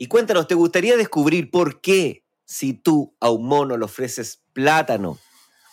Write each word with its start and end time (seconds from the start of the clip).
Y 0.00 0.06
cuéntanos, 0.06 0.46
¿te 0.46 0.54
gustaría 0.54 0.96
descubrir 0.96 1.50
por 1.50 1.80
qué 1.80 2.24
si 2.44 2.72
tú 2.72 3.16
a 3.18 3.30
un 3.30 3.48
mono 3.48 3.76
le 3.76 3.84
ofreces 3.84 4.44
plátano 4.52 5.18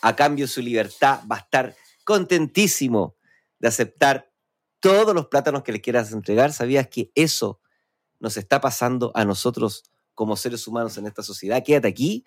a 0.02 0.16
cambio 0.16 0.48
su 0.48 0.62
libertad 0.62 1.20
va 1.32 1.36
a 1.36 1.40
estar 1.42 1.76
contentísimo 2.04 3.16
de 3.60 3.68
aceptar 3.68 4.32
todos 4.80 5.14
los 5.14 5.28
plátanos 5.28 5.62
que 5.62 5.72
le 5.72 5.80
quieras 5.80 6.12
entregar? 6.12 6.54
¿Sabías 6.54 6.88
que 6.88 7.12
eso 7.14 7.60
nos 8.20 8.36
está 8.38 8.60
pasando 8.60 9.12
a 9.14 9.26
nosotros 9.26 9.84
como 10.16 10.36
seres 10.36 10.66
humanos 10.66 10.98
en 10.98 11.06
esta 11.06 11.22
sociedad? 11.22 11.64
Quédate 11.64 11.88
aquí 11.88 12.26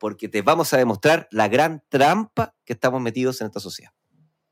porque 0.00 0.28
te 0.28 0.42
vamos 0.42 0.72
a 0.72 0.78
demostrar 0.78 1.28
la 1.30 1.46
gran 1.46 1.84
trampa 1.88 2.56
que 2.64 2.72
estamos 2.72 3.00
metidos 3.00 3.40
en 3.40 3.46
esta 3.46 3.60
sociedad. 3.60 3.92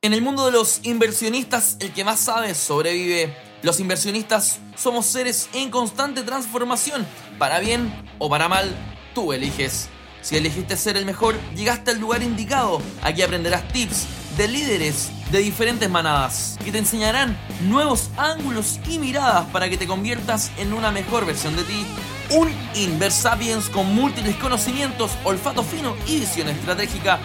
En 0.01 0.13
el 0.13 0.23
mundo 0.23 0.47
de 0.47 0.53
los 0.53 0.79
inversionistas, 0.85 1.77
el 1.81 1.93
que 1.93 2.05
más 2.05 2.21
sabe 2.21 2.55
sobrevive. 2.55 3.54
Los 3.65 3.81
inversionistas 3.81 4.59
somos 4.77 5.07
seres 5.07 5.49
en 5.55 5.71
constante 5.71 6.23
transformación. 6.23 7.07
Para 7.39 7.61
bien 7.61 7.91
o 8.19 8.29
para 8.29 8.47
mal, 8.47 8.71
tú 9.15 9.33
eliges. 9.33 9.89
Si 10.21 10.37
elegiste 10.37 10.77
ser 10.77 10.99
el 10.99 11.07
mejor, 11.07 11.35
llegaste 11.57 11.93
al 11.93 11.99
lugar 11.99 12.23
indicado. 12.23 12.83
Aquí 13.01 13.23
aprenderás 13.23 13.67
tips 13.69 14.05
de 14.37 14.49
líderes 14.49 15.09
de 15.33 15.39
diferentes 15.39 15.89
manadas 15.89 16.59
que 16.63 16.73
te 16.73 16.77
enseñarán 16.77 17.39
nuevos 17.63 18.11
ángulos 18.19 18.81
y 18.87 18.99
miradas 18.99 19.47
para 19.47 19.71
que 19.71 19.79
te 19.79 19.87
conviertas 19.87 20.51
en 20.59 20.75
una 20.75 20.91
mejor 20.91 21.25
versión 21.25 21.57
de 21.57 21.63
ti. 21.63 21.87
Un 22.33 22.51
Inversapiens 22.75 23.71
con 23.71 23.95
múltiples 23.95 24.37
conocimientos, 24.37 25.13
olfato 25.25 25.63
fino 25.63 25.97
y 26.07 26.21
visión 26.21 26.49
estratégica 26.49 27.19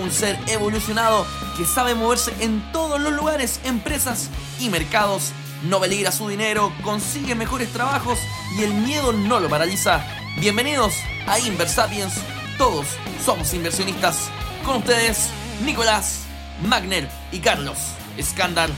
un 0.00 0.10
ser 0.10 0.38
evolucionado 0.46 1.26
que 1.56 1.64
sabe 1.64 1.94
moverse 1.94 2.32
en 2.40 2.62
todos 2.72 3.00
los 3.00 3.12
lugares, 3.12 3.60
empresas 3.64 4.30
y 4.58 4.70
mercados. 4.70 5.32
No 5.62 5.80
peligra 5.80 6.10
su 6.10 6.28
dinero, 6.28 6.72
consigue 6.82 7.34
mejores 7.34 7.72
trabajos 7.72 8.18
y 8.58 8.62
el 8.64 8.74
miedo 8.74 9.12
no 9.12 9.38
lo 9.38 9.48
paraliza. 9.48 10.04
Bienvenidos 10.40 10.94
a 11.26 11.38
Inversapiens. 11.38 12.14
Todos 12.58 12.86
somos 13.24 13.54
inversionistas. 13.54 14.28
Con 14.64 14.78
ustedes, 14.78 15.30
Nicolás, 15.64 16.24
Magner 16.66 17.08
y 17.30 17.38
Carlos 17.38 17.78
Escándal. 18.16 18.70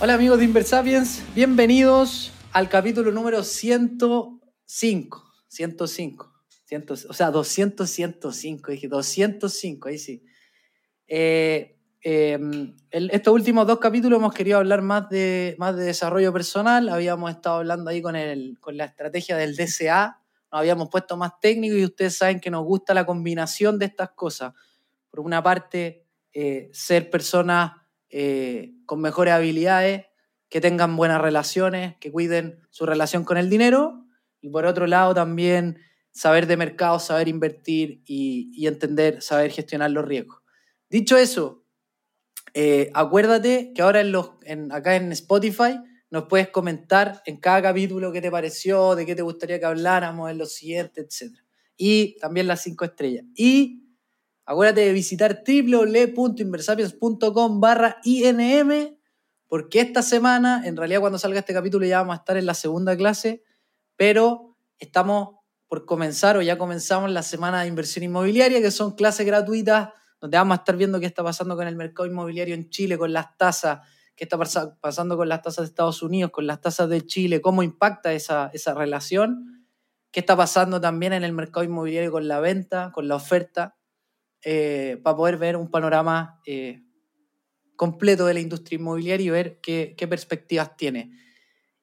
Hola 0.00 0.14
amigos 0.14 0.38
de 0.38 0.44
Inversapiens, 0.44 1.22
bienvenidos 1.34 2.32
al 2.52 2.68
capítulo 2.68 3.12
número 3.12 3.44
105. 3.44 5.24
105 5.48 6.38
o 7.08 7.12
sea, 7.14 7.30
200, 7.30 7.88
105, 7.88 8.72
dije 8.72 8.88
205, 8.88 9.88
ahí 9.88 9.98
sí. 9.98 10.22
Eh, 11.06 11.77
em, 12.02 12.74
estos 12.90 13.34
últimos 13.34 13.66
dos 13.66 13.78
capítulos 13.78 14.18
hemos 14.18 14.34
querido 14.34 14.58
hablar 14.58 14.82
más 14.82 15.08
de, 15.08 15.56
más 15.58 15.76
de 15.76 15.84
desarrollo 15.84 16.32
personal, 16.32 16.88
habíamos 16.88 17.30
estado 17.30 17.56
hablando 17.56 17.90
ahí 17.90 18.02
con, 18.02 18.16
el, 18.16 18.58
con 18.60 18.76
la 18.76 18.84
estrategia 18.86 19.36
del 19.36 19.56
DCA, 19.56 20.20
nos 20.50 20.60
habíamos 20.60 20.88
puesto 20.88 21.16
más 21.16 21.38
técnico 21.40 21.76
y 21.76 21.84
ustedes 21.84 22.16
saben 22.16 22.40
que 22.40 22.50
nos 22.50 22.64
gusta 22.64 22.94
la 22.94 23.04
combinación 23.04 23.78
de 23.78 23.86
estas 23.86 24.10
cosas. 24.10 24.54
Por 25.10 25.20
una 25.20 25.42
parte, 25.42 26.06
eh, 26.32 26.70
ser 26.72 27.10
personas 27.10 27.72
eh, 28.10 28.74
con 28.86 29.00
mejores 29.00 29.34
habilidades, 29.34 30.06
que 30.48 30.60
tengan 30.60 30.96
buenas 30.96 31.20
relaciones, 31.20 31.96
que 31.98 32.10
cuiden 32.10 32.60
su 32.70 32.86
relación 32.86 33.24
con 33.24 33.36
el 33.36 33.50
dinero, 33.50 34.06
y 34.40 34.48
por 34.48 34.64
otro 34.64 34.86
lado 34.86 35.14
también 35.14 35.78
saber 36.10 36.46
de 36.46 36.56
mercado, 36.56 36.98
saber 36.98 37.28
invertir 37.28 38.02
y, 38.06 38.66
entender, 38.66 39.20
saber 39.22 39.50
gestionar 39.50 39.90
los 39.90 40.04
riesgos. 40.04 40.42
Dicho 40.88 41.16
eso, 41.16 41.57
eh, 42.54 42.90
acuérdate 42.94 43.72
que 43.74 43.82
ahora 43.82 44.00
en 44.00 44.12
los, 44.12 44.30
acá 44.70 44.96
en 44.96 45.12
Spotify 45.12 45.78
nos 46.10 46.24
puedes 46.24 46.48
comentar 46.48 47.22
en 47.26 47.36
cada 47.36 47.60
capítulo 47.62 48.10
qué 48.12 48.20
te 48.20 48.30
pareció, 48.30 48.94
de 48.94 49.06
qué 49.06 49.14
te 49.14 49.22
gustaría 49.22 49.58
que 49.58 49.64
habláramos 49.66 50.30
en 50.30 50.36
los 50.38 50.54
siguientes, 50.54 51.22
etc. 51.22 51.36
Y 51.76 52.16
también 52.18 52.46
las 52.46 52.62
cinco 52.62 52.84
estrellas. 52.84 53.24
Y 53.34 53.82
acuérdate 54.44 54.82
de 54.82 54.92
visitar 54.92 55.42
www.inversapiens.com 55.46 57.60
barra 57.60 57.98
INM, 58.04 58.96
porque 59.46 59.80
esta 59.80 60.02
semana, 60.02 60.62
en 60.64 60.76
realidad 60.76 61.00
cuando 61.00 61.18
salga 61.18 61.40
este 61.40 61.54
capítulo 61.54 61.84
ya 61.86 61.98
vamos 61.98 62.16
a 62.16 62.20
estar 62.20 62.36
en 62.36 62.46
la 62.46 62.54
segunda 62.54 62.96
clase, 62.96 63.42
pero 63.96 64.56
estamos 64.78 65.38
por 65.68 65.84
comenzar 65.84 66.38
o 66.38 66.42
ya 66.42 66.56
comenzamos 66.56 67.10
la 67.10 67.22
semana 67.22 67.62
de 67.62 67.68
inversión 67.68 68.04
inmobiliaria, 68.04 68.62
que 68.62 68.70
son 68.70 68.92
clases 68.92 69.26
gratuitas 69.26 69.90
donde 70.20 70.36
vamos 70.36 70.56
a 70.56 70.60
estar 70.60 70.76
viendo 70.76 71.00
qué 71.00 71.06
está 71.06 71.22
pasando 71.22 71.56
con 71.56 71.66
el 71.66 71.76
mercado 71.76 72.06
inmobiliario 72.06 72.54
en 72.54 72.70
Chile, 72.70 72.98
con 72.98 73.12
las 73.12 73.36
tasas, 73.36 73.80
qué 74.16 74.24
está 74.24 74.38
pasando 74.80 75.16
con 75.16 75.28
las 75.28 75.42
tasas 75.42 75.64
de 75.64 75.68
Estados 75.68 76.02
Unidos, 76.02 76.30
con 76.30 76.46
las 76.46 76.60
tasas 76.60 76.88
de 76.88 77.06
Chile, 77.06 77.40
cómo 77.40 77.62
impacta 77.62 78.12
esa, 78.12 78.50
relación, 78.74 79.66
qué 80.10 80.20
está 80.20 80.36
pasando 80.36 80.80
también 80.80 81.12
en 81.12 81.22
el 81.22 81.32
mercado 81.32 81.64
inmobiliario 81.64 82.10
con 82.10 82.26
la 82.26 82.40
venta, 82.40 82.90
con 82.92 83.06
la 83.06 83.14
oferta, 83.14 83.76
eh, 84.42 85.00
para 85.02 85.16
poder 85.16 85.36
ver 85.36 85.56
un 85.56 85.70
panorama 85.70 86.40
eh, 86.46 86.82
completo 87.76 88.26
de 88.26 88.34
la 88.34 88.40
industria 88.40 88.76
inmobiliaria 88.76 89.26
y 89.26 89.30
ver 89.30 89.60
qué, 89.60 89.94
qué 89.96 90.08
perspectivas 90.08 90.76
tiene. 90.76 91.12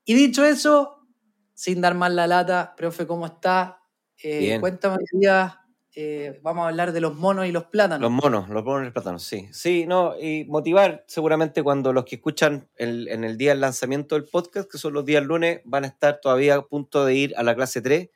Y 0.04 0.14
dicho 0.14 0.44
eso, 0.46 1.08
sin 1.56 1.82
dar 1.82 1.96
más 1.96 2.12
la 2.12 2.28
lata, 2.28 2.76
profe, 2.76 3.08
¿cómo 3.08 3.26
está? 3.26 3.82
Eh, 4.22 4.58
cuéntame 4.60 4.98
día, 5.12 5.62
eh, 5.96 6.40
vamos 6.44 6.66
a 6.66 6.68
hablar 6.70 6.92
de 6.92 7.00
los 7.00 7.16
monos 7.16 7.46
y 7.46 7.52
los 7.52 7.66
plátanos. 7.66 8.02
Los 8.02 8.12
monos, 8.12 8.50
los 8.50 8.64
monos 8.64 8.82
y 8.82 8.86
los 8.86 8.94
plátanos, 8.94 9.24
sí. 9.24 9.48
Sí, 9.52 9.86
no, 9.88 10.20
y 10.20 10.44
motivar 10.46 11.06
seguramente 11.08 11.64
cuando 11.64 11.94
los 11.94 12.04
que 12.04 12.16
escuchan 12.16 12.70
en 12.76 13.24
el 13.24 13.38
día 13.38 13.52
del 13.52 13.62
lanzamiento 13.62 14.16
del 14.16 14.26
podcast, 14.26 14.70
que 14.70 14.78
son 14.78 14.94
los 14.94 15.06
días 15.06 15.24
lunes, 15.24 15.62
van 15.64 15.86
a 15.86 15.88
estar 15.88 16.20
todavía 16.22 16.56
a 16.56 16.62
punto 16.68 17.06
de 17.06 17.16
ir 17.16 17.34
a 17.38 17.44
la 17.44 17.56
clase 17.56 17.82
3, 17.82 18.10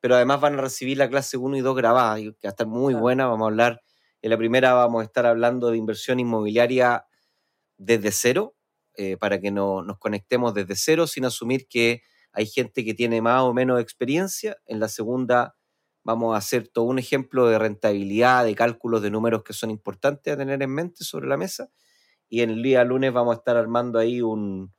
pero 0.00 0.14
además 0.14 0.40
van 0.40 0.58
a 0.58 0.62
recibir 0.62 0.96
la 0.96 1.10
clase 1.10 1.36
1 1.36 1.56
y 1.58 1.60
2 1.60 1.76
grabada, 1.76 2.16
que 2.16 2.30
va 2.30 2.36
a 2.44 2.48
estar 2.48 2.66
muy 2.66 2.94
buena. 2.94 3.26
Vamos 3.26 3.44
a 3.46 3.48
hablar, 3.50 3.82
en 4.22 4.30
la 4.30 4.38
primera 4.38 4.72
vamos 4.72 5.02
a 5.02 5.04
estar 5.04 5.26
hablando 5.26 5.70
de 5.70 5.76
inversión 5.76 6.18
inmobiliaria 6.18 7.06
desde 7.76 8.12
cero, 8.12 8.54
eh, 8.96 9.18
para 9.18 9.40
que 9.40 9.50
no, 9.50 9.82
nos 9.82 9.98
conectemos 9.98 10.54
desde 10.54 10.74
cero 10.76 11.06
sin 11.06 11.26
asumir 11.26 11.68
que 11.68 12.02
hay 12.32 12.46
gente 12.46 12.84
que 12.84 12.94
tiene 12.94 13.20
más 13.20 13.42
o 13.42 13.52
menos 13.52 13.80
experiencia. 13.80 14.56
En 14.66 14.80
la 14.80 14.88
segunda 14.88 15.54
vamos 16.06 16.36
a 16.36 16.38
hacer 16.38 16.68
todo 16.68 16.84
un 16.84 17.00
ejemplo 17.00 17.48
de 17.48 17.58
rentabilidad, 17.58 18.44
de 18.44 18.54
cálculos 18.54 19.02
de 19.02 19.10
números 19.10 19.42
que 19.42 19.52
son 19.52 19.72
importantes 19.72 20.32
a 20.32 20.36
tener 20.36 20.62
en 20.62 20.70
mente 20.70 21.02
sobre 21.02 21.26
la 21.26 21.36
mesa. 21.36 21.68
Y 22.28 22.42
en 22.42 22.50
el 22.50 22.62
día 22.62 22.84
lunes 22.84 23.12
vamos 23.12 23.34
a 23.34 23.38
estar 23.38 23.56
armando 23.56 23.98
ahí 23.98 24.22
un, 24.22 24.72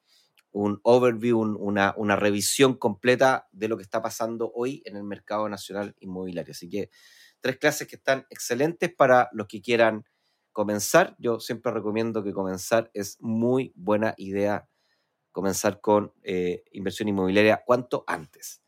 overview, 0.54 1.42
una, 1.42 1.94
una, 1.98 2.16
revisión 2.16 2.76
completa 2.76 3.50
de 3.52 3.68
lo 3.68 3.76
que 3.76 3.84
está 3.84 4.02
pasando 4.02 4.54
hoy 4.56 4.82
en 4.86 4.96
el 4.96 5.04
mercado 5.04 5.50
nacional 5.50 5.98
inmobiliario. 6.00 6.54
Así 6.54 6.70
que 6.70 6.90
tres 7.42 7.58
clases 7.58 7.90
que 7.90 7.98
están 7.98 8.26
excelentes 8.30 8.96
para 8.96 9.28
los 9.34 9.48
que 9.48 9.62
quieran 9.62 10.06
comenzar. 10.54 11.14
Yo 11.20 11.42
siempre 11.42 11.74
recomiendo 11.74 12.24
que 12.24 12.32
comenzar 12.32 12.90
es 12.94 13.18
muy 13.20 13.74
buena 13.76 14.14
idea 14.16 14.70
comenzar 15.34 15.82
con 15.82 16.14
eh, 16.24 16.64
inversión 16.72 17.10
inmobiliaria 17.10 17.64
cuanto 17.66 18.06
antes. 18.08 18.62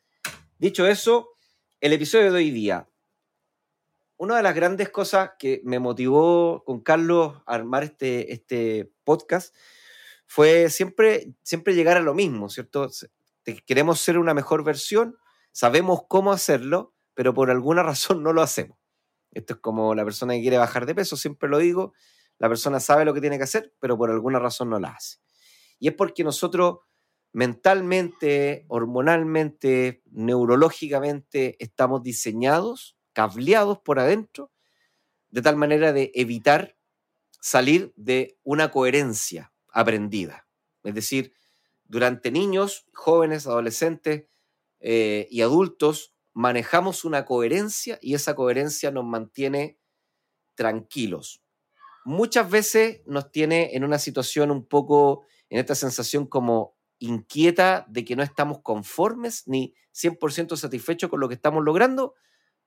Dicho 0.58 0.86
eso, 0.86 1.39
el 1.82 1.94
episodio 1.94 2.34
de 2.34 2.40
hoy 2.40 2.52
día. 2.52 2.90
Una 4.18 4.36
de 4.36 4.44
las 4.44 4.54
grandes 4.54 4.90
cosas 4.90 5.32
que 5.40 5.62
me 5.64 5.80
motivó 5.80 6.64
con 6.66 6.82
Carlos 6.82 7.42
a 7.46 7.56
armar 7.56 7.84
este, 7.84 8.34
este 8.34 8.92
podcast 9.06 9.56
fue 10.26 10.70
siempre, 10.70 11.34
siempre 11.42 11.74
llegar 11.74 11.96
a 11.96 12.02
lo 12.02 12.14
mismo, 12.14 12.50
¿cierto? 12.50 12.90
Queremos 13.66 14.02
ser 14.02 14.18
una 14.18 14.34
mejor 14.34 14.66
versión, 14.66 15.18
sabemos 15.54 16.02
cómo 16.10 16.34
hacerlo, 16.34 16.94
pero 17.14 17.34
por 17.34 17.50
alguna 17.50 17.82
razón 17.84 18.24
no 18.24 18.34
lo 18.34 18.42
hacemos. 18.42 18.78
Esto 19.32 19.54
es 19.54 19.60
como 19.62 19.96
la 19.96 20.04
persona 20.04 20.34
que 20.34 20.42
quiere 20.42 20.58
bajar 20.58 20.86
de 20.86 20.96
peso, 20.96 21.16
siempre 21.16 21.48
lo 21.48 21.60
digo, 21.60 21.94
la 22.40 22.50
persona 22.50 22.82
sabe 22.82 23.06
lo 23.06 23.14
que 23.14 23.22
tiene 23.22 23.38
que 23.38 23.44
hacer, 23.44 23.74
pero 23.80 23.98
por 23.98 24.12
alguna 24.12 24.40
razón 24.40 24.70
no 24.70 24.80
lo 24.80 24.88
hace. 24.88 25.20
Y 25.80 25.88
es 25.88 25.94
porque 25.94 26.26
nosotros 26.26 26.80
mentalmente, 27.32 28.66
hormonalmente, 28.68 30.02
neurológicamente 30.12 31.56
estamos 31.60 32.04
diseñados, 32.04 32.98
cableados 33.14 33.80
por 33.80 34.00
adentro, 34.00 34.52
de 35.30 35.42
tal 35.42 35.56
manera 35.56 35.94
de 35.94 36.12
evitar 36.16 36.76
salir 37.42 37.94
de 37.96 38.38
una 38.44 38.72
coherencia 38.72 39.54
aprendida. 39.72 40.48
Es 40.84 40.96
decir, 40.96 41.34
durante 41.86 42.32
niños, 42.32 42.86
jóvenes, 42.94 43.48
adolescentes 43.48 44.26
eh, 44.80 45.28
y 45.30 45.42
adultos 45.42 46.14
manejamos 46.34 47.06
una 47.06 47.26
coherencia 47.26 48.00
y 48.02 48.14
esa 48.14 48.36
coherencia 48.36 48.92
nos 48.92 49.06
mantiene 49.06 49.78
tranquilos. 50.56 51.42
Muchas 52.06 52.50
veces 52.50 53.02
nos 53.06 53.32
tiene 53.32 53.76
en 53.76 53.84
una 53.84 54.00
situación 54.00 54.52
un 54.52 54.66
poco 54.66 55.26
en 55.50 55.60
esta 55.60 55.76
sensación 55.76 56.26
como 56.28 56.79
inquieta 57.00 57.86
de 57.88 58.06
que 58.06 58.16
no 58.16 58.24
estamos 58.24 58.60
conformes 58.62 59.48
ni 59.48 59.74
100% 59.94 60.56
satisfechos 60.56 61.10
con 61.10 61.20
lo 61.20 61.28
que 61.28 61.36
estamos 61.36 61.64
logrando, 61.64 62.16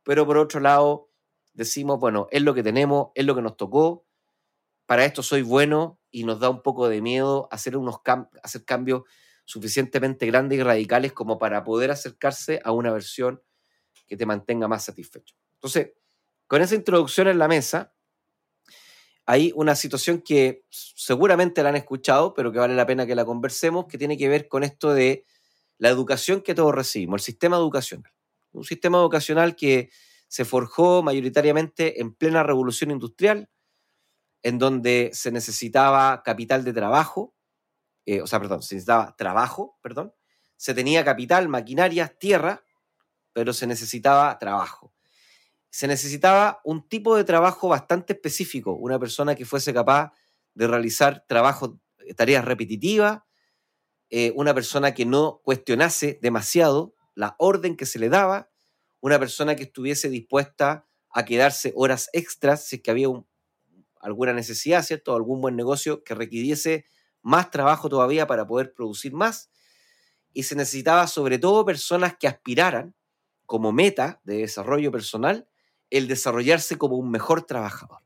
pero 0.03 0.27
por 0.27 0.39
otro 0.39 0.61
lado 0.61 1.11
decimos, 1.53 1.99
bueno, 2.01 2.29
es 2.31 2.43
lo 2.43 2.55
que 2.55 2.63
tenemos, 2.63 3.09
es 3.15 3.25
lo 3.25 3.35
que 3.35 3.43
nos 3.43 3.57
tocó, 3.57 4.07
para 4.87 5.05
esto 5.05 5.23
soy 5.23 5.43
bueno 5.43 6.01
y 6.11 6.25
nos 6.25 6.41
da 6.41 6.51
un 6.51 6.63
poco 6.63 6.89
de 6.89 7.01
miedo 7.01 7.49
hacer, 7.51 7.77
unos 7.77 8.01
hacer 8.43 8.65
cambios 8.65 9.03
suficientemente 9.45 10.27
grandes 10.27 10.59
y 10.59 10.63
radicales 10.63 11.13
como 11.13 11.39
para 11.39 11.65
poder 11.65 11.91
acercarse 11.91 12.61
a 12.65 12.73
una 12.73 12.93
versión 12.93 13.43
que 14.07 14.17
te 14.17 14.27
mantenga 14.27 14.69
más 14.69 14.85
satisfecho. 14.85 15.35
Entonces, 15.55 15.93
con 16.47 16.61
esa 16.61 16.75
introducción 16.75 17.29
en 17.29 17.39
la 17.39 17.49
mesa, 17.49 17.95
hay 19.27 19.53
una 19.55 19.75
situación 19.77 20.21
que 20.21 20.65
seguramente 20.71 21.63
la 21.63 21.69
han 21.69 21.77
escuchado, 21.77 22.35
pero 22.35 22.53
que 22.53 22.59
vale 22.59 22.75
la 22.75 22.87
pena 22.87 23.07
que 23.07 23.15
la 23.15 23.25
conversemos, 23.25 23.87
que 23.87 23.99
tiene 23.99 24.19
que 24.19 24.29
ver 24.29 24.49
con 24.49 24.65
esto 24.65 24.93
de 24.93 25.25
la 25.79 25.89
educación 25.89 26.43
que 26.43 26.55
todos 26.55 26.75
recibimos, 26.75 27.21
el 27.21 27.25
sistema 27.25 27.57
educacional. 27.57 28.13
Un 28.53 28.65
sistema 28.65 28.99
educacional 28.99 29.57
que 29.57 29.91
se 30.29 30.45
forjó 30.45 31.03
mayoritariamente 31.03 32.01
en 32.01 32.15
plena 32.15 32.43
revolución 32.43 32.91
industrial, 32.91 33.49
en 34.43 34.59
donde 34.59 35.11
se 35.13 35.31
necesitaba 35.31 36.23
capital 36.23 36.65
de 36.65 36.73
trabajo, 36.73 37.35
eh, 38.07 38.21
o 38.21 38.27
sea, 38.27 38.41
perdón, 38.41 38.63
se 38.63 38.75
necesitaba 38.75 39.15
trabajo, 39.17 39.79
perdón, 39.83 40.13
se 40.57 40.75
tenía 40.75 41.05
capital, 41.05 41.49
maquinarias, 41.49 42.19
tierra, 42.19 42.65
pero 43.33 43.53
se 43.53 43.67
necesitaba 43.67 44.39
trabajo. 44.39 44.92
Se 45.73 45.89
necesitaba 45.89 46.61
un 46.65 46.87
tipo 46.87 47.17
de 47.17 47.25
trabajo 47.25 47.67
bastante 47.67 48.13
específico, 48.13 48.75
una 48.75 48.99
persona 48.99 49.35
que 49.35 49.47
fuese 49.47 49.73
capaz 49.73 50.13
de 50.53 50.67
realizar 50.67 51.25
trabajo, 51.27 51.81
eh, 52.01 52.13
tareas 52.13 52.45
repetitivas, 52.45 53.23
eh, 54.11 54.35
una 54.37 54.53
persona 54.53 54.93
que 54.93 55.07
no 55.07 55.41
cuestionase 55.43 56.19
demasiado 56.21 56.95
la 57.15 57.37
orden 57.39 57.75
que 57.75 57.87
se 57.87 57.99
le 57.99 58.11
daba, 58.11 58.51
una 59.01 59.19
persona 59.19 59.57
que 59.57 59.63
estuviese 59.63 60.11
dispuesta 60.11 60.87
a 61.09 61.25
quedarse 61.25 61.73
horas 61.75 62.11
extras 62.13 62.67
si 62.67 62.77
es 62.77 62.83
que 62.83 62.91
había 62.91 63.09
alguna 64.03 64.35
necesidad, 64.35 64.83
¿cierto? 64.83 65.15
algún 65.15 65.41
buen 65.41 65.57
negocio 65.57 66.05
que 66.05 66.15
requiriese 66.15 66.85
más 67.23 67.51
trabajo 67.51 67.89
todavía 67.89 68.27
para 68.27 68.47
poder 68.47 68.75
producir 68.75 69.15
más. 69.15 69.51
Y 70.35 70.43
se 70.43 70.55
necesitaba 70.55 71.07
sobre 71.07 71.39
todo 71.39 71.65
personas 71.65 72.15
que 72.19 72.29
aspiraran 72.29 72.95
como 73.47 73.73
meta 73.73 74.21
de 74.25 74.37
desarrollo 74.37 74.93
personal 74.93 75.49
el 75.93 76.09
desarrollarse 76.09 76.79
como 76.79 76.97
un 76.97 77.11
mejor 77.11 77.43
trabajador. 77.43 78.01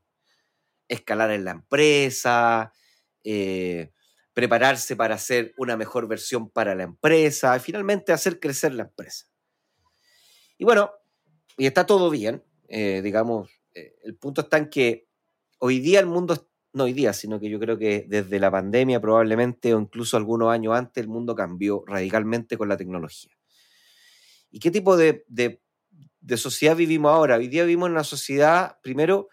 Escalar 0.89 1.31
en 1.31 1.45
la 1.45 1.53
empresa, 1.53 2.73
eh, 3.23 3.93
prepararse 4.35 4.97
para 4.97 5.15
hacer 5.15 5.55
una 5.57 5.77
mejor 5.77 6.09
versión 6.09 6.51
para 6.51 6.75
la 6.75 6.83
empresa, 6.83 7.57
y 7.57 7.61
finalmente 7.61 8.13
hacer 8.13 8.41
crecer 8.41 8.75
la 8.75 8.83
empresa. 8.83 9.27
Y 10.59 10.65
bueno, 10.65 10.91
y 11.57 11.67
está 11.67 11.87
todo 11.87 12.11
bien, 12.11 12.43
eh, 12.69 13.03
digamos, 13.03 13.51
eh, 13.73 13.95
el 14.03 14.17
punto 14.17 14.41
está 14.41 14.59
en 14.59 14.69
que 14.69 15.07
hoy 15.59 15.79
día 15.79 16.01
el 16.01 16.07
mundo, 16.07 16.49
no 16.73 16.85
hoy 16.85 16.93
día, 16.93 17.13
sino 17.13 17.39
que 17.39 17.49
yo 17.49 17.61
creo 17.61 17.79
que 17.79 18.05
desde 18.09 18.41
la 18.41 18.51
pandemia 18.51 19.01
probablemente 19.01 19.75
o 19.75 19.81
incluso 19.81 20.17
algunos 20.17 20.51
años 20.51 20.75
antes 20.75 21.03
el 21.05 21.09
mundo 21.09 21.37
cambió 21.37 21.85
radicalmente 21.87 22.59
con 22.59 22.69
la 22.69 22.77
tecnología. 22.77 23.31
¿Y 24.51 24.59
qué 24.59 24.73
tipo 24.73 24.97
de, 24.97 25.25
de, 25.29 25.63
sociedad 26.37 26.77
vivimos 26.77 27.13
ahora? 27.13 27.37
Hoy 27.37 27.49
día 27.49 27.63
vivimos 27.65 27.87
en 27.87 27.93
una 27.93 28.05
sociedad, 28.05 28.79
primero, 28.83 29.29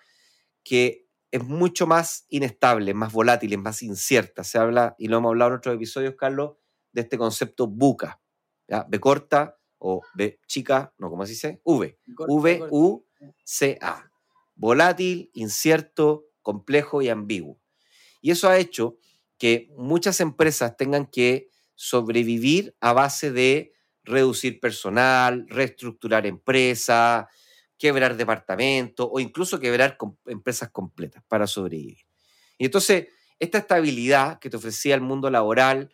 que 0.63 1.07
es 1.31 1.43
mucho 1.43 1.87
más 1.87 2.25
inestable, 2.29 2.93
más 2.93 3.11
volátil, 3.11 3.53
es 3.53 3.59
más 3.59 3.81
incierta. 3.81 4.43
Se 4.43 4.57
habla, 4.57 4.95
y 4.99 5.07
lo 5.07 5.17
hemos 5.17 5.29
hablado 5.29 5.51
en 5.51 5.57
otros 5.57 5.75
episodios, 5.75 6.15
Carlos, 6.15 6.57
de 6.91 7.01
este 7.01 7.17
concepto 7.17 7.67
buca. 7.67 8.21
¿ya? 8.67 8.85
B 8.87 8.99
corta 8.99 9.57
o 9.79 10.01
B 10.13 10.39
chica, 10.47 10.93
no, 10.97 11.09
¿cómo 11.09 11.25
se 11.25 11.31
dice? 11.31 11.61
V. 11.63 11.97
V-U-C-A 12.27 14.13
volátil, 14.55 15.29
incierto, 15.33 16.25
complejo 16.41 17.01
y 17.01 17.09
ambiguo. 17.09 17.59
Y 18.21 18.31
eso 18.31 18.49
ha 18.49 18.57
hecho 18.57 18.97
que 19.37 19.69
muchas 19.75 20.19
empresas 20.19 20.77
tengan 20.77 21.05
que 21.05 21.49
sobrevivir 21.75 22.75
a 22.79 22.93
base 22.93 23.31
de 23.31 23.72
reducir 24.03 24.59
personal, 24.59 25.45
reestructurar 25.47 26.25
empresas, 26.25 27.25
quebrar 27.77 28.15
departamentos 28.15 29.07
o 29.11 29.19
incluso 29.19 29.59
quebrar 29.59 29.97
empresas 30.25 30.69
completas 30.71 31.23
para 31.27 31.47
sobrevivir. 31.47 32.05
Y 32.57 32.65
entonces, 32.65 33.07
esta 33.39 33.57
estabilidad 33.57 34.39
que 34.39 34.49
te 34.49 34.57
ofrecía 34.57 34.95
el 34.95 35.01
mundo 35.01 35.29
laboral, 35.29 35.93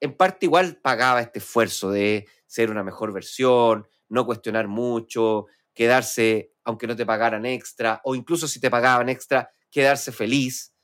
en 0.00 0.16
parte 0.16 0.46
igual 0.46 0.76
pagaba 0.82 1.20
este 1.20 1.38
esfuerzo 1.38 1.90
de 1.90 2.26
ser 2.46 2.70
una 2.70 2.82
mejor 2.82 3.12
versión, 3.12 3.86
no 4.08 4.26
cuestionar 4.26 4.68
mucho, 4.68 5.46
quedarse 5.72 6.52
aunque 6.64 6.86
no 6.86 6.94
te 6.94 7.06
pagaran 7.06 7.46
extra, 7.46 8.00
o 8.04 8.14
incluso 8.14 8.46
si 8.46 8.60
te 8.60 8.70
pagaban 8.70 9.08
extra, 9.08 9.50
quedarse 9.70 10.12
feliz 10.12 10.74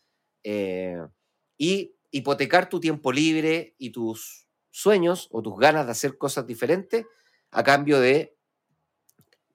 eh, 0.42 0.96
y 1.58 1.94
hipotecar 2.10 2.68
tu 2.68 2.80
tiempo 2.80 3.12
libre 3.12 3.74
y 3.78 3.90
tus 3.90 4.45
sueños 4.76 5.28
o 5.30 5.40
tus 5.40 5.56
ganas 5.58 5.86
de 5.86 5.92
hacer 5.92 6.18
cosas 6.18 6.46
diferentes 6.46 7.06
a 7.50 7.64
cambio 7.64 7.98
de 7.98 8.36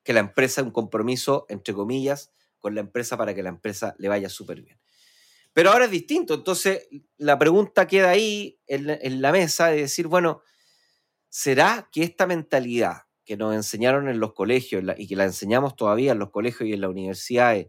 que 0.03 0.13
la 0.13 0.19
empresa, 0.19 0.63
un 0.63 0.71
compromiso, 0.71 1.45
entre 1.47 1.75
comillas, 1.75 2.31
con 2.57 2.73
la 2.73 2.81
empresa 2.81 3.17
para 3.17 3.35
que 3.35 3.43
la 3.43 3.49
empresa 3.49 3.93
le 3.99 4.07
vaya 4.07 4.29
súper 4.29 4.63
bien. 4.63 4.79
Pero 5.53 5.69
ahora 5.69 5.85
es 5.85 5.91
distinto, 5.91 6.33
entonces 6.33 6.87
la 7.17 7.37
pregunta 7.37 7.85
queda 7.85 8.09
ahí 8.09 8.59
en 8.65 9.21
la 9.21 9.31
mesa 9.31 9.67
de 9.67 9.81
decir, 9.81 10.07
bueno, 10.07 10.41
¿será 11.29 11.87
que 11.91 12.03
esta 12.03 12.25
mentalidad 12.25 13.03
que 13.23 13.37
nos 13.37 13.53
enseñaron 13.53 14.09
en 14.09 14.19
los 14.19 14.33
colegios 14.33 14.83
y 14.97 15.07
que 15.07 15.15
la 15.15 15.25
enseñamos 15.25 15.75
todavía 15.75 16.13
en 16.13 16.19
los 16.19 16.31
colegios 16.31 16.67
y 16.67 16.73
en 16.73 16.81
las 16.81 16.89
universidades, 16.89 17.67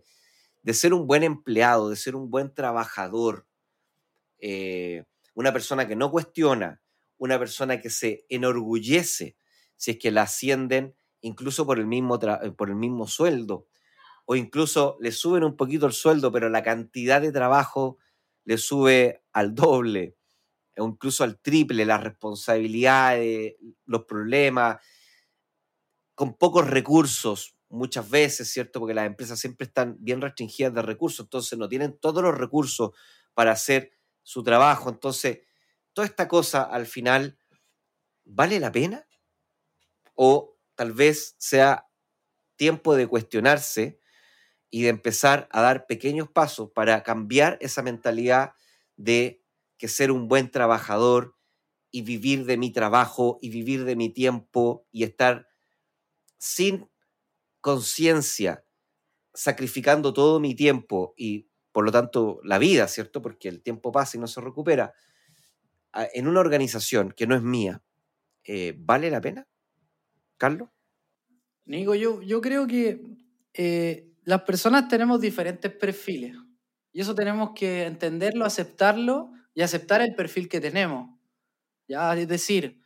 de 0.62 0.74
ser 0.74 0.94
un 0.94 1.06
buen 1.06 1.22
empleado, 1.22 1.90
de 1.90 1.96
ser 1.96 2.16
un 2.16 2.30
buen 2.30 2.54
trabajador, 2.54 3.46
eh, 4.38 5.04
una 5.34 5.52
persona 5.52 5.86
que 5.86 5.96
no 5.96 6.10
cuestiona, 6.10 6.81
una 7.22 7.38
persona 7.38 7.80
que 7.80 7.88
se 7.88 8.26
enorgullece 8.28 9.36
si 9.76 9.92
es 9.92 9.98
que 9.98 10.10
la 10.10 10.22
ascienden 10.22 10.96
incluso 11.20 11.64
por 11.64 11.78
el 11.78 11.86
mismo, 11.86 12.18
eh, 12.20 12.50
por 12.50 12.68
el 12.68 12.74
mismo 12.74 13.06
sueldo, 13.06 13.68
o 14.26 14.34
incluso 14.34 14.96
le 15.00 15.12
suben 15.12 15.44
un 15.44 15.56
poquito 15.56 15.86
el 15.86 15.92
sueldo, 15.92 16.32
pero 16.32 16.48
la 16.48 16.64
cantidad 16.64 17.20
de 17.20 17.30
trabajo 17.30 17.98
le 18.44 18.58
sube 18.58 19.22
al 19.32 19.54
doble, 19.54 20.16
o 20.76 20.84
incluso 20.84 21.22
al 21.22 21.38
triple, 21.38 21.84
las 21.86 22.02
responsabilidades, 22.02 23.54
los 23.86 24.04
problemas, 24.04 24.78
con 26.16 26.34
pocos 26.34 26.68
recursos 26.68 27.54
muchas 27.68 28.10
veces, 28.10 28.50
¿cierto? 28.50 28.80
Porque 28.80 28.94
las 28.94 29.06
empresas 29.06 29.38
siempre 29.38 29.68
están 29.68 29.96
bien 30.00 30.20
restringidas 30.20 30.74
de 30.74 30.82
recursos, 30.82 31.26
entonces 31.26 31.56
no 31.56 31.68
tienen 31.68 31.96
todos 32.00 32.20
los 32.20 32.36
recursos 32.36 32.90
para 33.32 33.52
hacer 33.52 33.92
su 34.24 34.42
trabajo. 34.42 34.90
Entonces, 34.90 35.38
toda 35.92 36.06
esta 36.06 36.28
cosa 36.28 36.62
al 36.62 36.86
final, 36.86 37.38
¿vale 38.24 38.60
la 38.60 38.72
pena? 38.72 39.06
O 40.14 40.56
tal 40.74 40.92
vez 40.92 41.34
sea 41.38 41.88
tiempo 42.56 42.94
de 42.94 43.06
cuestionarse 43.06 43.98
y 44.70 44.82
de 44.82 44.88
empezar 44.88 45.48
a 45.50 45.60
dar 45.60 45.86
pequeños 45.86 46.30
pasos 46.30 46.70
para 46.74 47.02
cambiar 47.02 47.58
esa 47.60 47.82
mentalidad 47.82 48.52
de 48.96 49.42
que 49.78 49.88
ser 49.88 50.10
un 50.10 50.28
buen 50.28 50.50
trabajador 50.50 51.36
y 51.90 52.02
vivir 52.02 52.46
de 52.46 52.56
mi 52.56 52.70
trabajo 52.70 53.38
y 53.42 53.50
vivir 53.50 53.84
de 53.84 53.96
mi 53.96 54.08
tiempo 54.08 54.86
y 54.90 55.04
estar 55.04 55.48
sin 56.38 56.90
conciencia, 57.60 58.64
sacrificando 59.34 60.12
todo 60.12 60.40
mi 60.40 60.54
tiempo 60.54 61.14
y 61.16 61.48
por 61.72 61.84
lo 61.84 61.92
tanto 61.92 62.40
la 62.44 62.58
vida, 62.58 62.88
¿cierto? 62.88 63.22
Porque 63.22 63.48
el 63.48 63.62
tiempo 63.62 63.92
pasa 63.92 64.16
y 64.16 64.20
no 64.20 64.26
se 64.26 64.40
recupera, 64.40 64.94
en 65.92 66.26
una 66.26 66.40
organización 66.40 67.12
que 67.12 67.26
no 67.26 67.34
es 67.34 67.42
mía, 67.42 67.82
eh, 68.44 68.74
¿vale 68.78 69.10
la 69.10 69.20
pena? 69.20 69.46
Carlos. 70.36 70.68
Nico, 71.64 71.94
yo, 71.94 72.22
yo 72.22 72.40
creo 72.40 72.66
que 72.66 73.02
eh, 73.54 74.10
las 74.24 74.42
personas 74.42 74.88
tenemos 74.88 75.20
diferentes 75.20 75.70
perfiles 75.72 76.36
y 76.92 77.00
eso 77.00 77.14
tenemos 77.14 77.50
que 77.54 77.86
entenderlo, 77.86 78.44
aceptarlo 78.44 79.32
y 79.54 79.62
aceptar 79.62 80.00
el 80.00 80.14
perfil 80.14 80.48
que 80.48 80.60
tenemos. 80.60 81.18
Ya, 81.88 82.14
es 82.16 82.28
decir, 82.28 82.80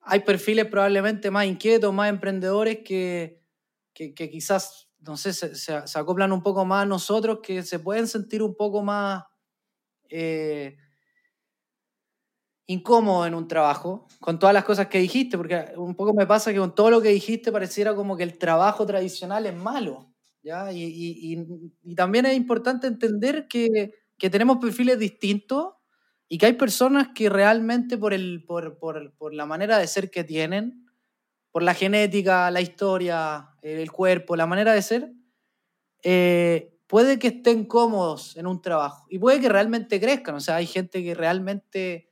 hay 0.00 0.20
perfiles 0.20 0.66
probablemente 0.66 1.30
más 1.30 1.46
inquietos, 1.46 1.92
más 1.92 2.08
emprendedores 2.08 2.78
que, 2.84 3.42
que, 3.92 4.14
quizás, 4.14 4.88
no 5.00 5.16
sé, 5.16 5.32
se, 5.32 5.74
acoplan 5.98 6.32
un 6.32 6.42
poco 6.42 6.64
más 6.64 6.84
a 6.84 6.86
nosotros, 6.86 7.40
que 7.42 7.62
se 7.62 7.78
pueden 7.78 8.06
sentir 8.06 8.42
un 8.42 8.54
poco 8.54 8.82
más 8.82 9.24
eh, 10.08 10.76
incómodos 12.66 13.28
en 13.28 13.34
un 13.34 13.46
trabajo, 13.46 14.06
con 14.20 14.38
todas 14.38 14.52
las 14.52 14.64
cosas 14.64 14.88
que 14.88 14.98
dijiste, 14.98 15.36
porque 15.36 15.72
un 15.76 15.94
poco 15.94 16.12
me 16.14 16.26
pasa 16.26 16.52
que 16.52 16.58
con 16.58 16.74
todo 16.74 16.90
lo 16.90 17.00
que 17.00 17.10
dijiste 17.10 17.52
pareciera 17.52 17.94
como 17.94 18.16
que 18.16 18.24
el 18.24 18.38
trabajo 18.38 18.84
tradicional 18.86 19.46
es 19.46 19.54
malo. 19.54 20.12
¿ya? 20.42 20.72
Y, 20.72 20.82
y, 20.82 21.46
y 21.82 21.94
también 21.94 22.26
es 22.26 22.36
importante 22.36 22.86
entender 22.86 23.46
que, 23.48 23.94
que 24.18 24.30
tenemos 24.30 24.58
perfiles 24.58 24.98
distintos 24.98 25.74
y 26.28 26.38
que 26.38 26.46
hay 26.46 26.52
personas 26.54 27.08
que 27.14 27.28
realmente 27.28 27.96
por, 27.96 28.12
el, 28.12 28.44
por, 28.44 28.78
por, 28.78 29.12
por, 29.16 29.34
la 29.34 29.46
manera 29.46 29.78
de 29.78 29.86
ser 29.86 30.10
que 30.10 30.24
tienen, 30.24 30.86
por 31.52 31.62
la 31.62 31.74
genética, 31.74 32.50
la 32.50 32.60
historia, 32.60 33.50
el 33.62 33.90
cuerpo, 33.92 34.36
la 34.36 34.46
manera 34.46 34.72
de 34.72 34.82
ser, 34.82 35.12
eh, 36.02 36.76
puede 36.86 37.18
que 37.18 37.28
estén 37.28 37.64
cómodos 37.64 38.36
en 38.36 38.46
un 38.46 38.60
trabajo 38.60 39.06
y 39.08 39.18
puede 39.18 39.40
que 39.40 39.48
realmente 39.48 40.00
crezcan. 40.00 40.34
O 40.34 40.40
sea, 40.40 40.56
hay 40.56 40.66
gente 40.66 41.02
que 41.02 41.14
realmente 41.14 42.10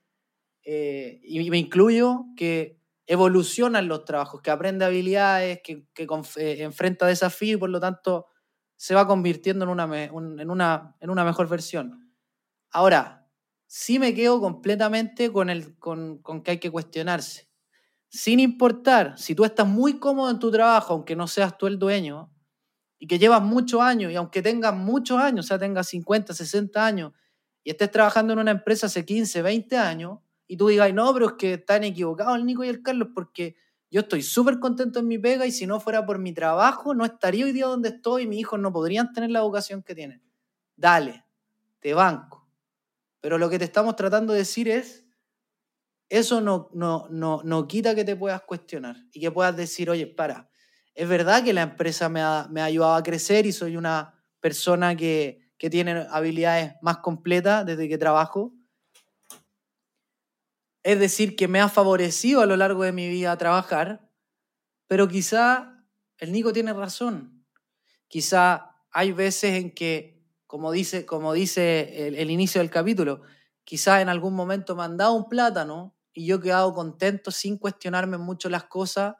eh, 0.64 1.20
y 1.22 1.50
me 1.50 1.58
incluyo, 1.58 2.24
que 2.36 2.80
evolucionan 3.06 3.88
los 3.88 4.04
trabajos, 4.04 4.40
que 4.40 4.50
aprende 4.50 4.84
habilidades, 4.84 5.60
que, 5.62 5.86
que 5.92 6.06
eh, 6.36 6.62
enfrenta 6.62 7.06
desafíos 7.06 7.58
y 7.58 7.60
por 7.60 7.70
lo 7.70 7.80
tanto 7.80 8.26
se 8.76 8.94
va 8.94 9.06
convirtiendo 9.06 9.64
en 9.64 9.70
una, 9.70 10.04
en 10.04 10.50
una, 10.50 10.96
en 11.00 11.10
una 11.10 11.24
mejor 11.24 11.48
versión. 11.48 12.12
Ahora, 12.70 13.28
sí 13.66 13.98
me 13.98 14.14
quedo 14.14 14.40
completamente 14.40 15.32
con, 15.32 15.50
el, 15.50 15.78
con, 15.78 16.18
con 16.18 16.42
que 16.42 16.52
hay 16.52 16.58
que 16.58 16.70
cuestionarse. 16.70 17.48
Sin 18.08 18.40
importar, 18.40 19.18
si 19.18 19.34
tú 19.34 19.44
estás 19.44 19.66
muy 19.66 19.98
cómodo 19.98 20.30
en 20.30 20.38
tu 20.38 20.50
trabajo, 20.50 20.94
aunque 20.94 21.16
no 21.16 21.26
seas 21.26 21.58
tú 21.58 21.66
el 21.66 21.78
dueño, 21.78 22.30
y 22.98 23.06
que 23.06 23.18
llevas 23.18 23.42
muchos 23.42 23.80
años, 23.80 24.12
y 24.12 24.16
aunque 24.16 24.40
tengas 24.40 24.74
muchos 24.74 25.18
años, 25.18 25.46
o 25.46 25.48
sea, 25.48 25.58
tengas 25.58 25.88
50, 25.88 26.32
60 26.32 26.86
años, 26.86 27.12
y 27.62 27.70
estés 27.70 27.90
trabajando 27.90 28.32
en 28.32 28.38
una 28.38 28.50
empresa 28.52 28.86
hace 28.86 29.04
15, 29.04 29.42
20 29.42 29.76
años, 29.76 30.20
y 30.46 30.56
tú 30.56 30.68
digas, 30.68 30.92
no, 30.92 31.12
pero 31.14 31.26
es 31.26 31.32
que 31.34 31.54
están 31.54 31.84
equivocados 31.84 32.36
el 32.36 32.44
Nico 32.44 32.64
y 32.64 32.68
el 32.68 32.82
Carlos 32.82 33.08
porque 33.14 33.56
yo 33.90 34.00
estoy 34.00 34.22
súper 34.22 34.58
contento 34.58 34.98
en 34.98 35.08
mi 35.08 35.18
pega 35.18 35.46
y 35.46 35.52
si 35.52 35.66
no 35.66 35.80
fuera 35.80 36.04
por 36.04 36.18
mi 36.18 36.32
trabajo, 36.32 36.94
no 36.94 37.04
estaría 37.04 37.44
hoy 37.44 37.52
día 37.52 37.66
donde 37.66 37.90
estoy 37.90 38.24
y 38.24 38.26
mis 38.26 38.40
hijos 38.40 38.58
no 38.58 38.72
podrían 38.72 39.12
tener 39.12 39.30
la 39.30 39.38
educación 39.38 39.82
que 39.82 39.94
tienen. 39.94 40.22
Dale, 40.76 41.24
te 41.80 41.94
banco. 41.94 42.48
Pero 43.20 43.38
lo 43.38 43.48
que 43.48 43.58
te 43.58 43.64
estamos 43.64 43.96
tratando 43.96 44.32
de 44.32 44.40
decir 44.40 44.68
es, 44.68 45.06
eso 46.08 46.40
no, 46.40 46.70
no, 46.74 47.06
no, 47.10 47.40
no 47.44 47.66
quita 47.66 47.94
que 47.94 48.04
te 48.04 48.16
puedas 48.16 48.42
cuestionar 48.42 48.96
y 49.12 49.20
que 49.20 49.30
puedas 49.30 49.56
decir, 49.56 49.88
oye, 49.88 50.06
para, 50.06 50.50
es 50.94 51.08
verdad 51.08 51.42
que 51.42 51.52
la 51.52 51.62
empresa 51.62 52.08
me 52.08 52.20
ha, 52.20 52.48
me 52.50 52.60
ha 52.60 52.64
ayudado 52.64 52.94
a 52.94 53.02
crecer 53.02 53.46
y 53.46 53.52
soy 53.52 53.76
una 53.76 54.14
persona 54.40 54.94
que, 54.94 55.40
que 55.56 55.70
tiene 55.70 56.06
habilidades 56.10 56.74
más 56.82 56.98
completas 56.98 57.64
desde 57.64 57.88
que 57.88 57.96
trabajo, 57.96 58.52
es 60.84 61.00
decir, 61.00 61.34
que 61.34 61.48
me 61.48 61.60
ha 61.60 61.70
favorecido 61.70 62.42
a 62.42 62.46
lo 62.46 62.56
largo 62.56 62.84
de 62.84 62.92
mi 62.92 63.08
vida 63.08 63.36
trabajar, 63.38 64.06
pero 64.86 65.08
quizá 65.08 65.82
el 66.18 66.30
Nico 66.30 66.52
tiene 66.52 66.74
razón. 66.74 67.46
Quizá 68.06 68.76
hay 68.92 69.12
veces 69.12 69.54
en 69.54 69.74
que, 69.74 70.22
como 70.46 70.70
dice, 70.70 71.06
como 71.06 71.32
dice 71.32 72.06
el, 72.06 72.30
inicio 72.30 72.60
del 72.60 72.70
capítulo, 72.70 73.22
quizá 73.64 74.02
en 74.02 74.10
algún 74.10 74.34
momento 74.34 74.76
me 74.76 74.84
han 74.84 74.98
dado 74.98 75.14
un 75.14 75.28
plátano 75.28 75.96
y 76.12 76.26
yo 76.26 76.36
he 76.36 76.40
quedado 76.40 76.74
contento 76.74 77.30
sin 77.30 77.56
cuestionarme 77.56 78.18
mucho 78.18 78.50
las 78.50 78.64
cosas, 78.64 79.16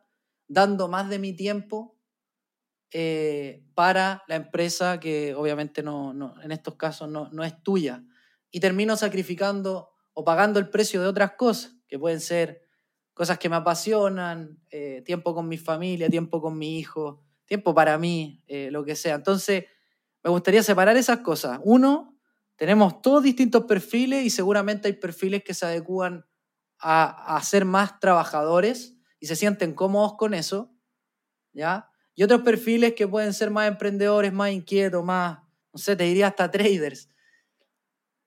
dando 0.46 0.86
más 0.88 1.08
de 1.08 1.18
mi 1.18 1.32
tiempo 1.32 1.98
eh, 2.92 3.64
para 3.74 4.22
la 4.28 4.36
empresa 4.36 5.00
que 5.00 5.34
obviamente 5.34 5.82
no, 5.82 6.34
en 6.42 6.52
estos 6.52 6.74
casos 6.74 7.08
no, 7.08 7.30
no 7.30 7.42
es 7.42 7.62
tuya. 7.62 8.04
Y 8.50 8.60
termino 8.60 8.96
sacrificando 8.96 9.93
o 10.14 10.24
pagando 10.24 10.58
el 10.58 10.70
precio 10.70 11.00
de 11.00 11.08
otras 11.08 11.32
cosas, 11.32 11.76
que 11.86 11.98
pueden 11.98 12.20
ser 12.20 12.62
cosas 13.12 13.38
que 13.38 13.48
me 13.48 13.56
apasionan, 13.56 14.58
eh, 14.70 15.02
tiempo 15.04 15.34
con 15.34 15.48
mi 15.48 15.58
familia, 15.58 16.08
tiempo 16.08 16.40
con 16.40 16.58
mi 16.58 16.78
hijo, 16.78 17.22
tiempo 17.44 17.74
para 17.74 17.98
mí, 17.98 18.42
eh, 18.46 18.70
lo 18.70 18.84
que 18.84 18.96
sea. 18.96 19.14
Entonces, 19.14 19.64
me 20.22 20.30
gustaría 20.30 20.62
separar 20.62 20.96
esas 20.96 21.18
cosas. 21.18 21.60
Uno, 21.62 22.18
tenemos 22.56 23.02
todos 23.02 23.22
distintos 23.22 23.64
perfiles 23.64 24.24
y 24.24 24.30
seguramente 24.30 24.88
hay 24.88 24.94
perfiles 24.94 25.44
que 25.44 25.54
se 25.54 25.66
adecúan 25.66 26.26
a, 26.78 27.40
ser 27.42 27.64
más 27.64 27.98
trabajadores 27.98 28.96
y 29.18 29.26
se 29.26 29.36
sienten 29.36 29.74
cómodos 29.74 30.14
con 30.16 30.34
eso, 30.34 30.74
¿ya? 31.52 31.90
Y 32.14 32.22
otros 32.22 32.42
perfiles 32.42 32.94
que 32.94 33.08
pueden 33.08 33.32
ser 33.32 33.50
más 33.50 33.68
emprendedores, 33.68 34.32
más 34.32 34.50
inquietos, 34.50 35.02
más, 35.04 35.38
no 35.72 35.78
sé, 35.78 35.96
te 35.96 36.04
diría 36.04 36.28
hasta 36.28 36.50
traders. 36.50 37.08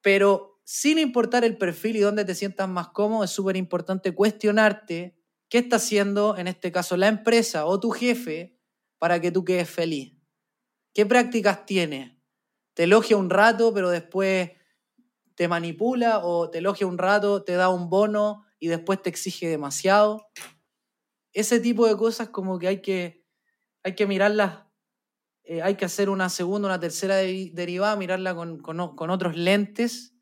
Pero 0.01 0.46
sin 0.69 0.99
importar 0.99 1.45
el 1.45 1.57
perfil 1.57 1.95
y 1.95 2.01
dónde 2.01 2.25
te 2.25 2.35
sientas 2.35 2.67
más 2.67 2.89
cómodo, 2.89 3.23
es 3.23 3.31
súper 3.31 3.55
importante 3.55 4.13
cuestionarte 4.13 5.17
qué 5.47 5.59
está 5.59 5.77
haciendo, 5.77 6.35
en 6.35 6.47
este 6.47 6.73
caso, 6.73 6.97
la 6.97 7.07
empresa 7.07 7.65
o 7.65 7.79
tu 7.79 7.89
jefe 7.91 8.59
para 8.97 9.21
que 9.21 9.31
tú 9.31 9.45
quedes 9.45 9.69
feliz. 9.69 10.17
¿Qué 10.93 11.05
prácticas 11.05 11.65
tiene? 11.65 12.21
¿Te 12.73 12.83
elogia 12.83 13.15
un 13.15 13.29
rato, 13.29 13.73
pero 13.73 13.89
después 13.89 14.51
te 15.35 15.47
manipula 15.47 16.19
o 16.19 16.49
te 16.49 16.57
elogia 16.57 16.85
un 16.85 16.97
rato, 16.97 17.45
te 17.45 17.53
da 17.53 17.69
un 17.69 17.89
bono 17.89 18.43
y 18.59 18.67
después 18.67 19.01
te 19.01 19.09
exige 19.09 19.47
demasiado? 19.47 20.27
Ese 21.31 21.61
tipo 21.61 21.87
de 21.87 21.95
cosas 21.95 22.27
como 22.27 22.59
que 22.59 22.67
hay 22.67 22.81
que, 22.81 23.25
hay 23.83 23.95
que 23.95 24.05
mirarlas, 24.05 24.65
eh, 25.43 25.61
hay 25.61 25.75
que 25.75 25.85
hacer 25.85 26.09
una 26.09 26.27
segunda, 26.27 26.67
una 26.67 26.79
tercera 26.81 27.15
derivada, 27.15 27.95
mirarla 27.95 28.35
con, 28.35 28.59
con 28.59 29.09
otros 29.09 29.37
lentes 29.37 30.16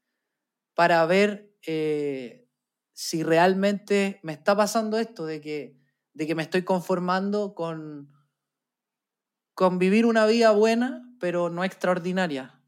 para 0.76 1.06
ver 1.06 1.56
eh, 1.66 2.48
si 2.94 3.24
realmente 3.24 4.20
me 4.24 4.34
está 4.34 4.56
pasando 4.56 4.98
esto 5.00 5.26
de 5.26 5.42
que, 5.42 5.78
de 6.14 6.28
que 6.28 6.36
me 6.36 6.44
estoy 6.44 6.64
conformando 6.64 7.56
con, 7.56 8.14
con 9.54 9.80
vivir 9.80 10.06
una 10.06 10.26
vida 10.26 10.52
buena, 10.52 11.10
pero 11.20 11.50
no 11.50 11.64
extraordinaria. 11.64 12.62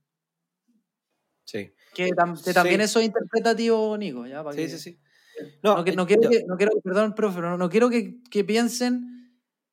Sí. 1.46 1.74
Que, 1.94 2.12
también 2.54 2.82
eso 2.82 3.00
es 3.00 3.06
interpretativo, 3.06 3.98
Nico. 3.98 4.26
¿ya? 4.26 4.44
sí, 4.52 4.70
sí, 4.70 4.80
sí. 4.80 5.00
No, 5.64 5.84
quiero 5.84 6.06
que, 6.06 6.44
no 6.48 6.58
quiero, 6.58 6.72
perdón, 6.84 7.14
profe, 7.14 7.42
no, 7.42 7.70
quiero 7.70 7.90
que, 7.90 8.22
que, 8.30 8.44
piensen 8.44 9.17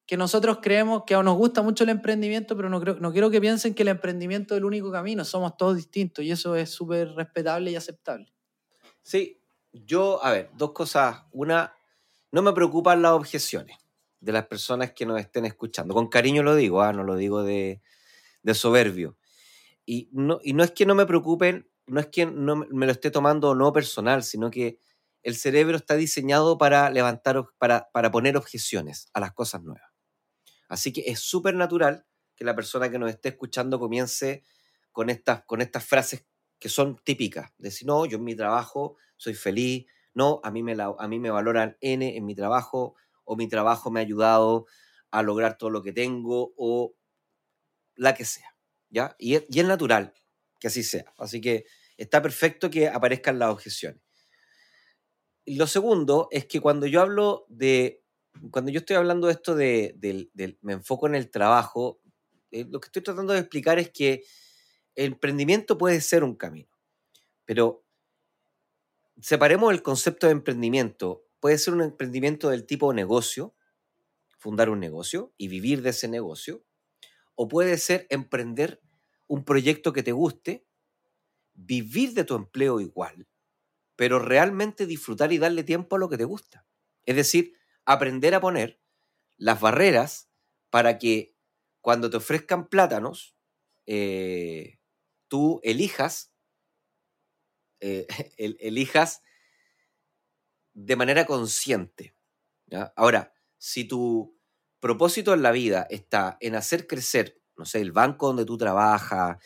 que 0.06 0.16
nosotros 0.16 0.58
creemos 0.60 1.04
que 1.06 1.14
nos 1.14 1.36
gusta 1.36 1.62
mucho 1.62 1.84
el 1.84 1.90
emprendimiento, 1.90 2.56
pero 2.56 2.68
no, 2.68 2.80
creo, 2.80 2.96
no 2.96 3.12
quiero 3.12 3.30
que 3.30 3.40
piensen 3.40 3.74
que 3.74 3.82
el 3.82 3.88
emprendimiento 3.88 4.54
es 4.54 4.58
el 4.58 4.64
único 4.64 4.92
camino, 4.92 5.24
somos 5.24 5.56
todos 5.56 5.76
distintos 5.76 6.24
y 6.24 6.30
eso 6.30 6.56
es 6.56 6.70
súper 6.70 7.08
respetable 7.14 7.70
y 7.70 7.76
aceptable. 7.76 8.32
Sí, 9.02 9.40
yo, 9.72 10.22
a 10.22 10.30
ver, 10.30 10.50
dos 10.56 10.72
cosas. 10.72 11.22
Una, 11.32 11.74
no 12.32 12.42
me 12.42 12.52
preocupan 12.52 13.02
las 13.02 13.12
objeciones 13.12 13.78
de 14.20 14.32
las 14.32 14.46
personas 14.46 14.92
que 14.92 15.06
nos 15.06 15.20
estén 15.20 15.44
escuchando. 15.44 15.94
Con 15.94 16.08
cariño 16.08 16.42
lo 16.42 16.54
digo, 16.54 16.82
ah, 16.82 16.92
no 16.92 17.02
lo 17.02 17.16
digo 17.16 17.42
de, 17.42 17.80
soberbio. 18.52 19.16
Y 19.86 20.08
no, 20.12 20.40
y 20.42 20.52
no 20.52 20.64
es 20.64 20.70
que 20.70 20.86
no 20.86 20.94
me 20.94 21.06
preocupen, 21.06 21.68
no 21.86 22.00
es 22.00 22.06
que 22.06 22.24
no 22.26 22.56
me 22.56 22.86
lo 22.86 22.92
esté 22.92 23.10
tomando 23.10 23.54
no 23.54 23.72
personal, 23.72 24.22
sino 24.22 24.50
que 24.50 24.78
el 25.22 25.36
cerebro 25.36 25.76
está 25.76 25.96
diseñado 25.96 26.56
para 26.56 26.90
levantar, 26.90 27.44
para, 27.58 27.90
para 27.92 28.10
poner 28.10 28.36
objeciones 28.36 29.08
a 29.12 29.20
las 29.20 29.32
cosas 29.32 29.62
nuevas. 29.62 29.93
Así 30.68 30.92
que 30.92 31.02
es 31.06 31.20
súper 31.20 31.54
natural 31.54 32.06
que 32.36 32.44
la 32.44 32.54
persona 32.54 32.90
que 32.90 32.98
nos 32.98 33.10
esté 33.10 33.30
escuchando 33.30 33.78
comience 33.78 34.44
con 34.92 35.10
estas, 35.10 35.44
con 35.44 35.60
estas 35.60 35.84
frases 35.84 36.26
que 36.58 36.68
son 36.68 36.98
típicas. 37.04 37.52
Decir, 37.58 37.86
no, 37.86 38.06
yo 38.06 38.18
en 38.18 38.24
mi 38.24 38.34
trabajo 38.34 38.96
soy 39.16 39.34
feliz, 39.34 39.86
no, 40.14 40.40
a 40.44 40.50
mí 40.50 40.62
me, 40.62 40.76
a 40.80 41.08
mí 41.08 41.18
me 41.18 41.30
valoran 41.30 41.76
N 41.80 42.16
en 42.16 42.24
mi 42.24 42.34
trabajo, 42.34 42.94
o 43.24 43.36
mi 43.36 43.48
trabajo 43.48 43.90
me 43.90 44.00
ha 44.00 44.02
ayudado 44.02 44.66
a 45.10 45.22
lograr 45.22 45.58
todo 45.58 45.70
lo 45.70 45.82
que 45.82 45.92
tengo, 45.92 46.54
o 46.56 46.94
la 47.96 48.14
que 48.14 48.24
sea. 48.24 48.56
¿ya? 48.90 49.16
Y 49.18 49.34
es, 49.34 49.44
y 49.50 49.60
es 49.60 49.66
natural 49.66 50.14
que 50.60 50.68
así 50.68 50.82
sea. 50.82 51.12
Así 51.18 51.40
que 51.40 51.66
está 51.96 52.22
perfecto 52.22 52.70
que 52.70 52.88
aparezcan 52.88 53.38
las 53.38 53.50
objeciones. 53.50 54.00
lo 55.46 55.66
segundo 55.66 56.28
es 56.30 56.46
que 56.46 56.60
cuando 56.60 56.86
yo 56.86 57.02
hablo 57.02 57.44
de 57.48 58.03
cuando 58.50 58.70
yo 58.70 58.80
estoy 58.80 58.96
hablando 58.96 59.26
de 59.26 59.32
esto 59.32 59.54
de, 59.54 60.56
me 60.62 60.72
enfoco 60.72 61.06
en 61.06 61.14
el 61.14 61.30
trabajo, 61.30 62.00
eh, 62.50 62.66
lo 62.68 62.80
que 62.80 62.86
estoy 62.86 63.02
tratando 63.02 63.32
de 63.32 63.40
explicar 63.40 63.78
es 63.78 63.90
que 63.90 64.24
el 64.94 65.12
emprendimiento 65.12 65.76
puede 65.78 66.00
ser 66.00 66.24
un 66.24 66.36
camino, 66.36 66.70
pero 67.44 67.84
separemos 69.20 69.72
el 69.72 69.82
concepto 69.82 70.26
de 70.26 70.32
emprendimiento. 70.32 71.26
Puede 71.40 71.58
ser 71.58 71.74
un 71.74 71.82
emprendimiento 71.82 72.48
del 72.48 72.66
tipo 72.66 72.92
negocio, 72.92 73.54
fundar 74.38 74.70
un 74.70 74.80
negocio 74.80 75.32
y 75.36 75.48
vivir 75.48 75.82
de 75.82 75.90
ese 75.90 76.08
negocio, 76.08 76.64
o 77.34 77.48
puede 77.48 77.78
ser 77.78 78.06
emprender 78.10 78.80
un 79.26 79.44
proyecto 79.44 79.92
que 79.92 80.02
te 80.02 80.12
guste, 80.12 80.66
vivir 81.54 82.14
de 82.14 82.24
tu 82.24 82.34
empleo 82.34 82.80
igual, 82.80 83.26
pero 83.96 84.18
realmente 84.18 84.86
disfrutar 84.86 85.32
y 85.32 85.38
darle 85.38 85.64
tiempo 85.64 85.96
a 85.96 85.98
lo 85.98 86.08
que 86.08 86.18
te 86.18 86.24
gusta. 86.24 86.66
Es 87.04 87.16
decir, 87.16 87.54
aprender 87.84 88.34
a 88.34 88.40
poner 88.40 88.80
las 89.36 89.60
barreras 89.60 90.30
para 90.70 90.98
que 90.98 91.34
cuando 91.80 92.10
te 92.10 92.16
ofrezcan 92.16 92.68
plátanos, 92.68 93.36
eh, 93.86 94.78
tú 95.28 95.60
elijas, 95.62 96.32
eh, 97.80 98.06
elijas 98.38 99.22
de 100.72 100.96
manera 100.96 101.26
consciente. 101.26 102.14
Ahora, 102.96 103.32
si 103.58 103.84
tu 103.84 104.36
propósito 104.80 105.34
en 105.34 105.42
la 105.42 105.52
vida 105.52 105.86
está 105.90 106.36
en 106.40 106.56
hacer 106.56 106.86
crecer, 106.86 107.40
no 107.56 107.64
sé, 107.64 107.80
el 107.80 107.92
banco 107.92 108.26
donde 108.28 108.44
tú 108.44 108.56
trabajas, 108.56 109.38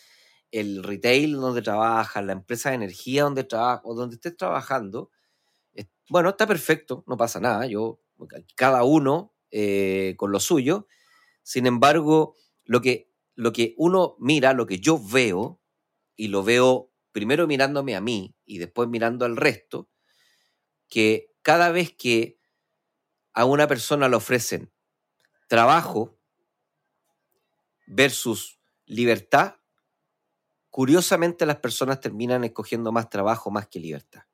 el 0.50 0.82
retail 0.82 1.32
donde 1.32 1.60
trabajas, 1.60 2.24
la 2.24 2.32
empresa 2.32 2.70
de 2.70 2.76
energía 2.76 3.24
donde 3.24 3.44
trabajas 3.44 3.82
o 3.84 3.94
donde 3.94 4.14
estés 4.14 4.36
trabajando, 4.36 5.10
bueno, 6.10 6.30
está 6.30 6.46
perfecto, 6.46 7.04
no 7.06 7.16
pasa 7.16 7.40
nada. 7.40 7.66
Yo, 7.66 8.00
cada 8.54 8.84
uno 8.84 9.34
eh, 9.50 10.14
con 10.16 10.32
lo 10.32 10.40
suyo. 10.40 10.86
Sin 11.42 11.66
embargo, 11.66 12.36
lo 12.64 12.80
que, 12.80 13.10
lo 13.34 13.52
que 13.52 13.74
uno 13.78 14.16
mira, 14.18 14.52
lo 14.52 14.66
que 14.66 14.78
yo 14.80 14.98
veo, 14.98 15.60
y 16.18 16.28
lo 16.28 16.42
veo 16.42 16.92
primero 17.12 17.46
mirándome 17.46 17.96
a 17.96 18.02
mí 18.02 18.36
y 18.44 18.58
después 18.58 18.88
mirando 18.88 19.24
al 19.24 19.36
resto, 19.36 19.88
que 20.88 21.32
cada 21.42 21.70
vez 21.70 21.94
que 21.96 22.38
a 23.32 23.44
una 23.44 23.68
persona 23.68 24.08
le 24.08 24.16
ofrecen 24.16 24.72
trabajo 25.46 26.18
versus 27.86 28.60
libertad, 28.84 29.54
curiosamente 30.70 31.46
las 31.46 31.60
personas 31.60 32.00
terminan 32.00 32.44
escogiendo 32.44 32.90
más 32.90 33.08
trabajo 33.08 33.50
más 33.50 33.68
que 33.68 33.78
libertad. 33.78 34.24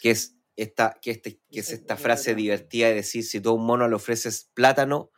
Que 0.00 0.10
es 0.10 0.37
esta, 0.62 0.98
que 1.00 1.12
este, 1.12 1.40
que 1.50 1.60
es 1.60 1.70
esta 1.70 1.96
frase 1.96 2.34
divertida 2.34 2.88
de 2.88 2.94
decir 2.94 3.24
si 3.24 3.40
tú 3.40 3.50
a 3.50 3.52
un 3.54 3.64
mono 3.64 3.88
le 3.88 3.94
ofreces 3.94 4.50
plátano 4.54 5.12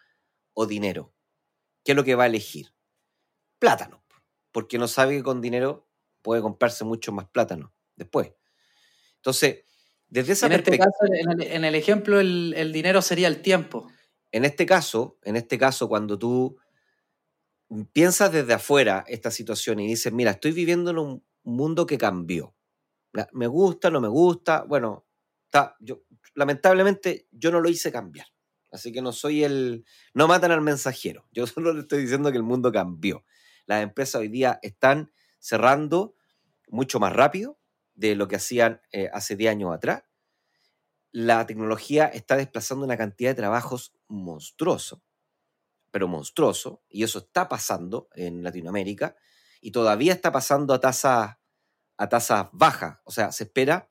o 0.52 0.66
dinero, 0.66 1.14
¿qué 1.82 1.92
es 1.92 1.96
lo 1.96 2.04
que 2.04 2.14
va 2.14 2.24
a 2.24 2.26
elegir? 2.26 2.74
Plátano, 3.58 4.04
porque 4.52 4.78
no 4.78 4.86
sabe 4.86 5.16
que 5.16 5.22
con 5.22 5.40
dinero 5.40 5.88
puede 6.20 6.42
comprarse 6.42 6.84
mucho 6.84 7.10
más 7.12 7.26
plátano 7.28 7.72
después. 7.96 8.32
Entonces, 9.16 9.64
desde 10.08 10.34
esa 10.34 10.46
En 10.46 10.52
este 10.52 10.72
perspectiva... 10.72 10.92
caso, 10.92 11.14
en 11.14 11.40
el, 11.40 11.52
en 11.52 11.64
el 11.64 11.74
ejemplo, 11.74 12.20
el, 12.20 12.52
el 12.56 12.72
dinero 12.72 13.00
sería 13.00 13.28
el 13.28 13.40
tiempo. 13.40 13.90
En 14.32 14.44
este 14.44 14.66
caso, 14.66 15.18
en 15.22 15.36
este 15.36 15.56
caso, 15.56 15.88
cuando 15.88 16.18
tú 16.18 16.58
piensas 17.92 18.30
desde 18.30 18.52
afuera 18.52 19.04
esta 19.08 19.30
situación 19.30 19.80
y 19.80 19.86
dices, 19.86 20.12
mira, 20.12 20.32
estoy 20.32 20.52
viviendo 20.52 20.90
en 20.90 20.98
un 20.98 21.24
mundo 21.44 21.86
que 21.86 21.96
cambió. 21.96 22.54
Me 23.32 23.46
gusta, 23.46 23.90
no 23.90 24.00
me 24.00 24.08
gusta, 24.08 24.64
bueno, 24.64 25.06
está, 25.50 25.76
yo, 25.80 26.04
lamentablemente 26.34 27.26
yo 27.32 27.50
no 27.50 27.60
lo 27.60 27.68
hice 27.68 27.90
cambiar. 27.90 28.28
Así 28.70 28.92
que 28.92 29.02
no 29.02 29.12
soy 29.12 29.42
el... 29.42 29.84
No 30.14 30.28
matan 30.28 30.52
al 30.52 30.60
mensajero. 30.60 31.26
Yo 31.32 31.46
solo 31.46 31.72
le 31.72 31.80
estoy 31.80 32.02
diciendo 32.02 32.30
que 32.30 32.36
el 32.36 32.44
mundo 32.44 32.70
cambió. 32.70 33.24
Las 33.66 33.82
empresas 33.82 34.20
hoy 34.20 34.28
día 34.28 34.58
están 34.62 35.12
cerrando 35.38 36.14
mucho 36.68 37.00
más 37.00 37.12
rápido 37.12 37.58
de 37.94 38.14
lo 38.14 38.28
que 38.28 38.36
hacían 38.36 38.80
eh, 38.92 39.10
hace 39.12 39.36
10 39.36 39.50
años 39.50 39.74
atrás. 39.74 40.04
La 41.12 41.44
tecnología 41.46 42.06
está 42.06 42.36
desplazando 42.36 42.84
una 42.84 42.96
cantidad 42.96 43.30
de 43.30 43.34
trabajos 43.34 43.92
monstruoso, 44.06 45.02
pero 45.90 46.06
monstruoso, 46.06 46.84
y 46.88 47.02
eso 47.02 47.18
está 47.18 47.48
pasando 47.48 48.08
en 48.14 48.44
Latinoamérica, 48.44 49.16
y 49.60 49.72
todavía 49.72 50.12
está 50.12 50.30
pasando 50.30 50.72
a 50.72 50.80
tasas 50.80 51.36
a 51.96 52.08
tasas 52.08 52.48
bajas. 52.52 52.98
O 53.04 53.10
sea, 53.10 53.30
se 53.30 53.44
espera 53.44 53.89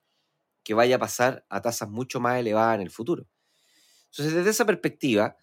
que 0.69 0.75
vaya 0.75 0.97
a 0.97 0.99
pasar 0.99 1.43
a 1.49 1.63
tasas 1.63 1.89
mucho 1.89 2.19
más 2.19 2.39
elevadas 2.39 2.75
en 2.75 2.81
el 2.81 2.91
futuro. 2.91 3.27
Entonces, 4.11 4.35
desde 4.35 4.51
esa 4.51 4.67
perspectiva, 4.67 5.35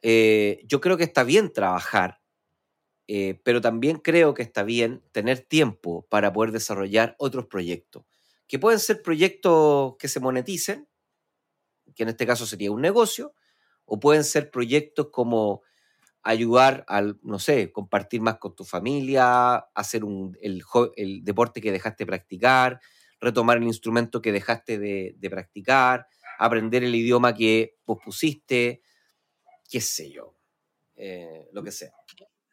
eh, 0.00 0.60
yo 0.64 0.80
creo 0.80 0.96
que 0.96 1.02
está 1.02 1.24
bien 1.24 1.52
trabajar, 1.52 2.20
eh, 3.08 3.40
pero 3.42 3.60
también 3.60 3.98
creo 3.98 4.32
que 4.32 4.44
está 4.44 4.62
bien 4.62 5.02
tener 5.10 5.40
tiempo 5.40 6.06
para 6.08 6.32
poder 6.32 6.52
desarrollar 6.52 7.16
otros 7.18 7.46
proyectos, 7.46 8.04
que 8.46 8.60
pueden 8.60 8.78
ser 8.78 9.02
proyectos 9.02 9.96
que 9.98 10.06
se 10.06 10.20
moneticen, 10.20 10.88
que 11.96 12.04
en 12.04 12.10
este 12.10 12.24
caso 12.24 12.46
sería 12.46 12.70
un 12.70 12.80
negocio, 12.80 13.34
o 13.86 13.98
pueden 13.98 14.22
ser 14.22 14.52
proyectos 14.52 15.08
como 15.10 15.62
ayudar 16.22 16.84
al, 16.86 17.18
no 17.24 17.40
sé, 17.40 17.72
compartir 17.72 18.20
más 18.20 18.38
con 18.38 18.54
tu 18.54 18.62
familia, 18.62 19.56
hacer 19.74 20.04
un, 20.04 20.38
el, 20.40 21.24
deporte 21.24 21.60
que 21.60 21.72
dejaste 21.72 22.06
practicar, 22.06 22.80
retomar 23.24 23.58
el 23.58 23.64
instrumento 23.64 24.22
que 24.22 24.32
dejaste 24.32 24.78
de, 24.78 25.16
practicar, 25.30 26.06
aprender 26.38 26.84
el 26.84 26.94
idioma 26.94 27.34
que 27.34 27.76
pospusiste, 27.84 28.82
qué 29.70 29.80
sé 29.80 30.10
yo, 30.10 30.36
eh, 30.96 31.48
lo 31.52 31.62
que 31.62 31.72
sea. 31.72 31.92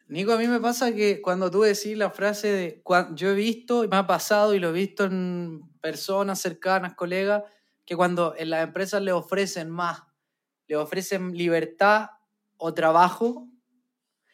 Nico, 0.07 0.33
a 0.33 0.37
mí 0.37 0.47
me 0.47 0.59
pasa 0.59 0.93
que 0.93 1.21
cuando 1.21 1.49
tú 1.51 1.61
decís 1.61 1.97
la 1.97 2.11
frase 2.11 2.47
de 2.51 2.83
"Cua- 2.83 3.13
yo 3.15 3.29
he 3.31 3.35
visto, 3.35 3.83
y 3.83 3.87
me 3.87 3.97
ha 3.97 4.07
pasado 4.07 4.53
y 4.53 4.59
lo 4.59 4.69
he 4.69 4.73
visto 4.73 5.05
en 5.05 5.61
personas 5.81 6.39
cercanas, 6.41 6.95
colegas, 6.95 7.43
que 7.85 7.95
cuando 7.95 8.35
en 8.37 8.49
las 8.49 8.63
empresas 8.63 9.01
le 9.01 9.13
ofrecen 9.13 9.69
más, 9.69 10.03
le 10.67 10.77
ofrecen 10.77 11.33
libertad 11.37 12.09
o 12.57 12.73
trabajo, 12.73 13.47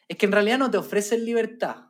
es 0.07 0.17
que 0.17 0.25
en 0.27 0.31
realidad 0.33 0.59
no 0.59 0.71
te 0.71 0.77
ofrecen 0.77 1.25
libertad. 1.25 1.86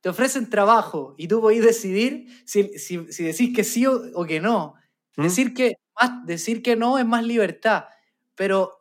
Te 0.00 0.08
ofrecen 0.08 0.48
trabajo 0.48 1.14
y 1.18 1.26
tú 1.28 1.40
podés 1.40 1.62
decidir 1.64 2.28
si, 2.46 2.78
si, 2.78 3.12
si 3.12 3.24
decís 3.24 3.54
que 3.54 3.64
sí 3.64 3.84
o, 3.86 4.00
o 4.14 4.24
que 4.24 4.40
no. 4.40 4.74
¿Mm? 5.16 5.22
Decir 5.24 5.54
que, 5.54 5.76
más, 6.00 6.24
decir 6.26 6.62
que 6.62 6.76
no 6.76 6.98
es 6.98 7.04
más 7.06 7.24
libertad, 7.24 7.86
pero 8.34 8.74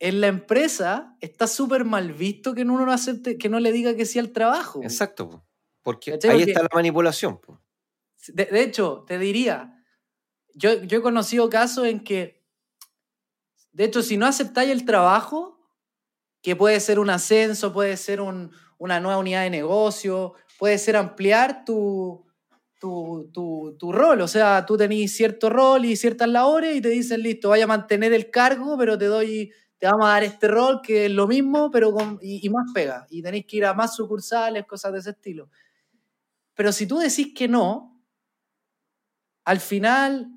en 0.00 0.20
la 0.20 0.26
empresa 0.26 1.16
está 1.20 1.46
súper 1.46 1.84
mal 1.84 2.12
visto 2.12 2.54
que 2.54 2.62
uno 2.62 2.84
no 2.84 2.92
acepte, 2.92 3.38
que 3.38 3.48
no 3.48 3.60
le 3.60 3.70
diga 3.72 3.94
que 3.94 4.04
sí 4.04 4.18
al 4.18 4.32
trabajo. 4.32 4.82
Exacto, 4.82 5.30
po. 5.30 5.46
porque 5.82 6.10
¿Cachai? 6.12 6.30
ahí 6.32 6.36
Porque- 6.38 6.50
está 6.50 6.62
la 6.62 6.68
manipulación. 6.74 7.40
de 8.28 8.60
hecho, 8.62 9.04
te 9.06 9.18
diría, 9.18 9.84
yo, 10.54 10.82
yo 10.82 10.98
he 10.98 11.02
conocido 11.02 11.48
casos 11.48 11.86
en 11.86 12.00
que, 12.02 12.42
de 13.72 13.84
hecho, 13.84 14.02
si 14.02 14.16
no 14.16 14.26
aceptáis 14.26 14.70
el 14.70 14.84
trabajo, 14.84 15.58
que 16.44 16.56
puede 16.56 16.80
ser 16.80 17.00
un 17.00 17.10
ascenso, 17.10 17.74
puede 17.74 17.98
ser 17.98 18.22
un- 18.22 18.52
una 18.78 19.00
nueva 19.00 19.18
unidad 19.18 19.44
de 19.44 19.50
negocio, 19.50 20.34
puede 20.60 20.78
ser 20.78 20.96
ampliar 20.96 21.64
tu, 21.66 22.26
tu, 22.80 23.30
tu- 23.32 23.76
tu 23.78 23.92
rol. 23.92 24.20
O 24.22 24.28
sea, 24.28 24.66
tú 24.66 24.76
tenés 24.76 25.16
cierto 25.16 25.50
rol 25.50 25.86
y 25.86 25.96
ciertas 25.96 26.28
labores 26.28 26.76
y 26.76 26.82
te 26.82 26.90
dicen, 26.90 27.22
listo, 27.22 27.50
vaya 27.50 27.64
a 27.64 27.68
mantener 27.68 28.12
el 28.14 28.30
cargo, 28.30 28.76
pero 28.78 28.98
te 28.98 29.06
doy, 29.06 29.52
te 29.78 29.86
vamos 29.86 30.06
a 30.06 30.10
dar 30.10 30.24
este 30.24 30.48
rol 30.48 30.82
que 30.82 31.06
es 31.06 31.12
lo 31.12 31.26
mismo, 31.26 31.70
pero 31.72 31.92
con, 31.92 32.18
y, 32.22 32.46
y 32.46 32.50
más 32.50 32.66
pega. 32.74 33.06
Y 33.10 33.22
tenéis 33.22 33.46
que 33.46 33.58
ir 33.58 33.64
a 33.66 33.74
más 33.74 33.96
sucursales, 33.96 34.66
cosas 34.66 34.92
de 34.92 34.98
ese 35.00 35.10
estilo. 35.10 35.50
Pero 36.56 36.72
si 36.72 36.86
tú 36.86 36.98
decís 36.98 37.32
que 37.34 37.46
no, 37.48 38.02
al 39.44 39.60
final 39.60 40.30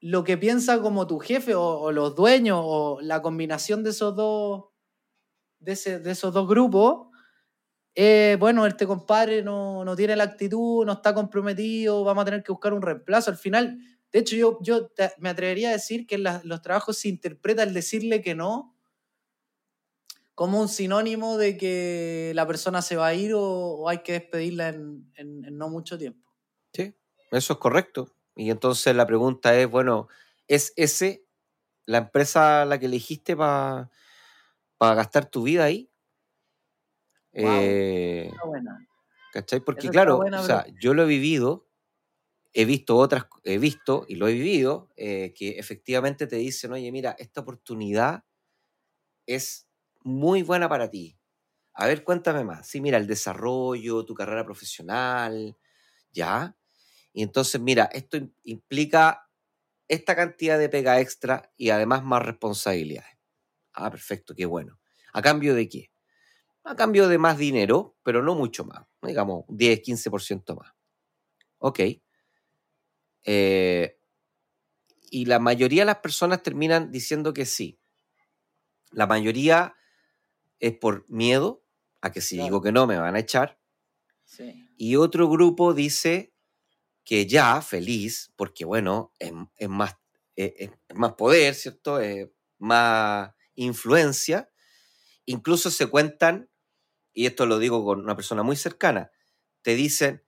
lo 0.00 0.22
que 0.24 0.36
piensa 0.36 0.80
como 0.80 1.06
tu 1.06 1.18
jefe 1.18 1.54
o, 1.54 1.62
o 1.62 1.92
los 1.92 2.14
dueños 2.14 2.60
o 2.62 2.98
la 3.00 3.22
combinación 3.22 3.82
de 3.82 3.90
esos 3.90 4.14
dos, 4.14 4.64
de, 5.64 5.72
ese- 5.72 5.98
de 6.00 6.10
esos 6.12 6.32
dos 6.34 6.48
grupos, 6.48 7.08
eh, 7.94 8.36
bueno, 8.40 8.66
este 8.66 8.86
compadre 8.86 9.42
no, 9.42 9.84
no 9.84 9.96
tiene 9.96 10.16
la 10.16 10.24
actitud, 10.24 10.84
no 10.86 10.92
está 10.94 11.14
comprometido, 11.14 12.04
vamos 12.04 12.22
a 12.22 12.24
tener 12.26 12.42
que 12.42 12.52
buscar 12.52 12.72
un 12.74 12.82
reemplazo. 12.82 13.30
Al 13.30 13.36
final, 13.38 13.78
de 14.12 14.18
hecho, 14.18 14.36
yo, 14.36 14.58
yo 14.62 14.90
me 15.18 15.28
atrevería 15.30 15.70
a 15.70 15.72
decir 15.72 16.06
que 16.06 16.16
en 16.16 16.24
los 16.24 16.62
trabajos 16.62 16.98
se 16.98 17.08
interpreta 17.08 17.62
el 17.62 17.74
decirle 17.74 18.22
que 18.22 18.34
no 18.34 18.74
como 20.34 20.60
un 20.60 20.68
sinónimo 20.68 21.36
de 21.38 21.56
que 21.56 22.32
la 22.34 22.46
persona 22.46 22.82
se 22.82 22.96
va 22.96 23.06
a 23.08 23.14
ir 23.14 23.32
o, 23.36 23.88
hay 23.88 23.98
que 24.02 24.12
despedirla 24.14 24.68
en- 24.70 25.12
no 25.56 25.68
mucho 25.68 25.96
tiempo. 25.96 26.32
Sí, 26.72 26.94
eso 27.30 27.52
es 27.54 27.58
correcto. 27.58 28.16
Y 28.34 28.50
entonces 28.50 28.94
la 28.96 29.06
pregunta 29.06 29.54
es, 29.56 29.70
bueno, 29.70 30.08
¿es 30.48 30.72
ese 30.76 31.24
la 31.86 31.98
empresa 31.98 32.64
la 32.64 32.78
que 32.78 32.86
elegiste 32.86 33.36
para 33.36 33.90
gastar 34.94 35.30
tu 35.30 35.42
vida 35.44 35.64
ahí? 35.64 35.90
Eh, 37.32 38.30
buena. 38.44 38.86
¿Cachai? 39.30 39.60
Porque 39.60 39.90
claro, 39.90 40.16
buena, 40.16 40.40
o 40.40 40.42
sea, 40.42 40.66
yo 40.80 40.94
lo 40.94 41.02
he 41.04 41.06
vivido, 41.06 41.68
he 42.54 42.64
visto 42.66 42.96
otras, 42.96 43.26
he 43.44 43.58
visto 43.58 44.06
y 44.08 44.16
lo 44.16 44.28
he 44.28 44.34
vivido, 44.34 44.90
eh, 44.96 45.34
que 45.36 45.58
efectivamente 45.58 46.26
te 46.28 46.36
dicen, 46.36 46.72
oye, 46.72 46.92
mira, 46.92 47.16
esta 47.18 47.42
oportunidad 47.42 48.24
es 49.26 49.68
muy 50.02 50.42
buena 50.42 50.68
para 50.68 50.90
ti. 50.90 51.18
A 51.74 51.86
ver, 51.86 52.04
cuéntame 52.04 52.44
más. 52.44 52.68
Sí, 52.68 52.80
mira, 52.80 52.98
el 52.98 53.06
desarrollo, 53.06 54.04
tu 54.06 54.14
carrera 54.14 54.44
profesional, 54.44 55.56
¿ya? 56.12 56.56
Y 57.12 57.22
entonces, 57.24 57.60
mira, 57.60 57.86
esto 57.92 58.18
im- 58.18 58.34
implica 58.44 59.28
esta 59.88 60.16
cantidad 60.16 60.58
de 60.58 60.68
pega 60.70 61.00
extra 61.00 61.52
y 61.56 61.70
además 61.70 62.04
más 62.04 62.22
responsabilidades. 62.24 63.13
Ah, 63.74 63.90
perfecto, 63.90 64.34
qué 64.34 64.46
bueno. 64.46 64.78
¿A 65.12 65.22
cambio 65.22 65.54
de 65.54 65.68
qué? 65.68 65.90
A 66.64 66.76
cambio 66.76 67.08
de 67.08 67.18
más 67.18 67.38
dinero, 67.38 67.96
pero 68.02 68.22
no 68.22 68.34
mucho 68.34 68.64
más. 68.64 68.86
Digamos, 69.02 69.44
10, 69.48 69.80
15% 69.80 70.56
más. 70.56 70.72
Ok. 71.58 71.80
Eh, 73.24 73.96
y 75.10 75.26
la 75.26 75.38
mayoría 75.38 75.82
de 75.82 75.86
las 75.86 75.98
personas 75.98 76.42
terminan 76.42 76.90
diciendo 76.90 77.32
que 77.32 77.46
sí. 77.46 77.78
La 78.90 79.06
mayoría 79.06 79.74
es 80.60 80.76
por 80.78 81.04
miedo 81.08 81.64
a 82.00 82.12
que 82.12 82.20
si 82.20 82.36
Claro. 82.36 82.44
digo 82.46 82.62
que 82.62 82.72
no 82.72 82.86
me 82.86 82.98
van 82.98 83.16
a 83.16 83.20
echar. 83.20 83.58
Sí. 84.24 84.68
Y 84.76 84.96
otro 84.96 85.28
grupo 85.28 85.74
dice 85.74 86.32
que 87.04 87.26
ya, 87.26 87.60
feliz, 87.62 88.32
porque 88.36 88.64
bueno, 88.64 89.12
es, 89.18 89.32
es 89.56 89.68
más, 89.68 89.96
es, 90.36 90.52
es- 90.58 90.70
es 90.88 90.96
más 90.96 91.14
poder, 91.14 91.54
¿cierto? 91.54 92.00
Es 92.00 92.28
más 92.58 93.33
influencia. 93.56 94.50
Incluso 95.26 95.70
se 95.70 95.86
cuentan, 95.88 96.50
y 97.14 97.26
esto 97.26 97.46
lo 97.46 97.58
digo 97.58 97.84
con 97.84 98.00
una 98.00 98.16
persona 98.16 98.42
muy 98.44 98.56
cercana, 98.56 99.10
te 99.62 99.74
dicen, 99.76 100.24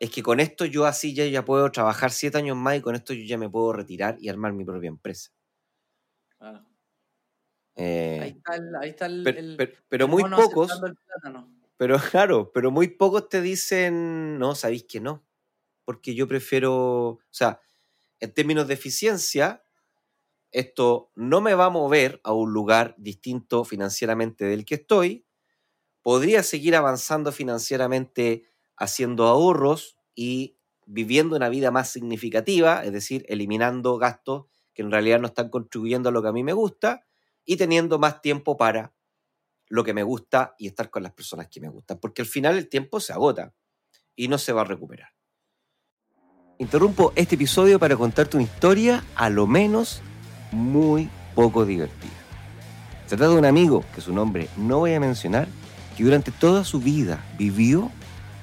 es 0.00 0.10
que 0.10 0.22
con 0.22 0.40
esto 0.40 0.64
yo 0.66 0.86
así 0.86 1.14
ya, 1.14 1.26
ya 1.26 1.44
puedo 1.44 1.70
trabajar 1.72 2.10
siete 2.12 2.38
años 2.38 2.56
más 2.56 2.76
y 2.78 2.82
con 2.82 2.94
esto 2.96 3.14
yo 3.14 3.24
ya 3.24 3.38
me 3.38 3.50
puedo 3.50 3.72
retirar 3.74 4.16
y 4.20 4.28
armar 4.30 4.52
mi 4.54 4.64
propia 4.64 4.88
empresa. 4.88 5.30
Claro. 6.38 6.64
Eh, 7.76 8.20
Ahí 8.22 8.30
está 8.30 8.54
el, 8.56 8.76
ahí 8.76 8.90
está 8.90 9.06
el- 9.06 9.22
pero, 9.22 9.38
el- 9.38 9.56
muy 10.08 10.24
pocos, 10.24 10.80
pero 11.76 11.96
claro, 12.10 12.52
pero 12.52 12.70
muy 12.70 12.88
pocos 12.88 13.28
te 13.28 13.40
dicen, 13.42 14.38
no, 14.38 14.54
sabéis 14.54 14.84
que 14.84 15.00
no, 15.00 15.26
porque 15.84 16.14
yo 16.14 16.28
prefiero, 16.28 16.74
o 17.08 17.20
sea, 17.30 17.60
en 18.20 18.34
términos 18.34 18.68
de 18.68 18.74
eficiencia, 18.74 19.63
esto 20.54 21.10
no 21.16 21.40
me 21.40 21.54
va 21.54 21.66
a 21.66 21.70
mover 21.70 22.20
a 22.22 22.32
un 22.32 22.52
lugar 22.52 22.94
distinto 22.96 23.64
financieramente 23.64 24.44
del 24.44 24.64
que 24.64 24.76
estoy. 24.76 25.26
Podría 26.00 26.44
seguir 26.44 26.76
avanzando 26.76 27.32
financieramente 27.32 28.44
haciendo 28.76 29.26
ahorros 29.26 29.96
y 30.14 30.56
viviendo 30.86 31.34
una 31.34 31.48
vida 31.48 31.72
más 31.72 31.90
significativa, 31.90 32.84
es 32.84 32.92
decir, 32.92 33.26
eliminando 33.28 33.98
gastos 33.98 34.46
que 34.74 34.82
en 34.82 34.92
realidad 34.92 35.18
no 35.18 35.26
están 35.26 35.48
contribuyendo 35.48 36.08
a 36.08 36.12
lo 36.12 36.22
que 36.22 36.28
a 36.28 36.32
mí 36.32 36.44
me 36.44 36.52
gusta 36.52 37.04
y 37.44 37.56
teniendo 37.56 37.98
más 37.98 38.22
tiempo 38.22 38.56
para 38.56 38.94
lo 39.66 39.82
que 39.82 39.92
me 39.92 40.04
gusta 40.04 40.54
y 40.56 40.68
estar 40.68 40.88
con 40.88 41.02
las 41.02 41.12
personas 41.12 41.48
que 41.48 41.60
me 41.60 41.68
gustan, 41.68 41.98
porque 41.98 42.22
al 42.22 42.28
final 42.28 42.56
el 42.56 42.68
tiempo 42.68 43.00
se 43.00 43.12
agota 43.12 43.54
y 44.14 44.28
no 44.28 44.38
se 44.38 44.52
va 44.52 44.60
a 44.60 44.66
recuperar. 44.66 45.08
Interrumpo 46.58 47.12
este 47.16 47.34
episodio 47.34 47.80
para 47.80 47.96
contarte 47.96 48.36
una 48.36 48.44
historia 48.44 49.04
a 49.16 49.28
lo 49.30 49.48
menos 49.48 50.00
muy 50.54 51.10
poco 51.34 51.66
divertida. 51.66 52.12
Se 53.06 53.16
trata 53.16 53.32
de 53.32 53.38
un 53.38 53.44
amigo, 53.44 53.84
que 53.94 54.00
su 54.00 54.14
nombre 54.14 54.48
no 54.56 54.78
voy 54.78 54.94
a 54.94 55.00
mencionar, 55.00 55.46
que 55.96 56.04
durante 56.04 56.30
toda 56.30 56.64
su 56.64 56.80
vida 56.80 57.22
vivió 57.38 57.90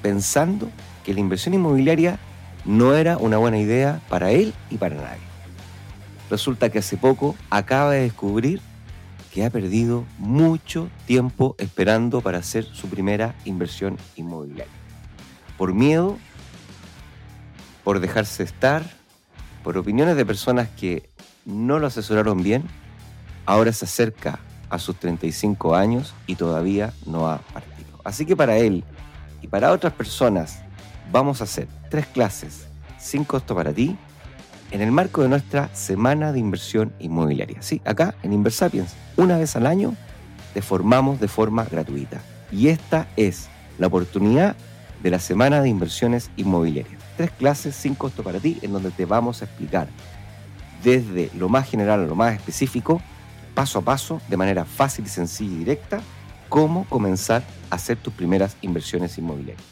pensando 0.01 0.69
que 1.03 1.13
la 1.13 1.19
inversión 1.19 1.53
inmobiliaria 1.53 2.19
no 2.65 2.93
era 2.93 3.17
una 3.17 3.37
buena 3.37 3.57
idea 3.57 4.01
para 4.07 4.31
él 4.31 4.53
y 4.69 4.77
para 4.77 4.95
nadie. 4.95 5.31
Resulta 6.29 6.69
que 6.69 6.79
hace 6.79 6.97
poco 6.97 7.35
acaba 7.49 7.91
de 7.91 8.01
descubrir 8.01 8.61
que 9.33 9.45
ha 9.45 9.49
perdido 9.49 10.05
mucho 10.17 10.89
tiempo 11.07 11.55
esperando 11.57 12.21
para 12.21 12.39
hacer 12.39 12.65
su 12.65 12.87
primera 12.87 13.35
inversión 13.45 13.97
inmobiliaria. 14.15 14.73
Por 15.57 15.73
miedo, 15.73 16.17
por 17.83 17.99
dejarse 17.99 18.43
estar, 18.43 18.83
por 19.63 19.77
opiniones 19.77 20.17
de 20.17 20.25
personas 20.25 20.67
que 20.69 21.09
no 21.45 21.79
lo 21.79 21.87
asesoraron 21.87 22.43
bien, 22.43 22.63
ahora 23.45 23.73
se 23.73 23.85
acerca 23.85 24.39
a 24.69 24.79
sus 24.79 24.97
35 24.97 25.75
años 25.75 26.13
y 26.27 26.35
todavía 26.35 26.93
no 27.05 27.27
ha 27.27 27.39
partido. 27.39 27.99
Así 28.03 28.25
que 28.25 28.35
para 28.35 28.57
él 28.57 28.83
y 29.41 29.47
para 29.47 29.71
otras 29.71 29.93
personas 29.93 30.59
vamos 31.11 31.41
a 31.41 31.43
hacer 31.43 31.67
tres 31.89 32.07
clases 32.07 32.67
sin 32.97 33.23
costo 33.23 33.55
para 33.55 33.73
ti 33.73 33.97
en 34.71 34.81
el 34.81 34.91
marco 34.91 35.21
de 35.21 35.29
nuestra 35.29 35.73
semana 35.75 36.31
de 36.31 36.39
inversión 36.39 36.93
inmobiliaria. 36.99 37.61
Sí, 37.61 37.81
acá 37.83 38.15
en 38.23 38.31
Inversapiens, 38.31 38.93
una 39.17 39.37
vez 39.37 39.55
al 39.55 39.67
año, 39.67 39.95
te 40.53 40.61
formamos 40.61 41.19
de 41.19 41.27
forma 41.27 41.65
gratuita. 41.65 42.21
Y 42.51 42.69
esta 42.69 43.07
es 43.17 43.49
la 43.77 43.87
oportunidad 43.87 44.55
de 45.03 45.09
la 45.09 45.19
semana 45.19 45.61
de 45.61 45.69
inversiones 45.69 46.29
inmobiliarias. 46.37 47.01
Tres 47.17 47.31
clases 47.31 47.75
sin 47.75 47.95
costo 47.95 48.23
para 48.23 48.39
ti 48.39 48.59
en 48.61 48.71
donde 48.71 48.91
te 48.91 49.05
vamos 49.05 49.41
a 49.41 49.45
explicar 49.45 49.87
desde 50.83 51.29
lo 51.35 51.49
más 51.49 51.69
general 51.69 52.01
a 52.01 52.05
lo 52.05 52.15
más 52.15 52.35
específico, 52.35 53.01
paso 53.53 53.79
a 53.79 53.81
paso, 53.81 54.21
de 54.27 54.37
manera 54.37 54.65
fácil, 54.65 55.07
sencilla 55.07 55.53
y 55.53 55.57
directa, 55.57 56.01
cómo 56.49 56.85
comenzar 56.85 57.43
a 57.69 57.75
hacer 57.75 57.97
tus 57.97 58.13
primeras 58.13 58.57
inversiones 58.61 59.17
inmobiliarias. 59.17 59.65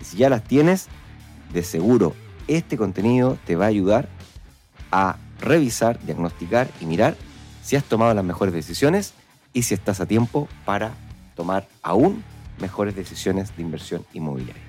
Y 0.00 0.04
si 0.04 0.16
ya 0.16 0.30
las 0.30 0.44
tienes, 0.44 0.88
de 1.52 1.62
seguro 1.62 2.14
este 2.48 2.76
contenido 2.76 3.38
te 3.44 3.56
va 3.56 3.66
a 3.66 3.68
ayudar 3.68 4.08
a 4.90 5.16
revisar, 5.40 5.98
diagnosticar 6.04 6.68
y 6.80 6.86
mirar 6.86 7.16
si 7.62 7.76
has 7.76 7.84
tomado 7.84 8.14
las 8.14 8.24
mejores 8.24 8.54
decisiones 8.54 9.14
y 9.52 9.62
si 9.62 9.74
estás 9.74 10.00
a 10.00 10.06
tiempo 10.06 10.48
para 10.64 10.92
tomar 11.34 11.66
aún 11.82 12.24
mejores 12.58 12.94
decisiones 12.94 13.56
de 13.56 13.62
inversión 13.62 14.04
inmobiliaria. 14.12 14.62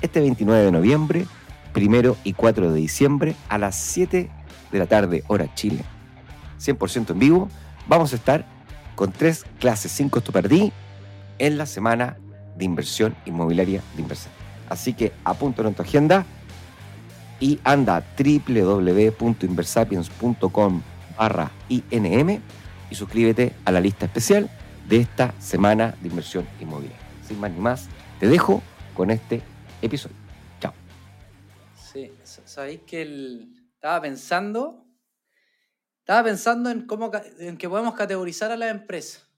Este 0.00 0.20
29 0.20 0.64
de 0.64 0.72
noviembre, 0.72 1.26
primero 1.72 2.16
y 2.24 2.32
4 2.32 2.72
de 2.72 2.78
diciembre, 2.78 3.36
a 3.48 3.58
las 3.58 3.76
7 3.76 4.30
de 4.72 4.78
la 4.78 4.86
tarde, 4.86 5.22
hora 5.28 5.54
Chile, 5.54 5.84
100% 6.58 7.10
en 7.10 7.18
vivo, 7.18 7.48
vamos 7.86 8.12
a 8.12 8.16
estar 8.16 8.44
con 8.94 9.12
tres 9.12 9.44
clases 9.60 10.02
para 10.32 10.48
ti 10.48 10.72
en 11.38 11.58
la 11.58 11.66
semana 11.66 12.16
de 12.56 12.64
inversión 12.64 13.14
inmobiliaria 13.26 13.82
de 13.94 14.02
inversión. 14.02 14.32
Así 14.68 14.94
que 14.94 15.12
apúntalo 15.24 15.68
en 15.68 15.74
tu 15.74 15.82
agenda 15.82 16.24
y 17.40 17.58
anda 17.64 17.96
a 17.96 18.04
www.inversapiens.com 18.16 20.82
barra 21.18 21.50
INM 21.68 22.40
y 22.90 22.94
suscríbete 22.94 23.52
a 23.64 23.72
la 23.72 23.80
lista 23.80 24.06
especial 24.06 24.48
de 24.88 24.98
esta 24.98 25.34
semana 25.40 25.96
de 26.00 26.08
inversión 26.08 26.46
inmobiliaria. 26.60 27.02
Sin 27.26 27.40
más 27.40 27.50
ni 27.50 27.58
más, 27.60 27.88
te 28.20 28.28
dejo 28.28 28.62
con 28.94 29.10
este 29.10 29.42
episodio. 29.80 30.14
Chao. 30.60 30.72
Sí, 31.74 32.12
sabéis 32.44 32.82
que 32.86 33.48
estaba 33.82 34.00
pensando, 34.00 34.86
estaba 35.98 36.22
pensando 36.22 36.70
en 36.70 36.86
cómo 36.86 37.10
en 37.40 37.56
que 37.56 37.68
podemos 37.68 37.94
categorizar 37.94 38.52
a 38.52 38.56
la 38.56 38.68
empresa. 38.68 39.28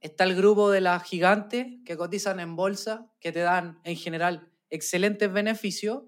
Está 0.00 0.24
el 0.24 0.34
grupo 0.34 0.68
de 0.72 0.80
las 0.80 1.04
gigantes 1.04 1.68
que 1.86 1.96
cotizan 1.96 2.40
en 2.40 2.56
bolsa, 2.56 3.08
que 3.20 3.30
te 3.30 3.38
dan 3.38 3.78
en 3.84 3.94
general 3.94 4.50
excelentes 4.68 5.32
beneficios 5.32 6.02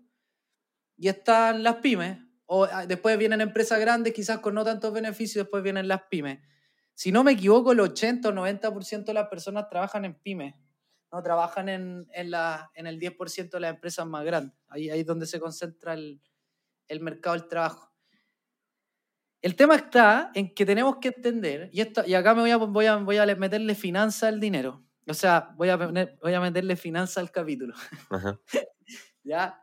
y 0.97 1.07
están 1.07 1.63
las 1.63 1.77
pymes. 1.77 2.19
O 2.47 2.65
ah, 2.65 2.87
después 2.87 3.17
vienen 3.19 3.41
empresas 3.41 3.79
grandes, 3.79 4.13
quizás 4.13 4.41
con 4.41 4.57
no 4.57 4.65
tantos 4.65 4.93
beneficios, 4.93 5.45
después 5.45 5.63
vienen 5.63 5.87
las 5.87 6.03
pymes. 6.11 6.41
Si 6.93 7.13
no 7.13 7.23
me 7.23 7.33
equivoco, 7.33 7.71
el 7.71 7.79
80 7.79 8.31
o 8.31 8.33
90% 8.33 9.05
de 9.05 9.15
las 9.15 9.29
personas 9.29 9.69
trabajan 9.69 10.05
en 10.05 10.15
pymes, 10.15 10.57
no 11.13 11.23
trabajan 11.23 11.69
en, 11.69 12.09
en, 12.13 12.33
la, 12.33 12.69
en 12.75 12.89
el 12.89 12.99
10% 12.99 13.49
de 13.49 13.61
las 13.61 13.71
empresas 13.71 14.05
más 14.09 14.25
grandes. 14.25 14.59
Ahí, 14.67 14.91
ahí 14.91 15.01
es 15.01 15.07
donde 15.07 15.27
se 15.27 15.39
concentra 15.39 15.95
el, 15.95 16.21
el 16.89 17.01
mercado 17.01 17.37
del 17.37 17.49
trabajo. 17.49 17.93
El 19.43 19.55
tema 19.55 19.77
está 19.77 20.31
en 20.35 20.55
que 20.55 20.67
tenemos 20.67 20.97
que 20.97 21.09
entender, 21.09 21.71
y, 21.73 21.81
esto, 21.81 22.03
y 22.07 22.15
acá 22.15 22.35
me 22.35 22.41
voy 22.41 22.51
a, 22.51 22.57
voy, 22.57 22.87
a, 22.87 22.97
voy 22.97 23.17
a 23.19 23.27
meterle 23.37 23.75
finanza 23.75 24.29
al 24.29 24.41
dinero. 24.41 24.85
O 25.07 25.15
sea, 25.15 25.55
voy 25.57 25.69
a, 25.69 25.77
voy 25.77 26.35
a 26.35 26.41
meterle 26.41 26.75
finanza 26.77 27.21
al 27.21 27.31
capítulo. 27.31 27.75
¿Ya? 29.23 29.63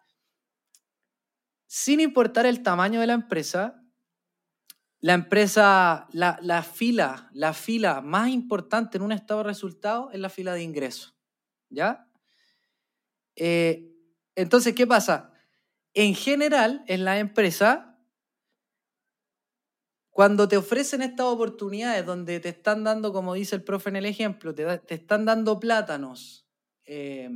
sin 1.73 1.99
importar 2.01 2.45
el 2.45 2.61
tamaño 2.61 2.99
de 2.99 3.07
la 3.07 3.13
empresa, 3.13 3.83
la 4.99 5.13
empresa, 5.15 6.07
la, 6.11 6.37
la, 6.43 6.61
fila, 6.61 7.31
la 7.33 7.51
fila 7.51 7.99
más 8.01 8.29
importante 8.29 8.97
en 8.97 9.01
un 9.01 9.11
estado 9.11 9.39
de 9.39 9.45
resultados 9.45 10.13
es 10.13 10.19
la 10.19 10.29
fila 10.29 10.53
de 10.53 10.61
ingresos. 10.61 11.17
¿Ya? 11.71 12.07
Eh, 13.35 13.91
entonces, 14.35 14.75
¿qué 14.75 14.85
pasa? 14.85 15.32
En 15.93 16.15
general, 16.15 16.83
en 16.87 17.05
la 17.05 17.19
empresa, 17.19 17.99
cuando 20.09 20.47
te 20.47 20.57
ofrecen 20.57 21.01
estas 21.01 21.25
oportunidades 21.27 22.05
donde 22.05 22.39
te 22.39 22.49
están 22.49 22.83
dando, 22.83 23.13
como 23.13 23.33
dice 23.33 23.55
el 23.55 23.63
profe 23.63 23.89
en 23.89 23.97
el 23.97 24.05
ejemplo, 24.05 24.53
te, 24.53 24.81
están 24.93 25.25
dando 25.25 25.59
plátanos, 25.59 26.47
eh, 26.85 27.29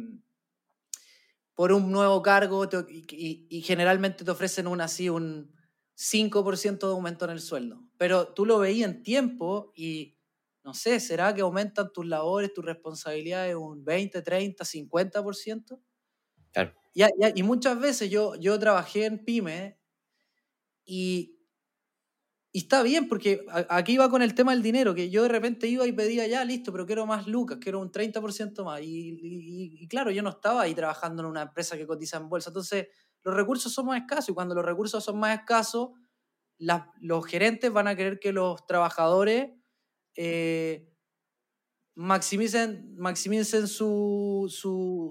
por 1.57 1.71
un 1.71 1.91
nuevo 1.91 2.21
cargo 2.21 2.69
y, 2.87 3.61
generalmente 3.63 4.23
te 4.23 4.29
ofrecen 4.29 4.67
un 4.67 4.79
así 4.79 5.09
un 5.09 5.51
5% 5.95 6.85
de 6.85 6.93
aumento 6.93 7.25
en 7.25 7.31
el 7.31 7.41
sueldo. 7.41 7.83
Pero 7.97 8.27
tú 8.27 8.45
lo 8.45 8.59
veías 8.59 8.87
en 8.87 9.01
tiempo 9.01 9.71
y 9.75 10.19
no 10.63 10.75
sé, 10.75 10.99
¿será 10.99 11.33
que 11.33 11.41
aumentan 11.41 11.91
tus 11.91 12.05
labores, 12.05 12.53
tus 12.53 12.63
responsabilidades 12.63 13.55
un 13.55 13.83
20, 13.83 14.21
30, 14.21 14.63
50%? 14.63 15.81
Y, 17.35 17.43
muchas 17.43 17.79
veces 17.79 18.09
yo, 18.09 18.33
yo 18.35 18.57
trabajé 18.57 19.05
en 19.05 19.23
pyme 19.23 19.79
y 20.83 21.37
está 22.53 22.81
bien, 22.81 23.07
porque 23.07 23.45
aquí 23.69 23.93
iba 23.93 24.09
con 24.09 24.23
el 24.23 24.33
tema 24.33 24.51
del 24.51 24.63
dinero, 24.63 24.95
que 24.95 25.09
yo 25.11 25.23
de 25.23 25.29
repente 25.29 25.67
iba 25.67 25.85
y 25.85 25.91
pedía, 25.91 26.25
ya, 26.25 26.43
listo, 26.43 26.71
pero 26.71 26.87
quiero 26.87 27.05
más 27.05 27.27
lucas, 27.27 27.59
quiero 27.61 27.79
un 27.79 27.91
30% 27.91 28.63
más. 28.63 28.81
Y, 28.81 29.87
claro, 29.89 30.09
yo 30.09 30.23
no 30.23 30.31
estaba 30.31 30.63
ahí 30.63 30.73
trabajando 30.73 31.21
en 31.21 31.29
una 31.29 31.43
empresa 31.43 31.77
que 31.77 31.85
cotiza 31.85 32.17
en 32.17 32.29
bolsa. 32.29 32.49
Entonces, 32.49 32.87
los 33.23 33.35
recursos 33.35 33.71
son 33.71 33.85
más 33.85 34.01
escasos 34.01 34.29
y 34.29 34.33
cuando 34.33 34.55
los 34.55 34.65
recursos 34.65 35.03
son 35.03 35.19
más 35.19 35.37
escasos, 35.37 35.89
los 36.57 37.25
gerentes 37.27 37.71
van 37.71 37.87
a 37.87 37.95
querer 37.95 38.19
que 38.19 38.31
los 38.31 38.65
trabajadores 38.65 39.51
eh, 40.15 40.89
maximicen, 41.93 42.95
maximicen 42.97 43.67
su, 43.67 44.47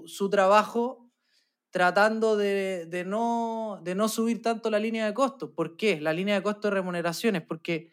su 0.05 0.29
trabajo 0.29 1.06
tratando 1.69 2.37
de, 2.37 3.03
no, 3.05 3.79
de 3.83 3.95
no 3.95 4.07
subir 4.09 4.41
tanto 4.41 4.69
la 4.69 4.79
línea 4.79 5.05
de 5.05 5.13
costos. 5.13 5.51
¿Por 5.51 5.75
qué? 5.75 5.99
La 6.01 6.13
línea 6.13 6.35
de 6.35 6.43
costos 6.43 6.71
de 6.71 6.75
remuneraciones, 6.75 7.43
porque 7.43 7.91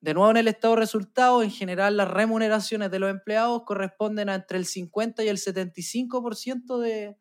de 0.00 0.14
nuevo 0.14 0.30
en 0.30 0.36
el 0.36 0.48
estado 0.48 0.76
de 0.76 1.44
en 1.44 1.50
general 1.50 1.96
las 1.96 2.08
remuneraciones 2.08 2.90
de 2.90 2.98
los 2.98 3.10
empleados 3.10 3.64
corresponden 3.64 4.28
a 4.28 4.36
entre 4.36 4.58
el 4.58 4.66
50 4.66 5.24
y 5.24 5.28
el 5.28 5.38
75% 5.38 6.78
de, 6.78 7.18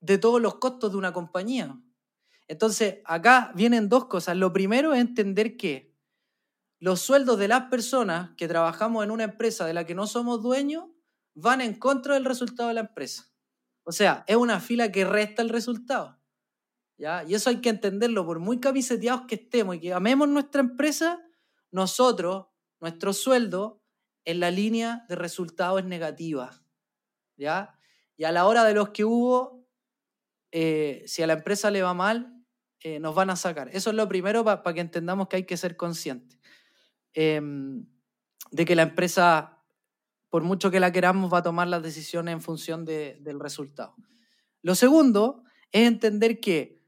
de 0.00 0.18
todos 0.18 0.40
los 0.40 0.56
costos 0.56 0.92
de 0.92 0.98
una 0.98 1.12
compañía. 1.12 1.76
Entonces, 2.46 2.98
acá 3.04 3.52
vienen 3.54 3.88
dos 3.88 4.06
cosas. 4.06 4.36
Lo 4.36 4.52
primero 4.52 4.92
es 4.94 5.00
entender 5.00 5.56
que 5.56 5.94
los 6.80 7.00
sueldos 7.00 7.38
de 7.38 7.48
las 7.48 7.64
personas 7.64 8.30
que 8.36 8.48
trabajamos 8.48 9.04
en 9.04 9.10
una 9.10 9.24
empresa 9.24 9.66
de 9.66 9.74
la 9.74 9.84
que 9.84 9.94
no 9.94 10.06
somos 10.06 10.42
dueños 10.42 10.84
van 11.34 11.60
en 11.60 11.74
contra 11.74 12.14
del 12.14 12.24
resultado 12.24 12.68
de 12.68 12.74
la 12.74 12.80
empresa. 12.80 13.29
O 13.84 13.92
sea, 13.92 14.24
es 14.26 14.36
una 14.36 14.60
fila 14.60 14.92
que 14.92 15.04
resta 15.04 15.42
el 15.42 15.48
resultado. 15.48 16.18
¿ya? 16.98 17.24
Y 17.24 17.34
eso 17.34 17.50
hay 17.50 17.60
que 17.60 17.70
entenderlo, 17.70 18.24
por 18.26 18.38
muy 18.38 18.60
camiseteados 18.60 19.22
que 19.26 19.36
estemos 19.36 19.76
y 19.76 19.80
que 19.80 19.92
amemos 19.92 20.28
nuestra 20.28 20.60
empresa, 20.60 21.20
nosotros, 21.70 22.46
nuestro 22.80 23.12
sueldo, 23.12 23.80
en 24.24 24.40
la 24.40 24.50
línea 24.50 25.04
de 25.08 25.16
resultados 25.16 25.80
es 25.80 25.86
negativa, 25.86 26.62
¿ya? 27.36 27.78
Y 28.16 28.24
a 28.24 28.32
la 28.32 28.46
hora 28.46 28.64
de 28.64 28.74
los 28.74 28.90
que 28.90 29.04
hubo, 29.04 29.66
eh, 30.52 31.02
si 31.06 31.22
a 31.22 31.26
la 31.26 31.32
empresa 31.32 31.70
le 31.70 31.82
va 31.82 31.94
mal, 31.94 32.44
eh, 32.82 32.98
nos 32.98 33.14
van 33.14 33.30
a 33.30 33.36
sacar. 33.36 33.68
Eso 33.72 33.90
es 33.90 33.96
lo 33.96 34.08
primero 34.08 34.44
para 34.44 34.74
que 34.74 34.80
entendamos 34.80 35.28
que 35.28 35.36
hay 35.36 35.44
que 35.44 35.56
ser 35.56 35.76
conscientes 35.76 36.38
em, 37.12 37.86
de 38.50 38.64
que 38.64 38.74
la 38.74 38.82
empresa, 38.82 39.59
por 40.30 40.42
mucho 40.42 40.70
que 40.70 40.80
la 40.80 40.92
queramos, 40.92 41.32
va 41.32 41.38
a 41.38 41.42
tomar 41.42 41.68
las 41.68 41.82
decisiones 41.82 42.32
en 42.32 42.40
función 42.40 42.84
del 42.84 43.40
resultado. 43.40 43.94
Lo 44.62 44.74
segundo 44.74 45.44
es 45.72 45.86
entender 45.86 46.40
que, 46.40 46.80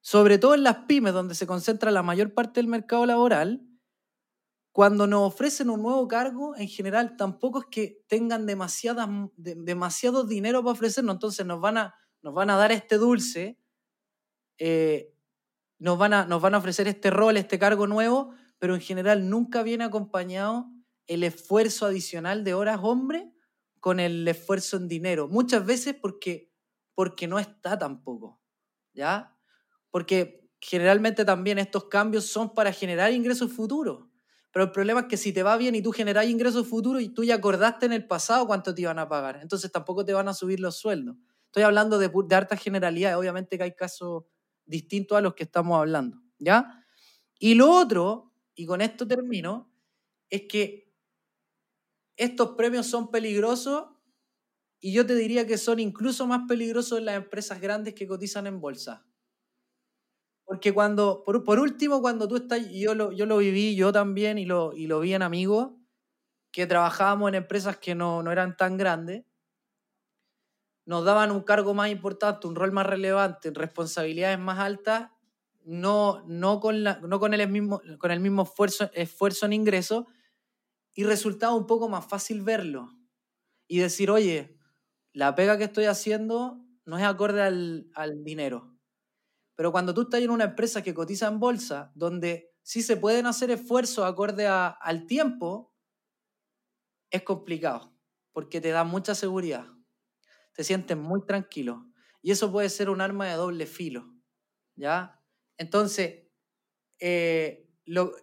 sobre 0.00 0.38
todo 0.38 0.54
en 0.54 0.62
las 0.62 0.84
pymes, 0.86 1.12
donde 1.12 1.34
se 1.34 1.46
concentra 1.46 1.90
la 1.90 2.02
mayor 2.02 2.32
parte 2.32 2.60
del 2.60 2.68
mercado 2.68 3.04
laboral, 3.04 3.62
cuando 4.72 5.06
nos 5.06 5.32
ofrecen 5.32 5.70
un 5.70 5.82
nuevo 5.82 6.06
cargo, 6.06 6.54
en 6.56 6.68
general 6.68 7.16
tampoco 7.16 7.60
es 7.60 7.66
que 7.70 8.04
tengan 8.08 8.46
demasiadas, 8.46 9.08
demasiado 9.36 10.24
dinero 10.24 10.62
para 10.62 10.72
ofrecernos, 10.72 11.16
entonces 11.16 11.44
nos 11.44 11.60
van 11.60 11.78
a, 11.78 11.94
nos 12.22 12.34
van 12.34 12.50
a 12.50 12.56
dar 12.56 12.72
este 12.72 12.98
dulce 12.98 13.58
eh, 14.58 15.12
nos 15.78 15.98
van, 15.98 16.14
a, 16.14 16.24
nos 16.24 16.40
van 16.40 16.54
a 16.54 16.58
ofrecer 16.58 16.88
este 16.88 17.10
rol, 17.10 17.36
este 17.36 17.58
cargo 17.58 17.86
nuevo, 17.86 18.32
pero 18.58 18.74
en 18.74 18.80
general 18.80 19.28
nunca 19.28 19.62
viene 19.62 19.84
acompañado 19.84 20.70
el 21.06 21.22
esfuerzo 21.22 21.86
adicional 21.86 22.44
de 22.44 22.54
horas 22.54 22.80
hombre 22.82 23.32
con 23.80 24.00
el 24.00 24.26
esfuerzo 24.26 24.76
en 24.76 24.88
dinero. 24.88 25.28
Muchas 25.28 25.64
veces 25.64 25.94
porque, 25.94 26.50
porque 26.94 27.26
no 27.28 27.38
está 27.38 27.78
tampoco, 27.78 28.40
¿ya? 28.92 29.36
Porque 29.90 30.48
generalmente 30.60 31.24
también 31.24 31.58
estos 31.58 31.84
cambios 31.84 32.26
son 32.26 32.52
para 32.54 32.72
generar 32.72 33.12
ingresos 33.12 33.52
futuros. 33.52 34.06
Pero 34.50 34.64
el 34.64 34.72
problema 34.72 35.00
es 35.00 35.06
que 35.06 35.16
si 35.16 35.32
te 35.32 35.42
va 35.42 35.56
bien 35.56 35.74
y 35.74 35.82
tú 35.82 35.92
generas 35.92 36.26
ingresos 36.26 36.66
futuros 36.66 37.02
y 37.02 37.10
tú 37.10 37.22
ya 37.24 37.34
acordaste 37.34 37.86
en 37.86 37.92
el 37.92 38.06
pasado 38.06 38.46
cuánto 38.46 38.74
te 38.74 38.82
iban 38.82 38.98
a 38.98 39.08
pagar, 39.08 39.38
entonces 39.42 39.70
tampoco 39.70 40.04
te 40.04 40.14
van 40.14 40.28
a 40.28 40.34
subir 40.34 40.60
los 40.60 40.78
sueldos. 40.78 41.16
Estoy 41.44 41.62
hablando 41.62 41.98
de, 41.98 42.10
de 42.10 42.34
harta 42.34 42.56
generalidad, 42.56 43.18
obviamente 43.18 43.58
que 43.58 43.64
hay 43.64 43.74
casos 43.74 44.24
distinto 44.64 45.14
a 45.16 45.20
los 45.20 45.34
que 45.34 45.44
estamos 45.44 45.78
hablando, 45.78 46.22
¿ya? 46.38 46.82
Y 47.38 47.54
lo 47.54 47.70
otro, 47.70 48.32
y 48.54 48.64
con 48.66 48.80
esto 48.80 49.06
termino, 49.06 49.70
es 50.30 50.42
que 50.48 50.85
estos 52.16 52.50
premios 52.56 52.86
son 52.86 53.10
peligrosos 53.10 53.86
y 54.80 54.92
yo 54.92 55.06
te 55.06 55.14
diría 55.14 55.46
que 55.46 55.58
son 55.58 55.80
incluso 55.80 56.26
más 56.26 56.42
peligrosos 56.48 56.98
en 56.98 57.06
las 57.06 57.16
empresas 57.16 57.60
grandes 57.60 57.94
que 57.94 58.06
cotizan 58.06 58.46
en 58.46 58.60
bolsa. 58.60 59.06
Porque 60.44 60.72
cuando, 60.72 61.24
por, 61.24 61.58
último, 61.58 62.00
cuando 62.00 62.28
tú 62.28 62.36
estás, 62.36 62.70
yo 62.70 62.94
lo, 62.94 63.10
yo 63.10 63.26
lo 63.26 63.38
viví, 63.38 63.74
yo 63.74 63.90
también, 63.90 64.38
y 64.38 64.44
lo, 64.44 64.72
y 64.74 64.86
lo 64.86 65.00
vi 65.00 65.12
en 65.12 65.22
amigos, 65.22 65.72
que 66.52 66.66
trabajábamos 66.66 67.28
en 67.30 67.34
empresas 67.34 67.78
que 67.78 67.96
no, 67.96 68.22
no 68.22 68.30
eran 68.30 68.56
tan 68.56 68.76
grandes, 68.76 69.24
nos 70.84 71.04
daban 71.04 71.32
un 71.32 71.42
cargo 71.42 71.74
más 71.74 71.90
importante, 71.90 72.46
un 72.46 72.54
rol 72.54 72.70
más 72.70 72.86
relevante, 72.86 73.50
responsabilidades 73.52 74.38
más 74.38 74.60
altas, 74.60 75.10
no, 75.64 76.22
no, 76.28 76.60
con, 76.60 76.84
la, 76.84 77.00
no 77.00 77.18
con, 77.18 77.34
el 77.34 77.48
mismo, 77.48 77.82
con 77.98 78.12
el 78.12 78.20
mismo 78.20 78.44
esfuerzo, 78.44 78.88
esfuerzo 78.94 79.46
en 79.46 79.52
ingreso, 79.52 80.06
y 80.96 81.04
resultaba 81.04 81.54
un 81.54 81.68
poco 81.68 81.88
más 81.88 82.06
fácil 82.06 82.42
verlo 82.42 82.98
y 83.68 83.78
decir, 83.78 84.10
oye, 84.10 84.58
la 85.12 85.36
pega 85.36 85.58
que 85.58 85.64
estoy 85.64 85.84
haciendo 85.84 86.64
no 86.84 86.98
es 86.98 87.04
acorde 87.04 87.42
al, 87.42 87.88
al 87.94 88.24
dinero. 88.24 88.76
Pero 89.54 89.72
cuando 89.72 89.94
tú 89.94 90.02
estás 90.02 90.22
en 90.22 90.30
una 90.30 90.44
empresa 90.46 90.82
que 90.82 90.94
cotiza 90.94 91.28
en 91.28 91.40
bolsa, 91.40 91.92
donde 91.94 92.52
sí 92.62 92.82
se 92.82 92.96
pueden 92.96 93.26
hacer 93.26 93.52
esfuerzos 93.52 94.04
acorde 94.04 94.48
al 94.48 95.06
tiempo, 95.06 95.72
es 97.10 97.22
complicado, 97.22 97.94
porque 98.32 98.60
te 98.60 98.70
da 98.70 98.84
mucha 98.84 99.14
seguridad 99.14 99.76
te 100.56 100.64
sientes 100.64 100.96
muy 100.96 101.24
tranquilo. 101.24 101.86
Y 102.22 102.32
eso 102.32 102.50
puede 102.50 102.70
ser 102.70 102.90
un 102.90 103.00
arma 103.00 103.26
de 103.28 103.34
doble 103.34 103.66
filo, 103.66 104.12
¿ya? 104.74 105.22
Entonces, 105.58 106.24
eh, 106.98 107.68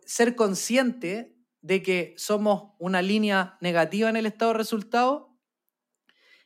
ser 0.06 0.36
consciente 0.36 1.33
de 1.63 1.82
que 1.82 2.13
somos 2.17 2.73
una 2.78 3.02
línea 3.02 3.58
negativa 3.62 4.10
en 4.10 4.17
el 4.17 4.26
estado 4.26 4.52
de 4.52 4.58
resultados. 4.58 5.23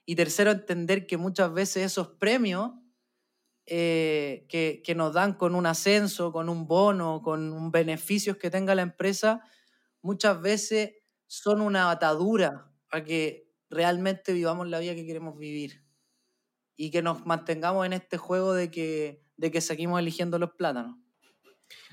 Y 0.06 0.15
tercero, 0.15 0.51
entender 0.51 1.08
que 1.08 1.17
muchas 1.17 1.51
veces 1.51 1.84
esos 1.84 2.08
premios 2.08 2.71
eh, 3.65 4.45
que, 4.47 4.82
que, 4.86 4.95
nos 4.95 5.13
dan 5.13 5.34
con 5.34 5.56
un 5.56 5.65
ascenso, 5.65 6.32
con 6.32 6.47
un 6.47 6.67
bono, 6.67 7.21
con 7.21 7.51
un 7.51 7.71
beneficios 7.71 8.38
que 8.38 8.51
tenga 8.51 8.75
la 8.75 8.84
empresa, 8.84 9.43
muchas 10.01 10.39
veces 10.39 10.93
son 11.25 11.60
una 11.62 11.91
atadura 11.91 12.71
a 12.91 13.03
que 13.03 13.51
realmente 13.69 14.32
vivamos 14.32 14.69
la 14.69 14.80
vida 14.80 14.95
que 14.95 15.06
queremos 15.06 15.38
vivir 15.38 15.84
y 16.77 16.91
que 16.91 17.01
nos 17.01 17.25
mantengamos 17.25 17.86
en 17.88 17.93
este 17.93 18.17
juego 18.17 18.53
de 18.53 18.69
que, 18.69 19.25
de 19.36 19.51
que 19.51 19.62
seguimos 19.62 19.99
eligiendo 19.99 20.38
los 20.38 20.51
plátanos. 20.51 20.95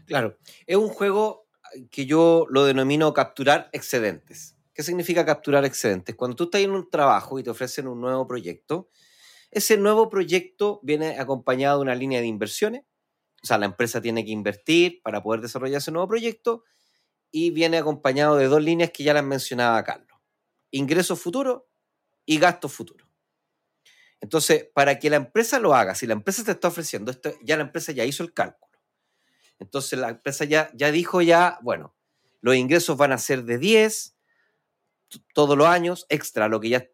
Claro, 0.06 0.38
es 0.66 0.76
un 0.76 0.90
juego 0.90 1.43
que 1.90 2.06
yo 2.06 2.46
lo 2.50 2.64
denomino 2.64 3.12
capturar 3.12 3.70
excedentes. 3.72 4.56
¿Qué 4.72 4.82
significa 4.82 5.24
capturar 5.24 5.64
excedentes? 5.64 6.14
Cuando 6.14 6.36
tú 6.36 6.44
estás 6.44 6.62
en 6.62 6.72
un 6.72 6.90
trabajo 6.90 7.38
y 7.38 7.42
te 7.42 7.50
ofrecen 7.50 7.86
un 7.86 8.00
nuevo 8.00 8.26
proyecto, 8.26 8.88
ese 9.50 9.76
nuevo 9.76 10.08
proyecto 10.08 10.80
viene 10.82 11.18
acompañado 11.18 11.78
de 11.78 11.82
una 11.82 11.94
línea 11.94 12.20
de 12.20 12.26
inversiones, 12.26 12.82
o 13.42 13.46
sea, 13.46 13.58
la 13.58 13.66
empresa 13.66 14.00
tiene 14.00 14.24
que 14.24 14.30
invertir 14.32 15.00
para 15.02 15.22
poder 15.22 15.42
desarrollar 15.42 15.78
ese 15.78 15.92
nuevo 15.92 16.08
proyecto 16.08 16.64
y 17.30 17.50
viene 17.50 17.76
acompañado 17.78 18.36
de 18.36 18.46
dos 18.46 18.62
líneas 18.62 18.90
que 18.90 19.04
ya 19.04 19.14
las 19.14 19.24
mencionaba 19.24 19.84
Carlos 19.84 20.14
ingresos 20.74 21.20
futuros 21.20 21.62
y 22.26 22.38
gastos 22.38 22.72
futuros. 22.72 23.08
Entonces, 24.20 24.68
para 24.74 24.98
que 24.98 25.10
la 25.10 25.16
empresa 25.16 25.58
lo 25.58 25.74
haga, 25.74 25.94
si 25.94 26.06
la 26.06 26.14
empresa 26.14 26.42
te 26.44 26.50
está 26.52 26.68
ofreciendo 26.68 27.10
esto, 27.10 27.32
ya 27.42 27.56
la 27.56 27.62
empresa 27.62 27.92
ya 27.92 28.04
hizo 28.04 28.22
el 28.22 28.32
cálculo. 28.32 28.63
Entonces, 29.64 29.98
la 29.98 30.10
empresa 30.10 30.44
ya, 30.44 30.70
ya 30.74 30.90
dijo 30.92 31.22
ya, 31.22 31.58
bueno, 31.62 31.94
los 32.40 32.56
ingresos 32.56 32.96
van 32.96 33.12
a 33.12 33.18
ser 33.18 33.44
de 33.44 33.58
10 33.58 34.16
todos 35.32 35.56
los 35.56 35.66
años, 35.66 36.06
extra 36.08 36.46
a 36.46 36.48
lo 36.48 36.60
que 36.60 36.68
ya, 36.68 36.88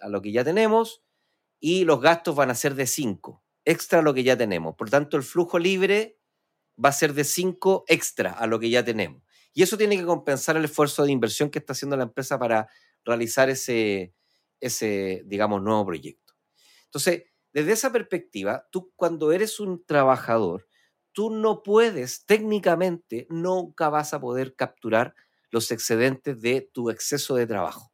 a 0.00 0.08
lo 0.08 0.22
que 0.22 0.32
ya 0.32 0.44
tenemos, 0.44 1.02
y 1.60 1.84
los 1.84 2.00
gastos 2.00 2.34
van 2.34 2.50
a 2.50 2.54
ser 2.54 2.74
de 2.74 2.86
5, 2.86 3.42
extra 3.64 4.00
a 4.00 4.02
lo 4.02 4.14
que 4.14 4.22
ya 4.22 4.36
tenemos. 4.36 4.74
Por 4.74 4.90
tanto, 4.90 5.16
el 5.16 5.22
flujo 5.22 5.58
libre 5.58 6.18
va 6.82 6.90
a 6.90 6.92
ser 6.92 7.14
de 7.14 7.24
5 7.24 7.84
extra 7.88 8.32
a 8.32 8.46
lo 8.46 8.58
que 8.58 8.70
ya 8.70 8.84
tenemos. 8.84 9.22
Y 9.52 9.62
eso 9.62 9.78
tiene 9.78 9.96
que 9.96 10.04
compensar 10.04 10.56
el 10.56 10.64
esfuerzo 10.64 11.04
de 11.04 11.12
inversión 11.12 11.50
que 11.50 11.58
está 11.58 11.72
haciendo 11.72 11.96
la 11.96 12.02
empresa 12.04 12.38
para 12.38 12.68
realizar 13.04 13.48
ese, 13.48 14.14
ese, 14.60 15.22
digamos, 15.26 15.62
nuevo 15.62 15.86
proyecto. 15.86 16.34
Entonces, 16.84 17.24
desde 17.52 17.72
esa 17.72 17.90
perspectiva, 17.90 18.68
tú 18.70 18.92
cuando 18.96 19.32
eres 19.32 19.60
un 19.60 19.84
trabajador, 19.86 20.66
tú 21.16 21.30
no 21.30 21.62
puedes, 21.62 22.26
técnicamente, 22.26 23.26
nunca 23.30 23.88
vas 23.88 24.12
a 24.12 24.20
poder 24.20 24.54
capturar 24.54 25.14
los 25.50 25.70
excedentes 25.70 26.42
de 26.42 26.60
tu 26.60 26.90
exceso 26.90 27.36
de 27.36 27.46
trabajo. 27.46 27.90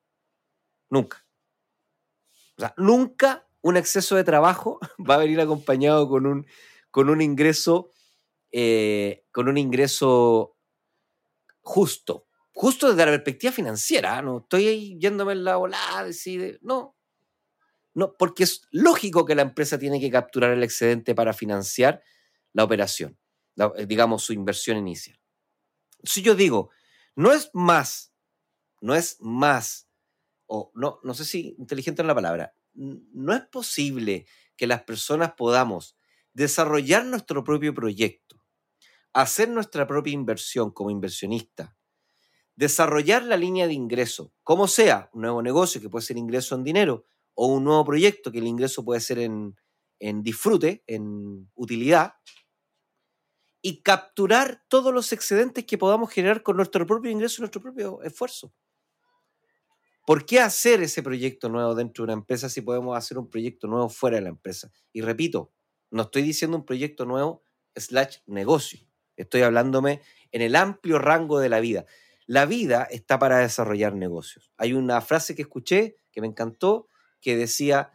Nunca. 0.91 1.25
O 2.57 2.61
sea, 2.61 2.75
nunca 2.77 3.47
un 3.61 3.77
exceso 3.77 4.17
de 4.17 4.25
trabajo 4.25 4.81
va 5.09 5.15
a 5.15 5.19
venir 5.19 5.41
acompañado 5.41 6.09
con 6.09 6.27
un, 6.27 6.47
con 6.91 7.11
un 7.11 7.21
ingreso, 7.21 7.93
eh, 8.51 9.25
con 9.31 9.49
un 9.49 9.57
ingreso 9.57 10.57
justo 11.61 12.27
justo 12.55 12.89
desde 12.89 13.07
la 13.07 13.13
perspectiva 13.13 13.53
financiera, 13.53 14.19
¿ah? 14.19 14.23
no 14.23 14.39
estoy 14.39 14.67
ahí 14.67 14.99
yéndome 14.99 15.33
en 15.33 15.45
la 15.45 15.57
volada, 15.57 16.05
decide, 16.05 16.59
no, 16.61 16.97
no, 17.95 18.15
porque 18.19 18.45
es 18.45 18.63
lógico 18.71 19.25
que 19.25 19.35
la 19.35 19.43
empresa 19.43 19.79
tiene 19.79 20.01
que 20.01 20.11
capturar 20.11 20.51
el 20.53 20.63
excedente 20.63 21.15
para 21.15 21.33
financiar 21.33 22.03
la 22.53 22.65
operación, 22.65 23.19
eh, 23.57 23.87
digamos 23.87 24.23
su 24.23 24.33
inversión 24.33 24.77
inicial. 24.77 25.19
Si 26.05 26.23
yo 26.23 26.35
digo, 26.35 26.71
no 27.15 27.33
es 27.33 27.51
más, 27.53 28.13
no 28.81 28.95
es 28.95 29.17
más, 29.21 29.89
o 30.47 30.73
no, 30.75 31.01
no 31.03 31.15
sé 31.15 31.25
si 31.25 31.55
inteligente 31.59 32.03
es 32.03 32.07
la 32.07 32.15
palabra, 32.15 32.55
no 32.75 33.33
es 33.35 33.43
posible 33.47 34.27
que 34.57 34.67
las 34.67 34.83
personas 34.83 35.33
podamos 35.35 35.97
desarrollar 36.33 37.05
nuestro 37.05 37.45
propio 37.45 37.75
proyecto, 37.75 38.43
hacer 39.13 39.49
nuestra 39.49 39.87
propia 39.87 40.13
inversión 40.13 40.71
como 40.71 40.91
inversionista, 40.91 41.77
desarrollar 42.57 43.23
la 43.25 43.37
línea 43.37 43.67
de 43.67 43.75
ingreso, 43.75 44.33
como 44.43 44.69
sea, 44.69 45.11
un 45.13 45.23
nuevo 45.23 45.43
negocio 45.43 45.81
que 45.81 45.89
puede 45.89 46.05
ser 46.05 46.17
ingreso 46.17 46.55
en 46.55 46.65
dinero 46.65 47.07
o 47.35 47.47
un 47.47 47.65
nuevo 47.65 47.85
proyecto 47.85 48.31
que 48.31 48.39
el 48.39 48.47
ingreso 48.47 48.85
puede 48.85 49.01
ser 49.01 49.19
en, 49.19 49.55
disfrute, 50.23 50.83
en 50.87 51.51
utilidad, 51.55 52.15
y 53.63 53.83
capturar 53.83 54.65
todos 54.69 54.93
los 54.93 55.13
excedentes 55.13 55.65
que 55.65 55.79
podamos 55.79 56.11
generar 56.11 56.43
con 56.43 56.57
nuestro 56.57 56.85
propio 56.87 57.11
ingreso 57.11 57.37
y 57.39 57.43
nuestro 57.43 57.63
propio 57.63 58.03
esfuerzo. 58.03 58.53
¿Por 60.05 60.27
qué 60.27 60.41
hacer 60.41 60.83
ese 60.83 61.01
proyecto 61.01 61.49
nuevo 61.49 61.77
dentro 61.77 62.03
de 62.03 62.13
una 62.13 62.21
empresa 62.21 62.49
si 62.49 62.61
podemos 62.61 62.99
hacer 62.99 63.19
un 63.19 63.31
proyecto 63.31 63.69
nuevo 63.69 63.89
fuera 63.89 64.17
de 64.17 64.23
la 64.23 64.31
empresa? 64.31 64.71
Y 64.93 65.01
repito, 65.01 65.53
No 65.91 66.05
estoy 66.05 66.23
diciendo 66.23 66.57
un 66.57 66.65
proyecto 66.65 67.05
nuevo 67.05 67.45
slash 67.77 68.17
negocio. 68.27 68.81
Estoy 69.17 69.43
hablándome 69.43 70.01
en 70.33 70.41
el 70.41 70.57
amplio 70.57 70.99
rango 70.99 71.39
de 71.39 71.51
la 71.51 71.61
vida. 71.61 71.85
La 72.27 72.47
vida 72.47 72.85
está 72.91 73.19
para 73.19 73.39
desarrollar 73.39 73.95
negocios. 73.95 74.51
Hay 74.57 74.73
una 74.73 75.01
frase 75.03 75.35
que 75.35 75.43
escuché 75.43 75.97
que 76.11 76.21
me 76.21 76.27
encantó 76.27 76.89
que 77.21 77.37
decía, 77.37 77.93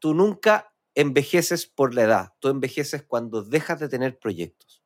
tú 0.00 0.14
nunca 0.14 0.74
envejeces 0.94 1.66
por 1.66 1.94
la 1.94 2.02
edad, 2.02 2.32
tú 2.40 2.48
envejeces 2.48 3.04
cuando 3.04 3.42
dejas 3.42 3.78
de 3.78 3.88
tener 3.88 4.18
proyectos. 4.18 4.77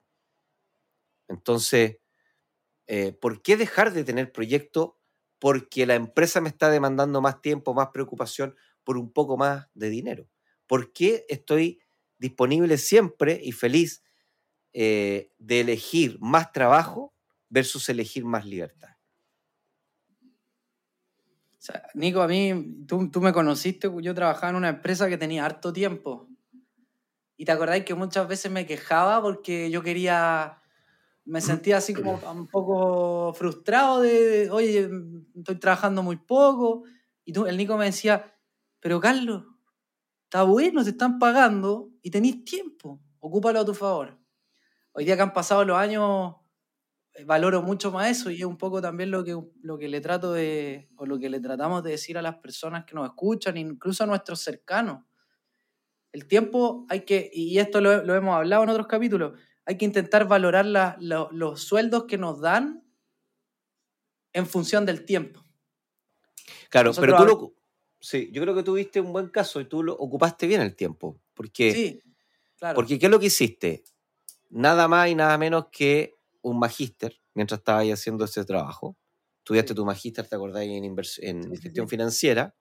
Entonces, 1.29 1.99
eh, 2.87 3.13
¿por 3.13 3.43
qué 3.43 3.57
dejar 3.57 3.93
de 3.93 4.05
tener 4.05 4.33
proyectos? 4.33 4.93
Porque 5.39 5.87
la 5.87 5.95
empresa 5.95 6.41
me 6.41 6.49
está 6.49 6.71
demandando 6.71 7.21
más 7.21 7.41
tiempo, 7.41 7.75
más 7.75 7.89
preocupación 7.93 8.57
por 8.85 8.97
un 8.97 9.13
poco 9.13 9.37
más 9.37 9.69
de 9.75 9.91
dinero. 9.91 10.29
¿Por 10.67 10.93
qué 10.93 11.25
estoy 11.29 11.81
disponible 12.19 12.79
siempre 12.79 13.41
y 13.43 13.53
feliz 13.53 14.03
eh, 14.73 15.33
de 15.39 15.61
elegir 15.61 16.19
más 16.21 16.53
trabajo 16.53 17.15
versus 17.49 17.89
elegir 17.89 18.25
más 18.25 18.47
libertad? 18.47 18.91
Nico, 21.95 22.23
a 22.23 22.29
mí, 22.29 22.85
tú, 22.89 23.09
tú, 23.11 23.21
me 23.21 23.33
conociste, 23.33 23.89
yo 24.01 24.15
trabajaba 24.15 24.51
en 24.51 24.57
una 24.57 24.69
empresa 24.69 25.09
que 25.09 25.17
tenía 25.17 25.45
harto 25.45 25.73
tiempo. 25.73 26.29
Y 27.37 27.45
te 27.45 27.53
acordáis 27.53 27.85
que 27.85 27.95
muchas 27.95 28.27
veces 28.27 28.51
me 28.51 28.67
quejaba 28.67 29.23
porque 29.23 29.71
yo 29.71 29.83
quería, 29.83 30.62
me 31.25 31.41
sentía 31.41 31.77
así 31.77 31.95
como 31.95 32.21
un 32.33 32.49
poco 32.49 33.33
frustrado 33.35 34.01
de, 34.01 34.51
oye, 34.51 34.91
estoy 35.37 35.57
trabajando 35.57 36.03
muy 36.03 36.17
poco. 36.17 36.85
Y 37.25 37.33
tú, 37.33 37.47
el 37.47 37.57
Nico 37.57 37.77
me 37.77 37.87
decía, 37.87 38.35
pero 38.81 39.01
Carlos, 39.01 39.45
está 40.25 40.43
bueno, 40.43 40.83
te 40.83 40.91
están 40.91 41.19
pagando 41.19 41.91
y 42.03 42.11
tenéis 42.11 42.45
tiempo, 42.45 43.01
ocúpalo 43.21 43.61
a 43.61 43.65
tu 43.65 43.75
favor. 43.75 44.19
Hoy 44.93 45.05
día 45.05 45.17
que 45.17 45.23
han 45.23 45.33
pasado 45.33 45.65
los 45.65 45.77
años, 45.77 46.35
eh, 47.15 47.25
valoro 47.25 47.63
mucho 47.63 47.93
más 47.93 48.11
eso 48.11 48.31
y 48.31 48.39
es 48.41 48.45
un 48.45 48.59
poco 48.59 48.83
también 48.83 49.11
lo 49.11 49.23
que, 49.23 49.39
lo 49.63 49.79
que 49.79 49.89
le 49.89 50.01
trato 50.01 50.33
de, 50.33 50.89
o 50.97 51.07
lo 51.07 51.19
que 51.19 51.31
le 51.31 51.41
tratamos 51.41 51.83
de 51.85 51.93
decir 51.93 52.19
a 52.19 52.23
las 52.23 52.37
personas 52.37 52.85
que 52.85 52.95
nos 52.95 53.07
escuchan, 53.07 53.57
incluso 53.57 54.03
a 54.03 54.07
nuestros 54.07 54.41
cercanos. 54.41 55.05
El 56.11 56.27
tiempo 56.27 56.87
hay 56.89 57.03
que, 57.03 57.31
y 57.33 57.59
esto 57.59 57.81
lo, 57.81 58.03
lo 58.03 58.15
hemos 58.15 58.35
hablado 58.35 58.65
en 58.65 58.71
otros 58.71 58.87
capítulos, 58.87 59.39
hay 59.73 59.79
que 59.79 59.85
intentar 59.85 60.29
valorar 60.29 60.67
la, 60.67 60.97
los 61.01 61.63
sueldos 61.63 62.05
que 62.05 62.19
nos 62.19 62.41
dan 62.41 62.85
en 64.33 64.47
función 64.47 64.87
del 64.87 65.05
tiempo. 65.05 65.45
Claro, 66.69 66.93
pero 66.99 67.17
tú 67.17 67.25
lo, 67.25 67.55
sí, 68.01 68.31
yo 68.33 68.43
creo 68.43 68.55
que 68.55 68.63
tuviste 68.63 69.01
un 69.01 69.13
buen 69.13 69.29
caso 69.29 69.61
y 69.61 69.65
tú 69.65 69.83
lo 69.83 69.95
ocupaste 69.95 70.47
bien 70.47 70.61
el 70.61 70.77
tiempo. 70.77 71.21
Porque, 71.35 71.73
sí, 71.73 72.03
claro. 72.57 72.75
Porque 72.75 72.99
¿qué 72.99 73.07
es 73.07 73.13
lo 73.13 73.19
que 73.19 73.27
hiciste? 73.27 73.85
Nada 74.51 74.89
más 74.89 75.09
y 75.09 75.15
nada 75.15 75.37
menos 75.39 75.67
que 75.73 76.15
un 76.43 76.59
magíster 76.59 77.21
mientras 77.35 77.61
estabas 77.61 77.87
haciendo 77.87 78.25
ese 78.25 78.45
trabajo. 78.45 78.97
Estudiaste 79.39 79.75
tu 79.75 79.85
magíster, 79.85 80.27
¿te 80.27 80.37
acordáis? 80.37 80.71
En, 80.71 80.85
en 80.85 81.57
gestión 81.57 81.89
financiera. 81.89 82.55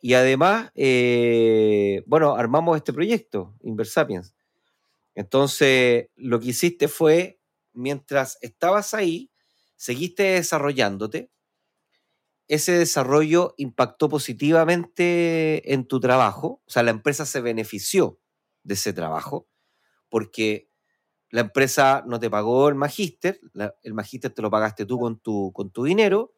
Y 0.00 0.12
además, 0.12 0.70
eh, 0.74 2.02
bueno, 2.06 2.34
armamos 2.34 2.76
este 2.76 2.92
proyecto, 2.92 3.54
Inversapiens. 3.62 4.34
Entonces, 5.14 6.08
lo 6.16 6.40
que 6.40 6.48
hiciste 6.48 6.88
fue, 6.88 7.40
mientras 7.72 8.38
estabas 8.40 8.94
ahí, 8.94 9.30
seguiste 9.76 10.22
desarrollándote. 10.24 11.30
Ese 12.48 12.72
desarrollo 12.72 13.54
impactó 13.56 14.08
positivamente 14.10 15.72
en 15.72 15.86
tu 15.86 15.98
trabajo, 15.98 16.62
o 16.66 16.70
sea, 16.70 16.82
la 16.82 16.90
empresa 16.90 17.24
se 17.24 17.40
benefició 17.40 18.20
de 18.64 18.74
ese 18.74 18.92
trabajo, 18.92 19.48
porque 20.10 20.68
la 21.30 21.42
empresa 21.42 22.04
no 22.06 22.20
te 22.20 22.30
pagó 22.30 22.68
el 22.68 22.76
magíster, 22.76 23.40
el 23.82 23.94
magíster 23.94 24.32
te 24.32 24.42
lo 24.42 24.50
pagaste 24.50 24.86
tú 24.86 25.00
con 25.00 25.20
tu, 25.20 25.52
con 25.54 25.70
tu 25.70 25.84
dinero, 25.84 26.34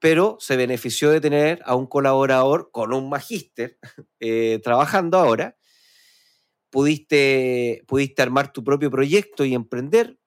pero 0.00 0.38
se 0.40 0.56
benefició 0.56 1.10
de 1.10 1.20
tener 1.22 1.62
a 1.66 1.76
un 1.76 1.88
colaborador 1.88 2.70
con 2.72 2.94
un 2.94 3.10
magíster 3.10 3.78
eh, 4.20 4.60
trabajando 4.64 5.18
ahora. 5.18 5.57
Pudiste, 6.70 7.84
pudiste 7.86 8.22
armar 8.22 8.52
tu 8.52 8.62
propio 8.64 8.90
proyecto 8.90 9.44
y 9.44 9.54
emprender. 9.54 10.18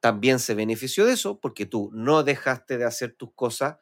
También 0.00 0.38
se 0.38 0.54
benefició 0.54 1.06
de 1.06 1.14
eso 1.14 1.40
porque 1.40 1.66
tú 1.66 1.90
no 1.92 2.22
dejaste 2.22 2.78
de 2.78 2.84
hacer 2.84 3.14
tus 3.14 3.32
cosas 3.34 3.76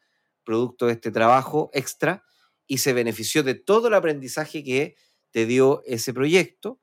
producto 0.44 0.86
de 0.86 0.92
este 0.92 1.10
trabajo 1.10 1.70
extra 1.74 2.24
y 2.66 2.78
se 2.78 2.92
benefició 2.92 3.42
de 3.42 3.54
todo 3.54 3.88
el 3.88 3.94
aprendizaje 3.94 4.62
que 4.64 4.96
te 5.32 5.46
dio 5.46 5.82
ese 5.84 6.14
proyecto 6.14 6.80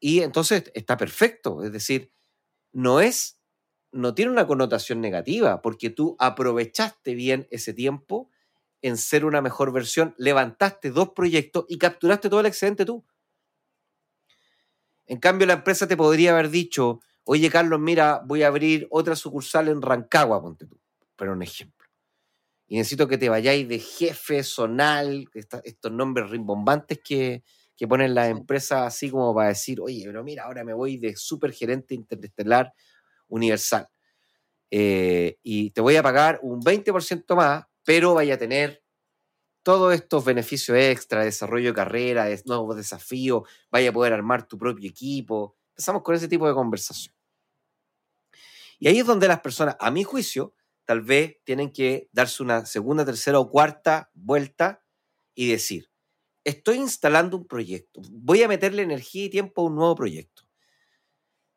y 0.00 0.20
entonces 0.20 0.70
está 0.74 0.96
perfecto, 0.96 1.62
es 1.62 1.72
decir, 1.72 2.12
no 2.72 3.00
es, 3.00 3.40
no 3.92 4.14
tiene 4.14 4.30
una 4.30 4.46
connotación 4.46 5.00
negativa, 5.00 5.62
porque 5.62 5.90
tú 5.90 6.16
aprovechaste 6.18 7.14
bien 7.14 7.48
ese 7.50 7.72
tiempo 7.72 8.30
en 8.82 8.98
ser 8.98 9.24
una 9.24 9.40
mejor 9.40 9.72
versión, 9.72 10.14
levantaste 10.18 10.90
dos 10.90 11.10
proyectos 11.10 11.64
y 11.68 11.78
capturaste 11.78 12.28
todo 12.28 12.40
el 12.40 12.46
excedente 12.46 12.84
tú. 12.84 13.04
En 15.06 15.18
cambio, 15.18 15.46
la 15.46 15.54
empresa 15.54 15.86
te 15.86 15.96
podría 15.96 16.32
haber 16.32 16.50
dicho, 16.50 17.00
oye 17.24 17.50
Carlos, 17.50 17.80
mira, 17.80 18.22
voy 18.24 18.42
a 18.42 18.48
abrir 18.48 18.86
otra 18.90 19.16
sucursal 19.16 19.68
en 19.68 19.82
Rancagua, 19.82 20.42
ponte 20.42 20.66
tú, 20.66 20.78
pero 21.16 21.32
un 21.32 21.42
ejemplo. 21.42 21.86
Y 22.68 22.76
necesito 22.76 23.06
que 23.06 23.18
te 23.18 23.28
vayáis 23.28 23.68
de 23.68 23.78
jefe, 23.78 24.42
zonal, 24.42 25.28
estos 25.32 25.92
nombres 25.92 26.30
rimbombantes 26.30 26.98
que, 27.02 27.44
que 27.76 27.86
ponen 27.86 28.14
las 28.14 28.28
empresas 28.28 28.86
así 28.86 29.10
como 29.10 29.34
para 29.34 29.48
decir, 29.48 29.80
oye, 29.80 30.02
pero 30.04 30.24
mira, 30.24 30.44
ahora 30.44 30.64
me 30.64 30.74
voy 30.74 30.96
de 30.96 31.14
supergerente 31.14 31.94
interestelar 31.94 32.72
universal. 33.28 33.86
Eh, 34.70 35.38
y 35.42 35.70
te 35.70 35.80
voy 35.80 35.96
a 35.96 36.02
pagar 36.02 36.40
un 36.42 36.60
20% 36.60 37.36
más, 37.36 37.64
pero 37.84 38.14
vaya 38.14 38.34
a 38.34 38.38
tener 38.38 38.82
todos 39.66 39.92
estos 39.92 40.24
beneficios 40.24 40.78
extra, 40.78 41.24
desarrollo 41.24 41.70
de 41.70 41.74
carrera, 41.74 42.28
nuevos 42.44 42.76
desafíos, 42.76 43.48
vaya 43.68 43.90
a 43.90 43.92
poder 43.92 44.12
armar 44.12 44.46
tu 44.46 44.56
propio 44.56 44.88
equipo. 44.88 45.56
Empezamos 45.70 46.04
con 46.04 46.14
ese 46.14 46.28
tipo 46.28 46.46
de 46.46 46.54
conversación. 46.54 47.12
Y 48.78 48.86
ahí 48.86 49.00
es 49.00 49.06
donde 49.06 49.26
las 49.26 49.40
personas, 49.40 49.76
a 49.80 49.90
mi 49.90 50.04
juicio, 50.04 50.54
tal 50.84 51.00
vez 51.00 51.38
tienen 51.42 51.72
que 51.72 52.08
darse 52.12 52.44
una 52.44 52.64
segunda, 52.64 53.04
tercera 53.04 53.40
o 53.40 53.50
cuarta 53.50 54.08
vuelta 54.14 54.84
y 55.34 55.48
decir, 55.48 55.90
estoy 56.44 56.76
instalando 56.76 57.36
un 57.36 57.48
proyecto, 57.48 58.00
voy 58.12 58.44
a 58.44 58.48
meterle 58.48 58.82
energía 58.82 59.24
y 59.24 59.30
tiempo 59.30 59.62
a 59.62 59.64
un 59.64 59.74
nuevo 59.74 59.96
proyecto. 59.96 60.44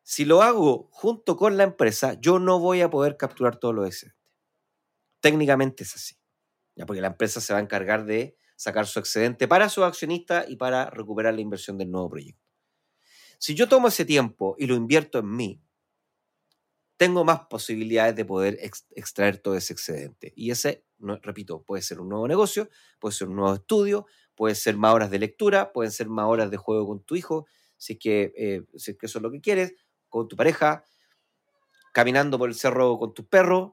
Si 0.02 0.24
lo 0.24 0.42
hago 0.42 0.88
junto 0.90 1.36
con 1.36 1.56
la 1.56 1.62
empresa, 1.62 2.14
yo 2.20 2.40
no 2.40 2.58
voy 2.58 2.80
a 2.80 2.90
poder 2.90 3.16
capturar 3.16 3.60
todo 3.60 3.72
lo 3.72 3.86
excedente. 3.86 4.18
Técnicamente 5.20 5.84
es 5.84 5.94
así, 5.94 6.19
ya 6.80 6.86
porque 6.86 7.02
la 7.02 7.08
empresa 7.08 7.40
se 7.40 7.52
va 7.52 7.58
a 7.58 7.62
encargar 7.62 8.06
de 8.06 8.36
sacar 8.56 8.86
su 8.86 8.98
excedente 8.98 9.46
para 9.46 9.68
su 9.68 9.84
accionista 9.84 10.46
y 10.48 10.56
para 10.56 10.88
recuperar 10.90 11.34
la 11.34 11.42
inversión 11.42 11.76
del 11.76 11.90
nuevo 11.90 12.08
proyecto. 12.10 12.42
Si 13.38 13.54
yo 13.54 13.68
tomo 13.68 13.88
ese 13.88 14.04
tiempo 14.04 14.56
y 14.58 14.66
lo 14.66 14.74
invierto 14.74 15.18
en 15.18 15.34
mí, 15.34 15.62
tengo 16.96 17.24
más 17.24 17.40
posibilidades 17.48 18.16
de 18.16 18.24
poder 18.24 18.58
extraer 18.60 19.38
todo 19.38 19.56
ese 19.56 19.72
excedente. 19.72 20.32
Y 20.36 20.50
ese, 20.50 20.84
repito, 21.22 21.62
puede 21.62 21.82
ser 21.82 22.00
un 22.00 22.08
nuevo 22.10 22.28
negocio, 22.28 22.68
puede 22.98 23.14
ser 23.14 23.28
un 23.28 23.36
nuevo 23.36 23.54
estudio, 23.54 24.06
Pueden 24.40 24.56
ser 24.56 24.78
más 24.78 24.94
horas 24.94 25.10
de 25.10 25.18
lectura, 25.18 25.70
pueden 25.70 25.92
ser 25.92 26.08
más 26.08 26.24
horas 26.24 26.50
de 26.50 26.56
juego 26.56 26.86
con 26.86 27.02
tu 27.04 27.14
hijo, 27.14 27.46
si 27.76 27.92
es 27.92 27.98
que, 27.98 28.32
eh, 28.34 28.62
si 28.74 28.96
que 28.96 29.04
eso 29.04 29.18
es 29.18 29.22
lo 29.22 29.30
que 29.30 29.42
quieres, 29.42 29.74
con 30.08 30.28
tu 30.28 30.34
pareja, 30.34 30.82
caminando 31.92 32.38
por 32.38 32.48
el 32.48 32.54
cerro 32.54 32.98
con 32.98 33.12
tus 33.12 33.26
perros, 33.26 33.72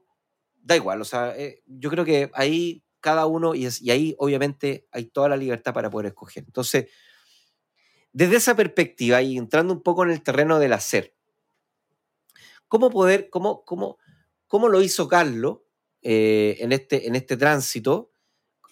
da 0.56 0.76
igual, 0.76 1.00
o 1.00 1.06
sea, 1.06 1.34
eh, 1.38 1.62
yo 1.64 1.88
creo 1.88 2.04
que 2.04 2.30
ahí 2.34 2.84
cada 3.08 3.24
uno, 3.24 3.54
y, 3.54 3.66
y 3.80 3.90
ahí 3.90 4.14
obviamente 4.18 4.86
hay 4.92 5.06
toda 5.06 5.30
la 5.30 5.36
libertad 5.38 5.72
para 5.72 5.88
poder 5.88 6.08
escoger. 6.08 6.44
Entonces, 6.46 6.90
desde 8.12 8.36
esa 8.36 8.54
perspectiva 8.54 9.22
y 9.22 9.38
entrando 9.38 9.72
un 9.72 9.82
poco 9.82 10.04
en 10.04 10.10
el 10.10 10.22
terreno 10.22 10.58
del 10.58 10.74
hacer, 10.74 11.14
¿cómo 12.68 12.90
poder, 12.90 13.30
cómo, 13.30 13.64
cómo, 13.64 13.96
cómo 14.46 14.68
lo 14.68 14.82
hizo 14.82 15.08
Carlos 15.08 15.60
eh, 16.02 16.56
en, 16.60 16.72
este, 16.72 17.06
en 17.06 17.14
este 17.14 17.38
tránsito? 17.38 18.10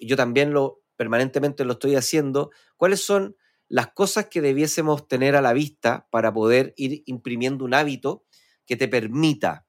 Yo 0.01 0.16
también 0.16 0.53
lo, 0.53 0.82
permanentemente 0.97 1.64
lo 1.64 1.72
estoy 1.72 1.95
haciendo, 1.95 2.51
cuáles 2.76 3.03
son 3.03 3.37
las 3.68 3.89
cosas 3.93 4.26
que 4.26 4.43
debiésemos 4.43 5.09
tener 5.09 5.34
a 5.34 5.41
la 5.41 5.55
vista 5.55 6.09
para 6.11 6.30
poder 6.30 6.74
ir 6.76 7.03
imprimiendo 7.07 7.64
un 7.64 7.72
hábito 7.72 8.24
que 8.66 8.76
te 8.76 8.87
permita 8.87 9.66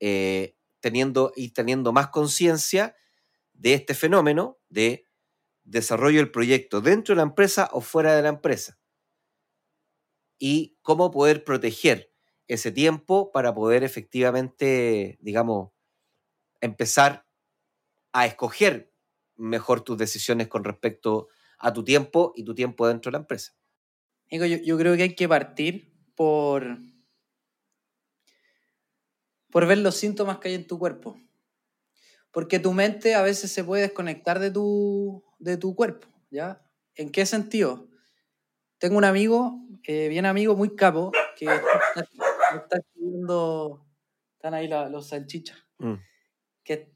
eh, 0.00 0.54
teniendo, 0.80 1.32
ir 1.34 1.54
teniendo 1.54 1.92
más 1.92 2.08
conciencia 2.08 2.94
de 3.58 3.74
este 3.74 3.94
fenómeno 3.94 4.58
de 4.68 5.06
desarrollo 5.64 6.18
del 6.18 6.30
proyecto 6.30 6.80
dentro 6.80 7.14
de 7.14 7.16
la 7.16 7.22
empresa 7.22 7.68
o 7.72 7.80
fuera 7.80 8.14
de 8.14 8.22
la 8.22 8.28
empresa. 8.28 8.78
Y 10.38 10.78
cómo 10.82 11.10
poder 11.10 11.44
proteger 11.44 12.12
ese 12.46 12.70
tiempo 12.70 13.32
para 13.32 13.54
poder 13.54 13.82
efectivamente, 13.82 15.18
digamos, 15.20 15.70
empezar 16.60 17.26
a 18.12 18.26
escoger 18.26 18.92
mejor 19.36 19.80
tus 19.80 19.98
decisiones 19.98 20.48
con 20.48 20.64
respecto 20.64 21.28
a 21.58 21.72
tu 21.72 21.82
tiempo 21.84 22.32
y 22.36 22.44
tu 22.44 22.54
tiempo 22.54 22.86
dentro 22.86 23.10
de 23.10 23.18
la 23.18 23.22
empresa. 23.22 23.52
Yo, 24.30 24.44
yo 24.44 24.78
creo 24.78 24.96
que 24.96 25.02
hay 25.02 25.14
que 25.14 25.28
partir 25.28 25.92
por, 26.14 26.78
por 29.50 29.66
ver 29.66 29.78
los 29.78 29.96
síntomas 29.96 30.38
que 30.38 30.48
hay 30.48 30.54
en 30.54 30.66
tu 30.66 30.78
cuerpo. 30.78 31.18
Porque 32.36 32.58
tu 32.58 32.74
mente 32.74 33.14
a 33.14 33.22
veces 33.22 33.50
se 33.50 33.64
puede 33.64 33.80
desconectar 33.84 34.38
de 34.40 34.50
tu, 34.50 35.24
de 35.38 35.56
tu 35.56 35.74
cuerpo, 35.74 36.06
¿ya? 36.30 36.60
¿En 36.94 37.10
qué 37.10 37.24
sentido? 37.24 37.88
Tengo 38.76 38.98
un 38.98 39.04
amigo, 39.06 39.58
eh, 39.84 40.08
bien 40.08 40.26
amigo, 40.26 40.54
muy 40.54 40.76
capo, 40.76 41.12
que 41.34 41.46
está, 41.46 42.06
está 42.54 42.76
estudiando, 42.76 43.86
están 44.34 44.52
ahí 44.52 44.68
la- 44.68 44.90
los 44.90 45.08
salchichas, 45.08 45.56
Mm. 45.78 45.94
que 46.62 46.92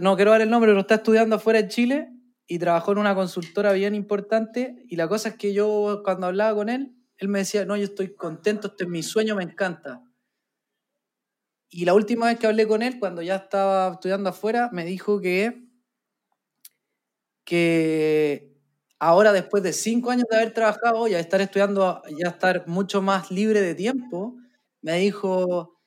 no 0.00 0.14
quiero 0.14 0.32
dar 0.32 0.42
el 0.42 0.50
nombre, 0.50 0.70
pero 0.70 0.80
está 0.82 0.96
estudiando 0.96 1.36
afuera 1.36 1.62
de 1.62 1.68
Chile 1.68 2.10
y 2.46 2.58
trabajó 2.58 2.92
en 2.92 2.98
una 2.98 3.14
consultora 3.14 3.72
bien 3.72 3.94
importante. 3.94 4.84
Y 4.90 4.96
la 4.96 5.08
cosa 5.08 5.30
es 5.30 5.36
que 5.36 5.54
yo, 5.54 6.02
cuando 6.04 6.26
hablaba 6.26 6.54
con 6.54 6.68
él, 6.68 6.94
él 7.16 7.28
me 7.28 7.38
decía, 7.38 7.64
no, 7.64 7.78
yo 7.78 7.84
estoy 7.84 8.14
contento, 8.14 8.66
este 8.68 8.84
es 8.84 8.90
mi 8.90 9.02
sueño, 9.02 9.36
me 9.36 9.42
encanta. 9.44 10.02
Y 11.74 11.86
la 11.86 11.94
última 11.94 12.26
vez 12.26 12.38
que 12.38 12.46
hablé 12.46 12.68
con 12.68 12.82
él, 12.82 12.98
cuando 12.98 13.22
ya 13.22 13.36
estaba 13.36 13.94
estudiando 13.94 14.28
afuera, 14.28 14.68
me 14.72 14.84
dijo 14.84 15.22
que, 15.22 15.64
que 17.44 18.52
ahora, 18.98 19.32
después 19.32 19.62
de 19.62 19.72
cinco 19.72 20.10
años 20.10 20.26
de 20.30 20.36
haber 20.36 20.52
trabajado 20.52 21.08
y 21.08 21.14
estar 21.14 21.40
estudiando, 21.40 22.02
ya 22.18 22.28
estar 22.28 22.66
mucho 22.68 23.00
más 23.00 23.30
libre 23.30 23.62
de 23.62 23.74
tiempo, 23.74 24.36
me 24.82 24.98
dijo, 24.98 25.80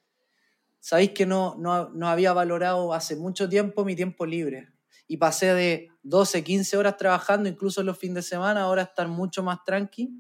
sabéis 0.80 1.12
que 1.12 1.26
no, 1.26 1.56
no, 1.60 1.90
no 1.90 2.08
había 2.10 2.34
valorado 2.34 2.94
hace 2.94 3.16
mucho 3.16 3.50
tiempo 3.50 3.86
mi 3.86 3.96
tiempo 3.96 4.26
libre. 4.26 4.70
Y 5.08 5.18
pasé 5.18 5.54
de 5.54 5.90
12, 6.04 6.44
15 6.44 6.78
horas 6.78 6.98
trabajando, 6.98 7.50
incluso 7.50 7.84
los 7.84 7.98
fines 8.00 8.16
de 8.16 8.22
semana, 8.24 8.64
ahora 8.64 8.84
estar 8.84 9.08
mucho 9.08 9.44
más 9.44 9.64
tranqui. 9.66 10.12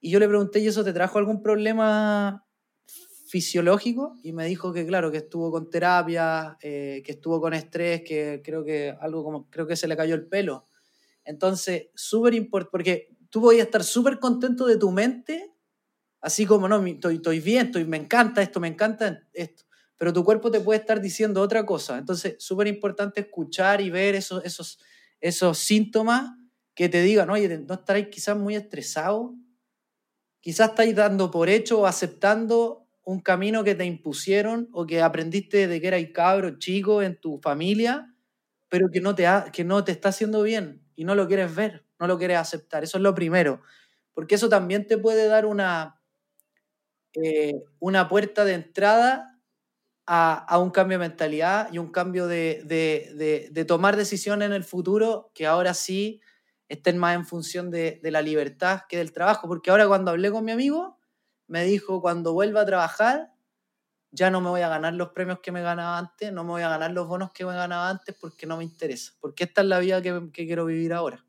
Y 0.00 0.10
yo 0.10 0.18
le 0.18 0.28
pregunté, 0.28 0.58
¿y 0.60 0.66
eso 0.68 0.84
te 0.84 0.92
trajo 0.92 1.18
algún 1.18 1.42
problema 1.42 2.44
fisiológico? 3.32 4.18
Y 4.22 4.32
me 4.32 4.44
dijo 4.44 4.74
que, 4.74 4.86
claro, 4.86 5.10
que 5.10 5.16
estuvo 5.16 5.50
con 5.50 5.70
terapia, 5.70 6.58
eh, 6.60 7.02
que 7.02 7.12
estuvo 7.12 7.40
con 7.40 7.54
estrés, 7.54 8.02
que 8.02 8.42
creo 8.44 8.62
que 8.62 8.94
algo 9.00 9.24
como, 9.24 9.48
creo 9.48 9.66
que 9.66 9.74
se 9.74 9.88
le 9.88 9.96
cayó 9.96 10.14
el 10.14 10.26
pelo. 10.26 10.68
Entonces, 11.24 11.86
súper 11.94 12.34
importante, 12.34 12.70
porque 12.70 13.16
tú 13.30 13.40
podías 13.40 13.64
estar 13.64 13.84
súper 13.84 14.18
contento 14.18 14.66
de 14.66 14.76
tu 14.76 14.90
mente, 14.90 15.50
así 16.20 16.44
como, 16.44 16.68
no, 16.68 16.84
estoy, 16.84 17.14
estoy 17.14 17.40
bien, 17.40 17.68
estoy, 17.68 17.86
me 17.86 17.96
encanta 17.96 18.42
esto, 18.42 18.60
me 18.60 18.68
encanta 18.68 19.26
esto, 19.32 19.64
pero 19.96 20.12
tu 20.12 20.24
cuerpo 20.24 20.50
te 20.50 20.60
puede 20.60 20.80
estar 20.80 21.00
diciendo 21.00 21.40
otra 21.40 21.64
cosa. 21.64 21.96
Entonces, 21.96 22.34
súper 22.38 22.66
importante 22.66 23.22
escuchar 23.22 23.80
y 23.80 23.88
ver 23.88 24.14
esos, 24.14 24.44
esos, 24.44 24.78
esos 25.22 25.56
síntomas 25.56 26.32
que 26.74 26.90
te 26.90 27.00
digan, 27.00 27.30
oye, 27.30 27.48
no 27.66 27.74
estaréis 27.74 28.08
quizás 28.08 28.36
muy 28.36 28.56
estresado, 28.56 29.34
quizás 30.42 30.68
estáis 30.68 30.94
dando 30.94 31.30
por 31.30 31.48
hecho 31.48 31.80
o 31.80 31.86
aceptando 31.86 32.81
un 33.04 33.20
camino 33.20 33.64
que 33.64 33.74
te 33.74 33.84
impusieron 33.84 34.68
o 34.72 34.86
que 34.86 35.02
aprendiste 35.02 35.66
de 35.68 35.80
que 35.80 35.88
eras 35.88 36.02
cabro 36.14 36.58
chico 36.58 37.02
en 37.02 37.18
tu 37.20 37.38
familia, 37.40 38.14
pero 38.68 38.90
que 38.92 39.00
no, 39.00 39.14
te 39.14 39.26
ha- 39.26 39.50
que 39.52 39.64
no 39.64 39.84
te 39.84 39.92
está 39.92 40.10
haciendo 40.10 40.42
bien 40.42 40.82
y 40.96 41.04
no 41.04 41.14
lo 41.14 41.28
quieres 41.28 41.54
ver, 41.54 41.86
no 42.00 42.06
lo 42.06 42.18
quieres 42.18 42.38
aceptar. 42.38 42.84
Eso 42.84 42.98
es 42.98 43.02
lo 43.02 43.14
primero, 43.14 43.62
porque 44.14 44.36
eso 44.36 44.48
también 44.48 44.86
te 44.86 44.98
puede 44.98 45.26
dar 45.28 45.46
una, 45.46 46.00
eh, 47.14 47.54
una 47.78 48.08
puerta 48.08 48.44
de 48.44 48.54
entrada 48.54 49.38
a, 50.06 50.34
a 50.34 50.58
un 50.58 50.70
cambio 50.70 50.98
de 50.98 51.08
mentalidad 51.08 51.72
y 51.72 51.78
un 51.78 51.92
cambio 51.92 52.28
de, 52.28 52.62
de- 52.66 53.12
de- 53.16 53.48
de 53.52 53.66
tomar 53.66 53.96
decisiones 53.96 54.46
en 54.46 54.52
el 54.54 54.64
futuro 54.64 55.30
que 55.34 55.46
ahora 55.46 55.74
sí 55.74 56.20
estén 56.68 56.98
más 56.98 57.16
en 57.16 57.26
función 57.26 57.70
de, 57.70 58.00
la 58.04 58.22
libertad 58.22 58.82
que 58.88 58.98
del 58.98 59.12
trabajo. 59.12 59.48
Porque 59.48 59.70
ahora 59.72 59.88
cuando 59.88 60.12
hablé 60.12 60.30
con 60.32 60.44
mi 60.44 60.52
amigo, 60.52 60.98
me 61.52 61.64
dijo, 61.64 62.00
cuando 62.00 62.32
vuelva 62.32 62.62
a 62.62 62.64
trabajar, 62.64 63.30
ya 64.10 64.30
no 64.30 64.40
me 64.40 64.48
voy 64.48 64.62
a 64.62 64.70
ganar 64.70 64.94
los 64.94 65.10
premios 65.10 65.40
que 65.40 65.52
me 65.52 65.60
ganaba 65.60 65.98
antes, 65.98 66.32
no 66.32 66.44
me 66.44 66.50
voy 66.52 66.62
a 66.62 66.70
ganar 66.70 66.92
los 66.92 67.06
bonos 67.06 67.30
que 67.32 67.44
me 67.44 67.52
ganaba 67.52 67.90
antes 67.90 68.16
porque 68.18 68.46
no 68.46 68.56
me 68.56 68.64
interesa. 68.64 69.12
Porque 69.20 69.44
esta 69.44 69.60
es 69.60 69.66
la 69.66 69.78
vida 69.78 70.00
que, 70.00 70.30
quiero 70.32 70.64
vivir 70.64 70.94
ahora. 70.94 71.26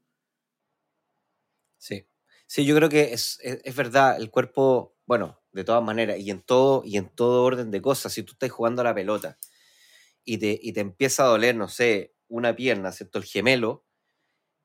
Sí. 1.78 2.08
Sí, 2.48 2.64
yo 2.64 2.74
creo 2.74 2.88
que 2.88 3.12
es, 3.12 3.38
es, 3.42 3.76
verdad, 3.76 4.16
el 4.16 4.32
cuerpo, 4.32 4.96
bueno, 5.06 5.42
de 5.52 5.66
todas 5.66 5.84
maneras, 5.84 6.18
y 6.18 6.32
en 6.32 6.42
todo, 6.42 6.84
y 6.86 6.96
en 6.96 7.10
todo 7.10 7.44
orden 7.44 7.70
de 7.70 7.82
cosas, 7.82 8.14
si 8.14 8.24
tú 8.24 8.32
estás 8.32 8.50
jugando 8.50 8.80
a 8.82 8.86
la 8.86 8.96
pelota 8.96 9.38
y 10.24 10.38
te, 10.38 10.58
y 10.62 10.72
te 10.72 10.80
empieza 10.80 11.26
a 11.26 11.28
doler, 11.28 11.54
no 11.54 11.68
sé, 11.68 12.16
una 12.30 12.56
pierna, 12.56 12.94
¿cierto? 12.94 13.18
El 13.18 13.26
gemelo, 13.26 13.84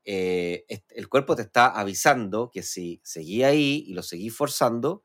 eh, 0.04 0.66
el 0.90 1.08
cuerpo 1.08 1.34
te 1.34 1.42
está 1.42 1.66
avisando 1.66 2.48
que 2.52 2.62
si 2.62 3.00
seguís 3.02 3.42
ahí 3.42 3.86
y 3.88 3.94
lo 3.94 4.04
seguís 4.04 4.36
forzando, 4.36 5.02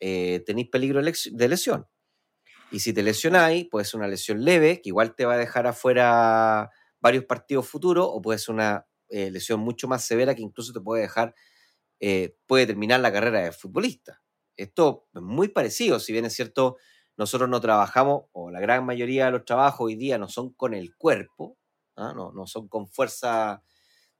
eh, 0.00 0.42
tenéis 0.46 0.68
peligro 0.68 1.02
de 1.02 1.48
lesión. 1.48 1.86
Y 2.70 2.80
si 2.80 2.92
te 2.92 3.02
lesionáis, 3.02 3.66
puede 3.70 3.84
ser 3.86 3.98
una 3.98 4.08
lesión 4.08 4.44
leve, 4.44 4.80
que 4.82 4.90
igual 4.90 5.14
te 5.14 5.24
va 5.24 5.34
a 5.34 5.38
dejar 5.38 5.66
afuera 5.66 6.70
varios 7.00 7.24
partidos 7.24 7.68
futuros, 7.68 8.06
o 8.10 8.20
puede 8.20 8.38
ser 8.38 8.54
una 8.54 8.86
eh, 9.08 9.30
lesión 9.30 9.60
mucho 9.60 9.88
más 9.88 10.04
severa 10.04 10.34
que 10.34 10.42
incluso 10.42 10.72
te 10.72 10.80
puede 10.80 11.02
dejar, 11.02 11.34
eh, 12.00 12.36
puede 12.46 12.66
terminar 12.66 13.00
la 13.00 13.12
carrera 13.12 13.40
de 13.40 13.52
futbolista. 13.52 14.22
Esto 14.56 15.08
es 15.14 15.22
muy 15.22 15.48
parecido, 15.48 15.98
si 16.00 16.12
bien 16.12 16.26
es 16.26 16.34
cierto, 16.34 16.76
nosotros 17.16 17.48
no 17.48 17.60
trabajamos, 17.60 18.24
o 18.32 18.50
la 18.50 18.60
gran 18.60 18.84
mayoría 18.84 19.26
de 19.26 19.32
los 19.32 19.44
trabajos 19.44 19.86
hoy 19.86 19.96
día 19.96 20.18
no 20.18 20.28
son 20.28 20.52
con 20.52 20.74
el 20.74 20.94
cuerpo, 20.96 21.56
¿ah? 21.96 22.12
no, 22.14 22.32
no 22.32 22.46
son 22.46 22.68
con 22.68 22.86
fuerza 22.86 23.62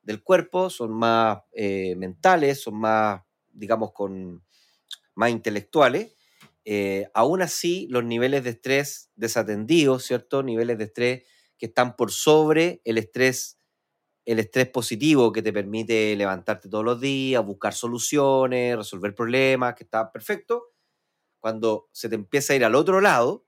del 0.02 0.22
cuerpo, 0.22 0.70
son 0.70 0.92
más 0.94 1.40
eh, 1.52 1.94
mentales, 1.96 2.62
son 2.62 2.76
más, 2.80 3.20
digamos, 3.52 3.92
con 3.92 4.42
más 5.18 5.30
intelectuales. 5.30 6.14
Eh, 6.64 7.08
aún 7.12 7.42
así, 7.42 7.88
los 7.90 8.04
niveles 8.04 8.44
de 8.44 8.50
estrés 8.50 9.10
desatendidos, 9.16 10.04
¿cierto? 10.04 10.44
Niveles 10.44 10.78
de 10.78 10.84
estrés 10.84 11.24
que 11.58 11.66
están 11.66 11.96
por 11.96 12.12
sobre 12.12 12.80
el 12.84 12.98
estrés, 12.98 13.58
el 14.24 14.38
estrés 14.38 14.68
positivo 14.68 15.32
que 15.32 15.42
te 15.42 15.52
permite 15.52 16.14
levantarte 16.14 16.68
todos 16.68 16.84
los 16.84 17.00
días, 17.00 17.44
buscar 17.44 17.74
soluciones, 17.74 18.76
resolver 18.76 19.12
problemas, 19.12 19.74
que 19.74 19.82
está 19.82 20.12
perfecto. 20.12 20.68
Cuando 21.40 21.88
se 21.90 22.08
te 22.08 22.14
empieza 22.14 22.52
a 22.52 22.56
ir 22.56 22.64
al 22.64 22.76
otro 22.76 23.00
lado, 23.00 23.44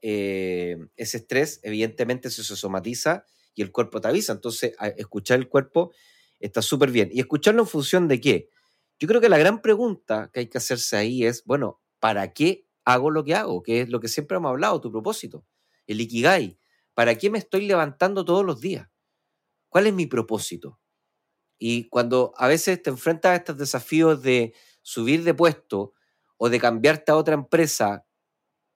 eh, 0.00 0.78
ese 0.96 1.18
estrés 1.18 1.60
evidentemente 1.64 2.30
se, 2.30 2.42
somatiza 2.42 3.26
y 3.54 3.60
el 3.60 3.70
cuerpo 3.72 4.00
te 4.00 4.08
avisa. 4.08 4.32
Entonces, 4.32 4.74
escuchar 4.96 5.38
el 5.38 5.50
cuerpo 5.50 5.92
está 6.40 6.62
súper 6.62 6.90
bien. 6.90 7.10
¿Y 7.12 7.20
escucharlo 7.20 7.60
en 7.60 7.68
función 7.68 8.08
de 8.08 8.22
qué? 8.22 8.48
Yo 9.00 9.08
creo 9.08 9.20
que 9.20 9.28
la 9.28 9.38
gran 9.38 9.60
pregunta 9.60 10.30
que 10.32 10.40
hay 10.40 10.46
que 10.48 10.58
hacerse 10.58 10.96
ahí 10.96 11.24
es, 11.24 11.44
bueno, 11.44 11.80
¿para 12.00 12.32
qué 12.32 12.66
hago 12.84 13.10
lo 13.10 13.24
que 13.24 13.34
hago? 13.34 13.62
Que 13.62 13.80
es 13.82 13.88
lo 13.88 14.00
que 14.00 14.08
siempre 14.08 14.36
hemos 14.36 14.50
hablado, 14.50 14.80
tu 14.80 14.90
propósito, 14.92 15.44
el 15.86 16.00
ikigai. 16.00 16.58
¿Para 16.94 17.16
qué 17.16 17.28
me 17.30 17.38
estoy 17.38 17.66
levantando 17.66 18.24
todos 18.24 18.44
los 18.44 18.60
días? 18.60 18.88
¿Cuál 19.70 19.86
es 19.88 19.94
mi 19.94 20.06
propósito? 20.06 20.80
Y 21.58 21.88
cuando 21.90 22.34
a 22.36 22.48
veces 22.48 22.82
te 22.82 22.90
enfrentas 22.90 23.32
a 23.32 23.36
estos 23.36 23.58
desafíos 23.58 24.22
de 24.22 24.54
subir 24.82 25.24
de 25.24 25.34
puesto 25.34 25.94
o 26.38 26.50
de 26.50 26.60
cambiarte 26.60 27.12
a 27.12 27.16
otra 27.16 27.34
empresa, 27.34 28.06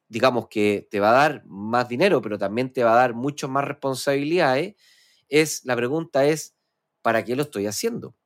digamos 0.08 0.48
que 0.48 0.88
te 0.90 1.00
va 1.00 1.10
a 1.10 1.14
dar 1.28 1.44
más 1.46 1.88
dinero, 1.88 2.22
pero 2.22 2.38
también 2.38 2.72
te 2.72 2.84
va 2.84 2.92
a 2.94 2.96
dar 2.96 3.14
mucho 3.14 3.48
más 3.48 3.64
responsabilidades, 3.64 4.76
es 5.28 5.64
la 5.66 5.76
pregunta 5.76 6.26
es, 6.26 6.56
¿para 7.02 7.24
qué 7.24 7.36
lo 7.36 7.44
estoy 7.44 7.66
haciendo? 7.68 8.16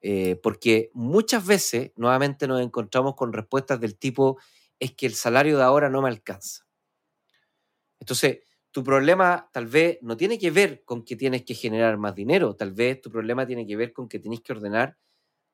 Eh, 0.00 0.36
porque 0.42 0.90
muchas 0.92 1.46
veces 1.46 1.92
nuevamente 1.96 2.46
nos 2.46 2.60
encontramos 2.60 3.14
con 3.14 3.32
respuestas 3.32 3.80
del 3.80 3.96
tipo, 3.98 4.38
es 4.78 4.94
que 4.94 5.06
el 5.06 5.14
salario 5.14 5.56
de 5.56 5.64
ahora 5.64 5.88
no 5.88 6.02
me 6.02 6.08
alcanza. 6.08 6.66
Entonces, 7.98 8.40
tu 8.70 8.84
problema 8.84 9.48
tal 9.52 9.66
vez 9.66 9.98
no 10.02 10.16
tiene 10.16 10.38
que 10.38 10.50
ver 10.50 10.84
con 10.84 11.02
que 11.02 11.16
tienes 11.16 11.44
que 11.44 11.54
generar 11.54 11.96
más 11.96 12.14
dinero, 12.14 12.54
tal 12.54 12.72
vez 12.72 13.00
tu 13.00 13.10
problema 13.10 13.46
tiene 13.46 13.66
que 13.66 13.76
ver 13.76 13.92
con 13.92 14.08
que 14.08 14.18
tienes 14.18 14.42
que 14.42 14.52
ordenar 14.52 14.98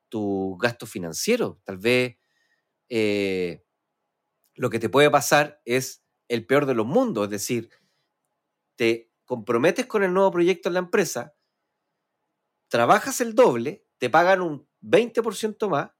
tu 0.09 0.57
gasto 0.57 0.85
financiero, 0.85 1.59
tal 1.63 1.77
vez 1.77 2.17
eh, 2.89 3.63
lo 4.55 4.69
que 4.69 4.79
te 4.79 4.89
puede 4.89 5.09
pasar 5.09 5.61
es 5.65 6.03
el 6.27 6.45
peor 6.45 6.65
de 6.65 6.75
los 6.75 6.85
mundos, 6.85 7.25
es 7.25 7.29
decir, 7.31 7.69
te 8.75 9.11
comprometes 9.25 9.85
con 9.85 10.03
el 10.03 10.13
nuevo 10.13 10.31
proyecto 10.31 10.69
en 10.69 10.73
la 10.73 10.79
empresa, 10.79 11.33
trabajas 12.67 13.21
el 13.21 13.35
doble, 13.35 13.85
te 14.03 14.09
pagan 14.09 14.41
un 14.41 14.67
20% 14.81 15.69
más 15.69 15.91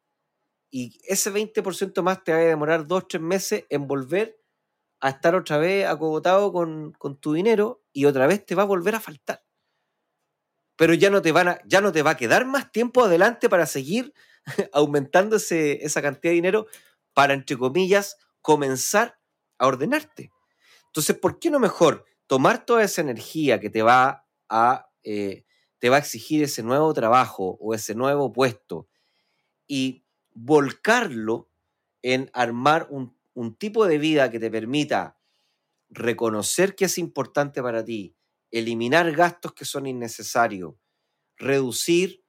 y 0.70 0.99
ese 1.06 1.32
20% 1.32 2.01
más 2.01 2.22
te 2.22 2.34
va 2.34 2.39
a 2.39 2.41
demorar 2.41 2.86
dos, 2.86 3.08
tres 3.08 3.24
meses 3.24 3.64
en 3.70 3.88
volver 3.88 4.38
a 4.99 5.12
estar 5.12 5.36
otra 5.36 5.58
vez 5.58 5.88
acogotado 5.88 6.51
con, 6.51 6.91
con 6.91 7.16
tu 7.16 7.32
dinero 7.32 7.82
y 7.93 8.04
otra 8.04 8.28
vez 8.28 8.45
te 8.45 8.56
va 8.56 8.64
a 8.64 8.66
volver 8.66 8.95
a 8.95 8.99
faltar. 8.99 9.45
Pero 10.76 10.93
ya 10.93 11.10
no 11.10 11.22
te, 11.22 11.32
van 11.32 11.47
a, 11.47 11.62
ya 11.64 11.80
no 11.80 11.93
te 11.93 12.01
va 12.01 12.12
a 12.12 12.18
quedar 12.18 12.43
más 12.45 12.74
tiempo 12.74 13.06
adelante 13.06 13.47
para 13.47 13.66
seguir 13.66 14.14
aumentando 14.74 15.38
ese, 15.38 15.86
esa 15.86 16.01
cantidad 16.01 16.32
de 16.32 16.36
dinero 16.36 16.68
para, 17.14 17.34
entre 17.34 17.56
comillas, 17.56 18.18
comenzar 18.41 19.18
a 19.60 19.68
ordenarte. 19.68 20.30
Entonces, 20.88 21.18
¿por 21.18 21.39
qué 21.39 21.49
no 21.49 21.62
mejor 21.62 22.04
tomar 22.28 22.66
toda 22.66 22.84
esa 22.84 22.99
energía 22.99 23.62
que 23.62 23.70
te 23.70 23.82
va 23.82 24.28
a, 24.49 24.89
eh, 25.04 25.45
te 25.84 25.90
va 25.90 25.98
a 25.98 26.00
exigir 26.00 26.42
ese 26.42 26.64
nuevo 26.64 26.94
trabajo 26.94 27.58
o 27.60 27.74
ese 27.74 27.94
nuevo 27.94 28.32
puesto 28.32 28.88
y 29.68 30.06
volcarlo 30.32 31.50
en 32.02 32.30
armar 32.32 32.88
un, 32.90 33.18
un 33.34 33.54
tipo 33.58 33.86
de 33.86 33.98
vida 33.98 34.32
que 34.32 34.40
te 34.40 34.50
permita 34.50 35.20
reconocer 35.90 36.76
que 36.76 36.86
es 36.86 36.98
importante 36.98 37.62
para 37.62 37.84
ti, 37.84 38.16
eliminar 38.50 39.12
gastos 39.12 39.52
que 39.52 39.66
son 39.66 39.86
innecesarios, 39.86 40.76
reducir 41.36 42.24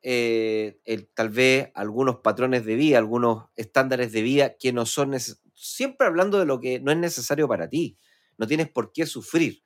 eh, 0.00 0.80
tal 1.12 1.28
vez 1.28 1.72
algunos 1.74 2.20
patrones 2.20 2.64
de 2.64 2.74
vida, 2.74 2.96
algunos 2.96 3.50
estándares 3.54 4.12
de 4.12 4.22
vida 4.22 4.56
que 4.56 4.72
no 4.72 4.86
son 4.86 5.10
necesarios. 5.10 5.52
Siempre 5.54 6.06
hablando 6.06 6.38
de 6.38 6.46
lo 6.46 6.58
que 6.58 6.80
no 6.80 6.90
es 6.90 6.96
necesario 6.96 7.48
para 7.48 7.68
ti. 7.68 7.98
No 8.38 8.46
tienes 8.46 8.70
por 8.70 8.92
qué 8.92 9.04
sufrir. 9.04 9.62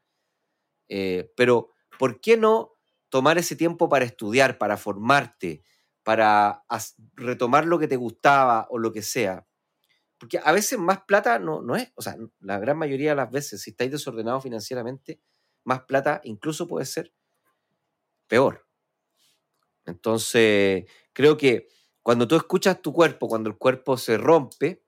Eh, 0.88 1.30
pero, 1.36 1.70
¿por 2.00 2.20
qué 2.20 2.36
no 2.36 2.77
tomar 3.08 3.38
ese 3.38 3.56
tiempo 3.56 3.88
para 3.88 4.04
estudiar, 4.04 4.58
para 4.58 4.76
formarte, 4.76 5.62
para 6.02 6.64
retomar 7.14 7.66
lo 7.66 7.78
que 7.78 7.88
te 7.88 7.96
gustaba 7.96 8.66
o 8.70 8.78
lo 8.78 8.92
que 8.92 9.02
sea? 9.02 9.46
Porque 10.18 10.40
a 10.42 10.52
veces 10.52 10.78
más 10.78 11.02
plata 11.02 11.38
no, 11.38 11.62
no 11.62 11.76
es, 11.76 11.92
o 11.94 12.02
sea, 12.02 12.16
la 12.40 12.58
gran 12.58 12.76
mayoría 12.76 13.10
de 13.10 13.16
las 13.16 13.30
veces, 13.30 13.62
si 13.62 13.70
estáis 13.70 13.90
desordenados 13.90 14.42
financieramente, 14.42 15.20
más 15.64 15.82
plata 15.82 16.20
incluso 16.24 16.66
puede 16.66 16.86
ser 16.86 17.12
peor. 18.26 18.66
Entonces, 19.86 20.84
creo 21.12 21.36
que 21.36 21.68
cuando 22.02 22.26
tú 22.26 22.36
escuchas 22.36 22.82
tu 22.82 22.92
cuerpo, 22.92 23.28
cuando 23.28 23.48
el 23.48 23.56
cuerpo 23.56 23.96
se 23.96 24.18
rompe, 24.18 24.82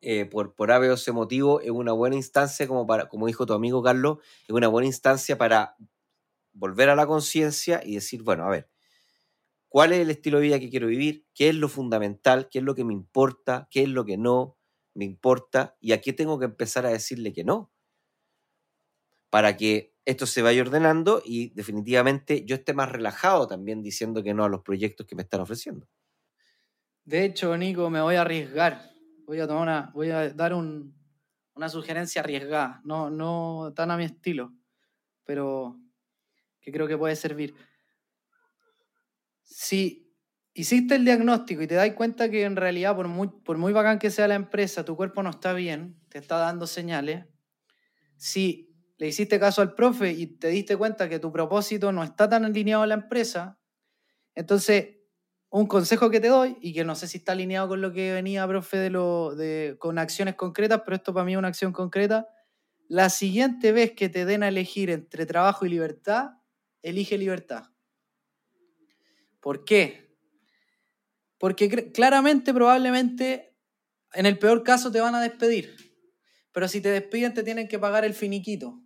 eh, 0.00 0.24
por, 0.24 0.54
por 0.54 0.70
o 0.70 0.92
ese 0.92 1.12
motivo, 1.12 1.60
es 1.60 1.70
una 1.70 1.92
buena 1.92 2.16
instancia, 2.16 2.68
como, 2.68 2.86
para, 2.86 3.08
como 3.08 3.26
dijo 3.26 3.44
tu 3.44 3.54
amigo 3.54 3.82
Carlos, 3.82 4.18
es 4.46 4.50
una 4.50 4.68
buena 4.68 4.86
instancia 4.86 5.36
para 5.36 5.76
volver 6.56 6.88
a 6.88 6.96
la 6.96 7.06
conciencia 7.06 7.80
y 7.84 7.94
decir, 7.94 8.22
bueno, 8.22 8.44
a 8.44 8.50
ver, 8.50 8.70
cuál 9.68 9.92
es 9.92 10.00
el 10.00 10.10
estilo 10.10 10.38
de 10.38 10.44
vida 10.44 10.58
que 10.58 10.70
quiero 10.70 10.86
vivir, 10.86 11.26
qué 11.34 11.50
es 11.50 11.54
lo 11.54 11.68
fundamental, 11.68 12.48
qué 12.50 12.58
es 12.58 12.64
lo 12.64 12.74
que 12.74 12.84
me 12.84 12.94
importa, 12.94 13.68
qué 13.70 13.82
es 13.82 13.88
lo 13.88 14.04
que 14.04 14.16
no 14.16 14.58
me 14.94 15.04
importa 15.04 15.76
y 15.80 15.92
a 15.92 16.00
qué 16.00 16.12
tengo 16.12 16.38
que 16.38 16.46
empezar 16.46 16.86
a 16.86 16.90
decirle 16.90 17.32
que 17.32 17.44
no. 17.44 17.70
Para 19.30 19.56
que 19.56 19.94
esto 20.06 20.24
se 20.24 20.40
vaya 20.40 20.62
ordenando 20.62 21.20
y 21.24 21.50
definitivamente 21.50 22.44
yo 22.46 22.56
esté 22.56 22.72
más 22.72 22.90
relajado 22.90 23.46
también 23.46 23.82
diciendo 23.82 24.22
que 24.22 24.32
no 24.32 24.44
a 24.44 24.48
los 24.48 24.62
proyectos 24.62 25.06
que 25.06 25.16
me 25.16 25.22
están 25.22 25.40
ofreciendo. 25.40 25.86
De 27.04 27.24
hecho, 27.24 27.56
Nico, 27.56 27.90
me 27.90 28.00
voy 28.00 28.14
a 28.14 28.22
arriesgar. 28.22 28.90
Voy 29.26 29.40
a, 29.40 29.46
tomar 29.46 29.62
una, 29.62 29.90
voy 29.92 30.10
a 30.10 30.30
dar 30.30 30.54
una 30.54 31.68
sugerencia 31.68 32.22
arriesgada, 32.22 32.80
no, 32.84 33.10
no 33.10 33.72
tan 33.74 33.90
a 33.90 33.96
mi 33.96 34.04
estilo, 34.04 34.54
pero 35.24 35.80
que 36.66 36.72
creo 36.72 36.88
que 36.88 36.98
puede 36.98 37.14
servir. 37.14 37.54
Si 39.44 40.12
hiciste 40.52 40.96
el 40.96 41.04
diagnóstico 41.04 41.62
y 41.62 41.68
te 41.68 41.76
das 41.76 41.92
cuenta 41.92 42.28
que 42.28 42.42
en 42.42 42.56
realidad, 42.56 42.96
por 42.96 43.06
muy, 43.06 43.28
por 43.28 43.56
muy 43.56 43.72
bacán 43.72 44.00
que 44.00 44.10
sea 44.10 44.26
la 44.26 44.34
empresa, 44.34 44.84
tu 44.84 44.96
cuerpo 44.96 45.22
no 45.22 45.30
está 45.30 45.52
bien, 45.52 45.96
te 46.08 46.18
está 46.18 46.38
dando 46.38 46.66
señales, 46.66 47.24
si 48.16 48.74
le 48.96 49.06
hiciste 49.06 49.38
caso 49.38 49.62
al 49.62 49.76
profe 49.76 50.10
y 50.10 50.26
te 50.26 50.48
diste 50.48 50.76
cuenta 50.76 51.08
que 51.08 51.20
tu 51.20 51.30
propósito 51.30 51.92
no 51.92 52.02
está 52.02 52.28
tan 52.28 52.44
alineado 52.44 52.82
a 52.82 52.88
la 52.88 52.94
empresa, 52.94 53.60
entonces 54.34 54.96
un 55.48 55.68
consejo 55.68 56.10
que 56.10 56.18
te 56.18 56.26
doy, 56.26 56.56
y 56.60 56.74
que 56.74 56.84
no 56.84 56.96
sé 56.96 57.06
si 57.06 57.18
está 57.18 57.30
alineado 57.30 57.68
con 57.68 57.80
lo 57.80 57.92
que 57.92 58.12
venía, 58.12 58.44
profe, 58.48 58.76
de 58.76 58.90
lo, 58.90 59.36
de, 59.36 59.76
con 59.78 60.00
acciones 60.00 60.34
concretas, 60.34 60.82
pero 60.84 60.96
esto 60.96 61.14
para 61.14 61.24
mí 61.24 61.34
es 61.34 61.38
una 61.38 61.46
acción 61.46 61.72
concreta, 61.72 62.26
la 62.88 63.08
siguiente 63.08 63.70
vez 63.70 63.92
que 63.92 64.08
te 64.08 64.24
den 64.24 64.42
a 64.42 64.48
elegir 64.48 64.90
entre 64.90 65.26
trabajo 65.26 65.64
y 65.64 65.68
libertad, 65.68 66.30
elige 66.82 67.18
libertad. 67.18 67.64
¿Por 69.40 69.64
qué? 69.64 70.16
Porque 71.38 71.92
claramente, 71.92 72.52
probablemente, 72.52 73.56
en 74.12 74.26
el 74.26 74.38
peor 74.38 74.62
caso 74.62 74.90
te 74.90 75.00
van 75.00 75.14
a 75.14 75.20
despedir. 75.20 75.76
Pero 76.52 76.68
si 76.68 76.80
te 76.80 76.88
despiden, 76.88 77.34
te 77.34 77.42
tienen 77.42 77.68
que 77.68 77.78
pagar 77.78 78.04
el 78.04 78.14
finiquito. 78.14 78.82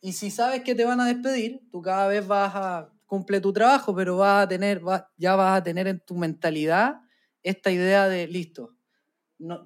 Y 0.00 0.12
si 0.12 0.30
sabes 0.30 0.62
que 0.62 0.74
te 0.74 0.84
van 0.84 1.00
a 1.00 1.06
despedir, 1.06 1.60
tú 1.70 1.82
cada 1.82 2.08
vez 2.08 2.26
vas 2.26 2.52
a 2.54 2.92
cumple 3.12 3.42
tu 3.42 3.52
trabajo, 3.52 3.94
pero 3.94 4.16
vas 4.16 4.44
a 4.44 4.48
tener, 4.48 4.80
ya 5.18 5.36
vas 5.36 5.58
a 5.58 5.62
tener 5.62 5.86
en 5.86 6.00
tu 6.00 6.16
mentalidad 6.16 7.02
esta 7.42 7.70
idea 7.70 8.08
de 8.08 8.26
listo. 8.26 8.74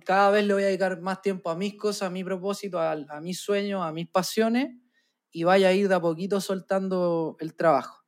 Cada 0.04 0.30
vez 0.30 0.44
le 0.44 0.54
voy 0.54 0.64
a 0.64 0.66
dedicar 0.66 1.00
más 1.00 1.22
tiempo 1.22 1.50
a 1.50 1.56
mis 1.56 1.76
cosas, 1.76 2.08
a 2.08 2.10
mi 2.10 2.24
propósito, 2.24 2.80
a 2.80 3.20
mis 3.20 3.38
sueños, 3.38 3.82
a 3.84 3.92
mis 3.92 4.08
pasiones, 4.08 4.74
y 5.36 5.44
vaya 5.44 5.68
a 5.68 5.72
ir 5.74 5.86
de 5.86 5.94
a 5.94 6.00
poquito 6.00 6.40
soltando 6.40 7.36
el 7.40 7.54
trabajo. 7.54 8.02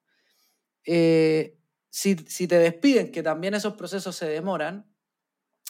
Eh, 0.87 1.59
si, 1.91 2.17
te 2.17 2.59
despiden, 2.59 3.13
que 3.13 3.23
también 3.23 3.53
esos 3.53 3.75
procesos 3.75 4.17
se 4.17 4.25
demoran, 4.25 4.91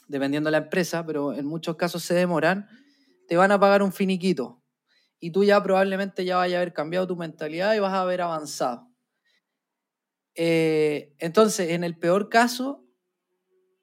dependiendo 0.06 0.46
de 0.46 0.52
la 0.52 0.58
empresa, 0.58 1.04
pero 1.04 1.34
en 1.34 1.46
muchos 1.46 1.74
casos 1.74 2.04
se 2.04 2.14
demoran, 2.14 2.68
te 3.26 3.36
van 3.36 3.50
a 3.50 3.58
pagar 3.58 3.82
un 3.82 3.92
finiquito. 3.92 4.62
Y 5.18 5.32
tú 5.32 5.42
ya 5.42 5.60
probablemente 5.60 6.24
ya 6.24 6.36
vayas 6.36 6.58
a 6.58 6.60
haber 6.60 6.72
cambiado 6.74 7.08
tu 7.08 7.16
mentalidad 7.16 7.74
y 7.74 7.80
vas 7.80 7.92
a 7.92 8.02
haber 8.02 8.20
avanzado. 8.20 8.88
Eh, 10.36 11.12
entonces, 11.18 11.70
en 11.70 11.82
el 11.82 11.98
peor 11.98 12.28
caso, 12.28 12.86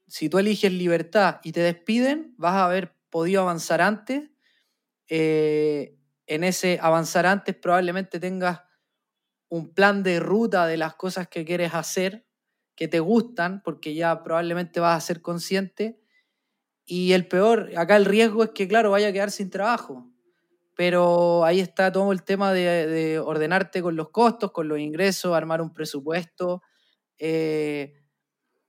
si 0.08 0.30
tú 0.30 0.40
eliges 0.40 0.72
libertad 0.72 1.42
y 1.44 1.52
te 1.52 1.60
despiden, 1.60 2.36
vas 2.38 2.54
a 2.54 2.68
haber 2.68 2.96
podido 3.10 3.42
avanzar 3.42 3.82
antes. 3.82 4.30
Eh, 5.10 5.95
en 6.28 6.44
ese 6.44 6.80
avanzar 6.82 7.26
antes 7.26 7.56
probablemente 7.56 8.20
tengas 8.20 8.62
un 9.50 9.74
plan 9.74 10.04
de 10.04 10.20
ruta 10.20 10.66
de 10.68 10.78
las 10.78 10.96
cosas 10.96 11.28
que 11.28 11.46
quieres 11.46 11.74
hacer, 11.74 12.26
que 12.76 12.88
te 12.88 13.00
gustan, 13.00 13.62
porque 13.64 13.94
ya 13.94 14.24
probablemente 14.24 14.80
vas 14.80 14.98
a 14.98 15.06
ser 15.06 15.22
consciente. 15.22 16.02
Y 16.86 17.14
el 17.14 17.28
peor, 17.28 17.72
acá 17.78 17.96
el 17.96 18.06
riesgo 18.06 18.44
es 18.44 18.50
que, 18.52 18.68
claro, 18.68 18.92
vaya 18.92 19.08
a 19.08 19.14
quedar 19.14 19.32
sin 19.32 19.50
trabajo. 19.50 20.12
Pero 20.76 21.46
ahí 21.46 21.62
está 21.62 21.92
todo 21.92 22.12
el 22.12 22.24
tema 22.24 22.52
de, 22.52 23.20
ordenarte 23.20 23.82
con 23.82 23.96
los 23.96 24.10
costos, 24.10 24.52
con 24.52 24.68
los 24.68 24.80
ingresos, 24.80 25.34
armar 25.34 25.62
un 25.62 25.74
presupuesto. 25.74 26.62
Eh, 27.18 27.94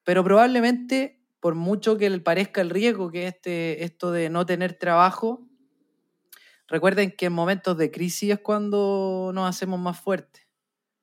pero 0.04 0.22
probablemente, 0.22 1.20
por 1.40 1.56
mucho 1.56 1.98
que 1.98 2.08
le 2.08 2.20
parezca 2.20 2.60
el 2.60 2.70
riesgo 2.70 3.10
que 3.10 3.26
este, 3.26 3.82
esto 3.82 4.12
de 4.12 4.30
no 4.30 4.46
tener 4.46 4.74
trabajo, 4.74 5.48
recuerden 6.68 7.12
que 7.16 7.26
en 7.26 7.32
momentos 7.32 7.76
de 7.76 7.90
crisis 7.90 8.32
es 8.32 8.40
cuando 8.40 9.30
nos 9.34 9.48
hacemos 9.48 9.80
más 9.80 10.00
fuertes. 10.00 10.46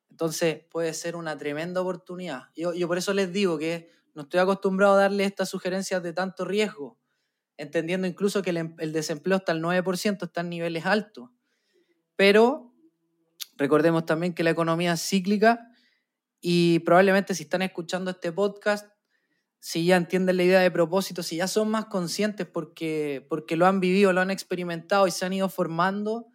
Entonces 0.10 0.64
puede 0.70 0.94
ser 0.94 1.16
una 1.16 1.38
tremenda 1.38 1.82
oportunidad. 1.82 2.44
Yo, 2.56 2.74
yo 2.74 2.88
por 2.88 2.98
eso 2.98 3.14
les 3.14 3.34
digo 3.34 3.58
que 3.58 3.90
no 4.14 4.24
estoy 4.24 4.40
acostumbrado 4.40 4.94
a 4.94 5.02
darle 5.02 5.26
estas 5.26 5.50
sugerencias 5.50 6.04
de 6.04 6.14
tanto 6.14 6.46
riesgo, 6.46 7.00
entendiendo 7.58 8.08
incluso 8.08 8.42
que 8.42 8.52
el, 8.52 8.58
em, 8.58 8.76
desempleo 8.76 9.38
está 9.38 9.52
al 9.54 9.62
9%, 9.62 10.26
está 10.26 10.42
en 10.42 10.50
niveles 10.50 10.86
altos. 10.86 11.30
Pero 12.16 12.74
recordemos 13.58 14.06
también 14.06 14.34
que 14.34 14.44
la 14.44 14.52
economía 14.52 14.94
es 14.94 15.02
cíclica 15.02 15.68
y 16.40 16.80
probablemente 16.80 17.34
si 17.34 17.44
están 17.44 17.64
escuchando 17.64 18.12
este 18.12 18.32
podcast, 18.32 18.93
si 19.66 19.86
ya 19.86 19.96
entienden 19.96 20.36
la 20.36 20.44
idea 20.44 20.60
de 20.60 20.70
propósito, 20.72 21.24
si 21.24 21.38
ya 21.38 21.48
son 21.48 21.70
más 21.70 21.86
conscientes 21.86 22.46
porque, 22.46 23.26
porque 23.30 23.56
lo 23.56 23.66
han 23.66 23.80
vivido, 23.80 24.12
lo 24.12 24.20
han 24.20 24.30
experimentado 24.30 25.08
y 25.08 25.12
se 25.12 25.26
han 25.26 25.32
ido 25.32 25.48
formando, 25.48 26.28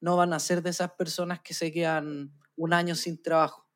no 0.00 0.18
van 0.18 0.34
a 0.34 0.38
ser 0.38 0.62
de 0.62 0.68
esas 0.68 0.90
personas 0.90 1.40
que 1.40 1.54
se 1.54 1.72
quedan 1.72 2.34
un 2.56 2.74
año 2.74 2.94
sin 2.94 3.22
trabajo. 3.22 3.66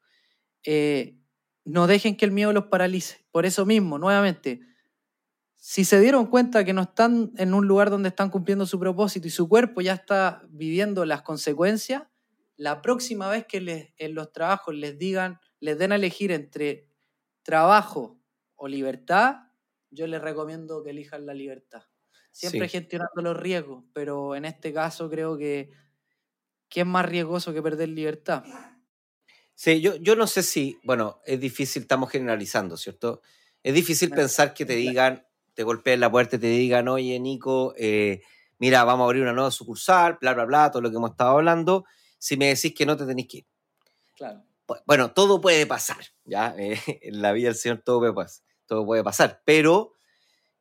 Eh, 0.62 1.16
no 1.64 1.86
dejen 1.86 2.18
que 2.18 2.26
el 2.26 2.32
miedo 2.32 2.52
los 2.52 2.66
paralice. 2.66 3.24
Por 3.30 3.46
eso 3.46 3.64
mismo, 3.64 3.98
nuevamente, 3.98 4.60
si 5.56 5.86
se 5.86 6.00
dieron 6.00 6.26
cuenta 6.26 6.62
que 6.66 6.74
no 6.74 6.82
están 6.82 7.32
en 7.38 7.54
un 7.54 7.66
lugar 7.66 7.88
donde 7.88 8.10
están 8.10 8.28
cumpliendo 8.28 8.66
su 8.66 8.78
propósito 8.78 9.26
y 9.26 9.30
su 9.30 9.48
cuerpo 9.48 9.80
ya 9.80 9.94
está 9.94 10.42
viviendo 10.50 11.06
las 11.06 11.22
consecuencias, 11.22 12.02
la 12.56 12.82
próxima 12.82 13.30
vez 13.30 13.46
que 13.46 13.94
en 13.96 14.14
los 14.14 14.32
trabajos 14.32 14.74
les 14.74 14.98
digan, 14.98 15.40
les 15.60 15.78
den 15.78 15.92
a 15.92 15.96
elegir 15.96 16.30
entre 16.30 16.90
trabajo 17.42 18.17
o 18.58 18.68
libertad, 18.68 19.36
yo 19.90 20.06
les 20.06 20.20
recomiendo 20.20 20.82
que 20.82 20.90
elijan 20.90 21.24
la 21.24 21.32
libertad. 21.32 21.84
Siempre 22.30 22.68
gestionando 22.68 23.22
los 23.22 23.36
riesgos, 23.36 23.84
pero 23.94 24.36
en 24.36 24.44
este 24.44 24.72
caso 24.72 25.08
creo 25.08 25.38
que 25.38 25.70
¿qué 26.68 26.80
es 26.80 26.86
más 26.86 27.06
riesgoso 27.06 27.52
que 27.52 27.62
perder 27.62 27.88
libertad? 27.88 28.44
Sí, 29.54 29.80
yo, 29.80 29.96
yo 29.96 30.14
no 30.14 30.26
sé 30.26 30.42
si, 30.42 30.78
bueno, 30.84 31.20
es 31.24 31.40
difícil, 31.40 31.82
estamos 31.82 32.10
generalizando, 32.10 32.76
¿cierto? 32.76 33.22
Es 33.62 33.74
difícil 33.74 34.10
pensar 34.10 34.54
que 34.54 34.64
te 34.64 34.74
digan, 34.74 35.26
te 35.54 35.64
golpeen 35.64 35.98
la 35.98 36.10
puerta 36.10 36.36
y 36.36 36.38
te 36.38 36.46
digan, 36.46 36.86
oye, 36.86 37.18
Nico, 37.18 37.74
eh, 37.76 38.22
mira, 38.58 38.84
vamos 38.84 39.04
a 39.04 39.06
abrir 39.06 39.22
una 39.22 39.32
nueva 39.32 39.50
sucursal, 39.50 40.18
bla, 40.20 40.34
bla, 40.34 40.44
bla, 40.44 40.70
todo 40.70 40.82
lo 40.82 40.90
que 40.90 40.96
hemos 40.96 41.10
estado 41.10 41.30
hablando. 41.30 41.84
Si 42.18 42.36
me 42.36 42.48
decís 42.48 42.72
que 42.74 42.86
no, 42.86 42.96
te 42.96 43.04
tenéis 43.04 43.28
que 43.28 43.36
ir. 43.38 43.46
Claro. 44.16 44.44
Bueno, 44.86 45.12
todo 45.12 45.40
puede 45.40 45.66
pasar, 45.66 46.04
¿ya? 46.24 46.54
Eh, 46.56 46.78
en 47.02 47.22
la 47.22 47.32
vida 47.32 47.48
del 47.48 47.56
Señor 47.56 47.82
todo 47.84 48.00
puede 48.00 48.12
pasar, 48.12 48.44
todo 48.68 48.86
puede 48.86 49.02
pasar, 49.04 49.42
pero 49.44 49.94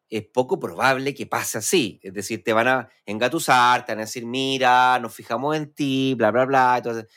es 0.10 0.24
poco 0.26 0.60
probable 0.60 1.14
que 1.14 1.28
pase 1.28 1.60
así. 1.60 2.00
Es 2.04 2.14
decir, 2.14 2.44
te 2.44 2.54
van 2.54 2.68
a 2.68 2.90
engatusar, 3.06 3.86
te 3.86 3.92
van 3.94 4.00
a 4.00 4.06
decir, 4.06 4.26
mira, 4.26 5.00
nos 5.00 5.14
fijamos 5.14 5.56
en 5.58 5.74
ti, 5.74 6.16
bla, 6.16 6.32
bla, 6.32 6.46
bla. 6.46 6.78
Entonces, 6.78 7.08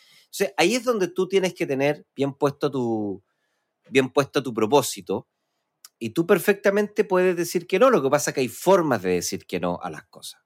ahí 0.57 0.75
es 0.75 0.85
donde 0.85 1.09
tú 1.09 1.29
tienes 1.29 1.55
que 1.55 1.67
tener 1.67 2.07
bien 2.17 2.35
puesto 2.35 2.71
tu, 2.71 3.23
bien 3.91 4.11
puesto 4.11 4.43
tu 4.43 4.55
propósito. 4.55 5.29
y 5.99 6.11
tú 6.11 6.27
perfectamente 6.27 7.05
puedes 7.05 7.37
decir 7.37 7.67
que 7.67 7.79
no. 7.79 7.91
Lo 7.91 8.03
que 8.03 8.11
pasa 8.11 8.31
es 8.31 8.35
que 8.35 8.41
hay 8.43 8.49
formas 8.49 9.03
de 9.03 9.11
decir 9.11 9.47
que 9.47 9.61
no 9.61 9.79
a 9.83 9.91
las 9.91 10.05
cosas. 10.07 10.41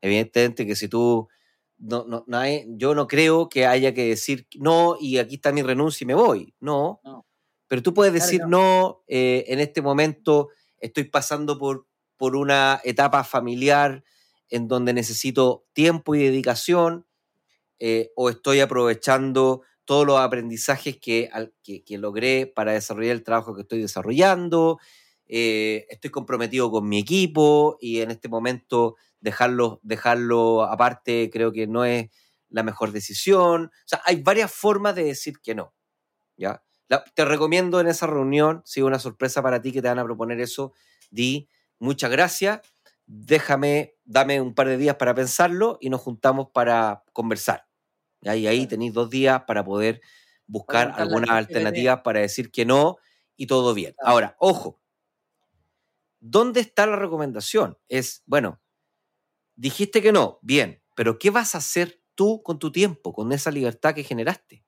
Evidentemente 0.00 0.66
que 0.66 0.76
si 0.76 0.88
tú 0.88 1.28
no, 1.78 2.04
no, 2.06 2.24
no 2.28 2.42
yo 2.78 2.94
no 2.94 3.06
creo 3.08 3.48
que 3.48 3.66
haya 3.66 3.94
que 3.94 4.08
decir 4.08 4.46
no 4.58 4.96
y 5.00 5.18
aquí 5.18 5.36
está 5.36 5.52
mi 5.52 5.62
renuncia 5.62 6.04
y 6.04 6.08
me 6.08 6.14
voy. 6.14 6.54
No. 6.60 7.00
No. 7.04 7.26
Pero 7.72 7.82
tú 7.82 7.94
puedes 7.94 8.12
decir 8.12 8.42
no. 8.42 8.48
no, 8.48 9.04
eh, 9.08 9.46
en 9.48 9.58
este 9.58 9.80
momento 9.80 10.50
estoy 10.78 11.04
pasando 11.04 11.56
por, 11.56 11.86
por 12.18 12.36
una 12.36 12.82
etapa 12.84 13.24
familiar 13.24 14.04
en 14.50 14.68
donde 14.68 14.92
necesito 14.92 15.64
tiempo 15.72 16.14
y 16.14 16.22
dedicación 16.22 17.06
eh, 17.78 18.12
o 18.14 18.28
estoy 18.28 18.60
aprovechando 18.60 19.62
todos 19.86 20.06
los 20.06 20.20
aprendizajes 20.20 20.98
que, 20.98 21.30
que 21.64 21.96
logré 21.96 22.46
para 22.46 22.72
desarrollar 22.72 23.12
el 23.12 23.22
trabajo 23.22 23.54
que 23.54 23.62
estoy 23.62 23.80
desarrollando, 23.80 24.78
eh, 25.26 25.86
estoy 25.88 26.10
comprometido 26.10 26.70
con 26.70 26.86
mi 26.86 26.98
equipo 26.98 27.78
y 27.80 28.02
en 28.02 28.10
este 28.10 28.28
momento 28.28 28.96
dejarlo, 29.20 29.80
dejarlo 29.82 30.64
aparte 30.64 31.30
creo 31.32 31.52
que 31.52 31.66
no 31.66 31.86
es 31.86 32.10
la 32.50 32.64
mejor 32.64 32.92
decisión. 32.92 33.70
O 33.72 33.86
sea, 33.86 34.02
hay 34.04 34.20
varias 34.20 34.52
formas 34.52 34.94
de 34.94 35.04
decir 35.04 35.40
que 35.42 35.54
no. 35.54 35.72
¿ya? 36.36 36.62
La- 36.92 37.04
te 37.04 37.24
recomiendo 37.24 37.80
en 37.80 37.86
esa 37.88 38.06
reunión, 38.06 38.60
si 38.66 38.82
una 38.82 38.98
sorpresa 38.98 39.40
para 39.42 39.62
ti 39.62 39.72
que 39.72 39.80
te 39.80 39.88
van 39.88 39.98
a 39.98 40.04
proponer 40.04 40.40
eso, 40.40 40.74
di 41.10 41.48
muchas 41.78 42.10
gracias, 42.10 42.60
déjame, 43.06 43.96
dame 44.04 44.42
un 44.42 44.54
par 44.54 44.68
de 44.68 44.76
días 44.76 44.96
para 44.96 45.14
pensarlo 45.14 45.78
y 45.80 45.88
nos 45.88 46.02
juntamos 46.02 46.48
para 46.52 47.02
conversar. 47.14 47.66
Y 48.22 48.46
ahí 48.46 48.66
tenéis 48.66 48.92
dos 48.94 49.10
días 49.10 49.44
para 49.46 49.64
poder 49.64 50.02
buscar 50.46 50.88
la 50.88 50.94
algunas 51.04 51.30
alternativas 51.30 52.02
para 52.02 52.20
decir 52.20 52.50
que 52.52 52.66
no 52.66 52.98
y 53.36 53.46
todo 53.46 53.74
bien. 53.74 53.94
Ahora, 54.04 54.36
ojo, 54.38 54.80
¿dónde 56.20 56.60
está 56.60 56.86
la 56.86 56.96
recomendación? 56.96 57.78
Es, 57.88 58.22
bueno, 58.26 58.60
dijiste 59.56 60.02
que 60.02 60.12
no, 60.12 60.38
bien, 60.42 60.82
pero 60.96 61.18
¿qué 61.18 61.30
vas 61.30 61.54
a 61.54 61.58
hacer 61.58 62.02
tú 62.14 62.42
con 62.42 62.58
tu 62.58 62.72
tiempo, 62.72 63.12
con 63.12 63.32
esa 63.32 63.50
libertad 63.50 63.94
que 63.94 64.04
generaste? 64.04 64.64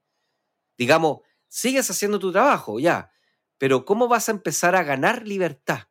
Digamos, 0.78 1.20
sigues 1.49 1.90
haciendo 1.90 2.18
tu 2.18 2.32
trabajo, 2.32 2.78
ya, 2.78 3.11
pero 3.59 3.84
¿cómo 3.84 4.09
vas 4.09 4.28
a 4.28 4.32
empezar 4.32 4.76
a 4.76 4.82
ganar 4.82 5.26
libertad? 5.26 5.88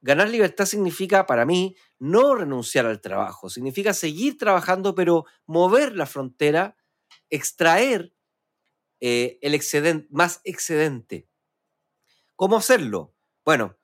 Ganar 0.00 0.28
libertad 0.28 0.66
significa, 0.66 1.26
para 1.26 1.46
mí, 1.46 1.76
no 1.98 2.34
renunciar 2.34 2.84
al 2.86 3.00
trabajo, 3.00 3.48
significa 3.48 3.94
seguir 3.94 4.36
trabajando, 4.36 4.94
pero 4.94 5.24
mover 5.46 5.96
la 5.96 6.04
frontera, 6.04 6.76
extraer 7.30 8.12
eh, 9.00 9.38
el 9.40 9.54
excedente, 9.54 10.06
más 10.10 10.40
excedente. 10.44 11.26
¿Cómo 12.36 12.56
hacerlo? 12.56 13.14
Bueno, 13.44 13.78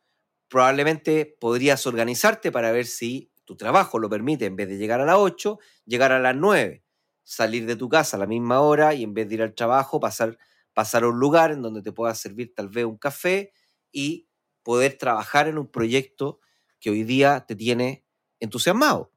probablemente 0.48 1.36
podrías 1.40 1.86
organizarte 1.86 2.52
para 2.52 2.72
ver 2.72 2.86
si 2.86 3.30
tu 3.44 3.56
trabajo 3.56 3.98
lo 3.98 4.10
permite, 4.10 4.46
en 4.46 4.56
vez 4.56 4.68
de 4.68 4.76
llegar 4.76 5.00
a 5.00 5.06
las 5.06 5.16
8, 5.16 5.58
llegar 5.86 6.12
a 6.12 6.18
las 6.18 6.36
9, 6.36 6.84
salir 7.24 7.66
de 7.66 7.76
tu 7.76 7.88
casa 7.88 8.16
a 8.16 8.20
la 8.20 8.26
misma 8.26 8.60
hora 8.60 8.94
y 8.94 9.04
en 9.04 9.14
vez 9.14 9.28
de 9.28 9.36
ir 9.36 9.42
al 9.42 9.54
trabajo, 9.54 10.00
pasar, 10.00 10.38
pasar 10.74 11.04
a 11.04 11.08
un 11.08 11.18
lugar 11.18 11.50
en 11.52 11.62
donde 11.62 11.82
te 11.82 11.92
puedas 11.92 12.18
servir 12.18 12.54
tal 12.54 12.68
vez 12.68 12.84
un 12.84 12.98
café 12.98 13.52
y 13.92 14.28
poder 14.62 14.98
trabajar 14.98 15.48
en 15.48 15.58
un 15.58 15.70
proyecto 15.70 16.40
que 16.78 16.90
hoy 16.90 17.04
día 17.04 17.44
te 17.46 17.56
tiene 17.56 18.06
entusiasmado. 18.40 19.12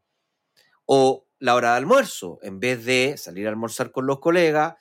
O 0.85 1.27
la 1.39 1.55
hora 1.55 1.71
de 1.71 1.77
almuerzo, 1.77 2.39
en 2.41 2.59
vez 2.59 2.85
de 2.85 3.17
salir 3.17 3.47
a 3.47 3.49
almorzar 3.49 3.91
con 3.91 4.05
los 4.05 4.19
colegas, 4.19 4.75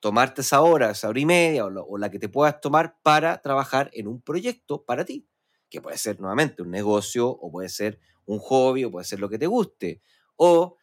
tomarte 0.00 0.40
esa 0.40 0.62
hora, 0.62 0.90
esa 0.90 1.08
hora 1.08 1.20
y 1.20 1.26
media 1.26 1.66
o, 1.66 1.98
la 1.98 2.10
que 2.10 2.18
te 2.18 2.28
puedas 2.28 2.60
tomar 2.60 2.98
para 3.02 3.40
trabajar 3.42 3.90
en 3.92 4.08
un 4.08 4.22
proyecto 4.22 4.84
para 4.84 5.04
ti, 5.04 5.28
que 5.68 5.80
puede 5.80 5.98
ser 5.98 6.20
nuevamente 6.20 6.62
un 6.62 6.70
negocio 6.70 7.28
o 7.28 7.50
puede 7.50 7.68
ser 7.68 8.00
un 8.24 8.38
hobby 8.38 8.84
o 8.84 8.90
puede 8.90 9.04
ser 9.04 9.20
lo 9.20 9.28
que 9.28 9.38
te 9.38 9.46
guste. 9.46 10.00
O 10.36 10.76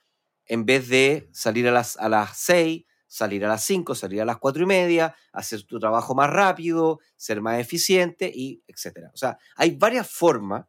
en 0.46 0.66
vez 0.66 0.88
de 0.88 1.30
salir 1.34 1.68
a 1.68 1.72
las, 1.72 1.98
a 1.98 2.10
las 2.10 2.38
6, 2.38 2.86
salir 3.08 3.46
a 3.46 3.48
las 3.48 3.64
5, 3.64 3.96
salir 3.96 4.22
a 4.22 4.26
las 4.26 4.38
4 4.38 4.64
y 4.64 4.66
media, 4.66 5.16
hacer 5.32 5.64
tu 5.64 5.80
trabajo 5.80 6.14
más 6.14 6.30
rápido, 6.30 7.00
ser 7.16 7.42
más 7.42 7.60
eficiente 7.60 8.32
y 8.34 8.64
etcétera. 8.68 9.12
O 9.14 9.18
sea, 9.18 9.38
hay 9.56 9.72
varias 9.72 10.10
formas 10.10 10.66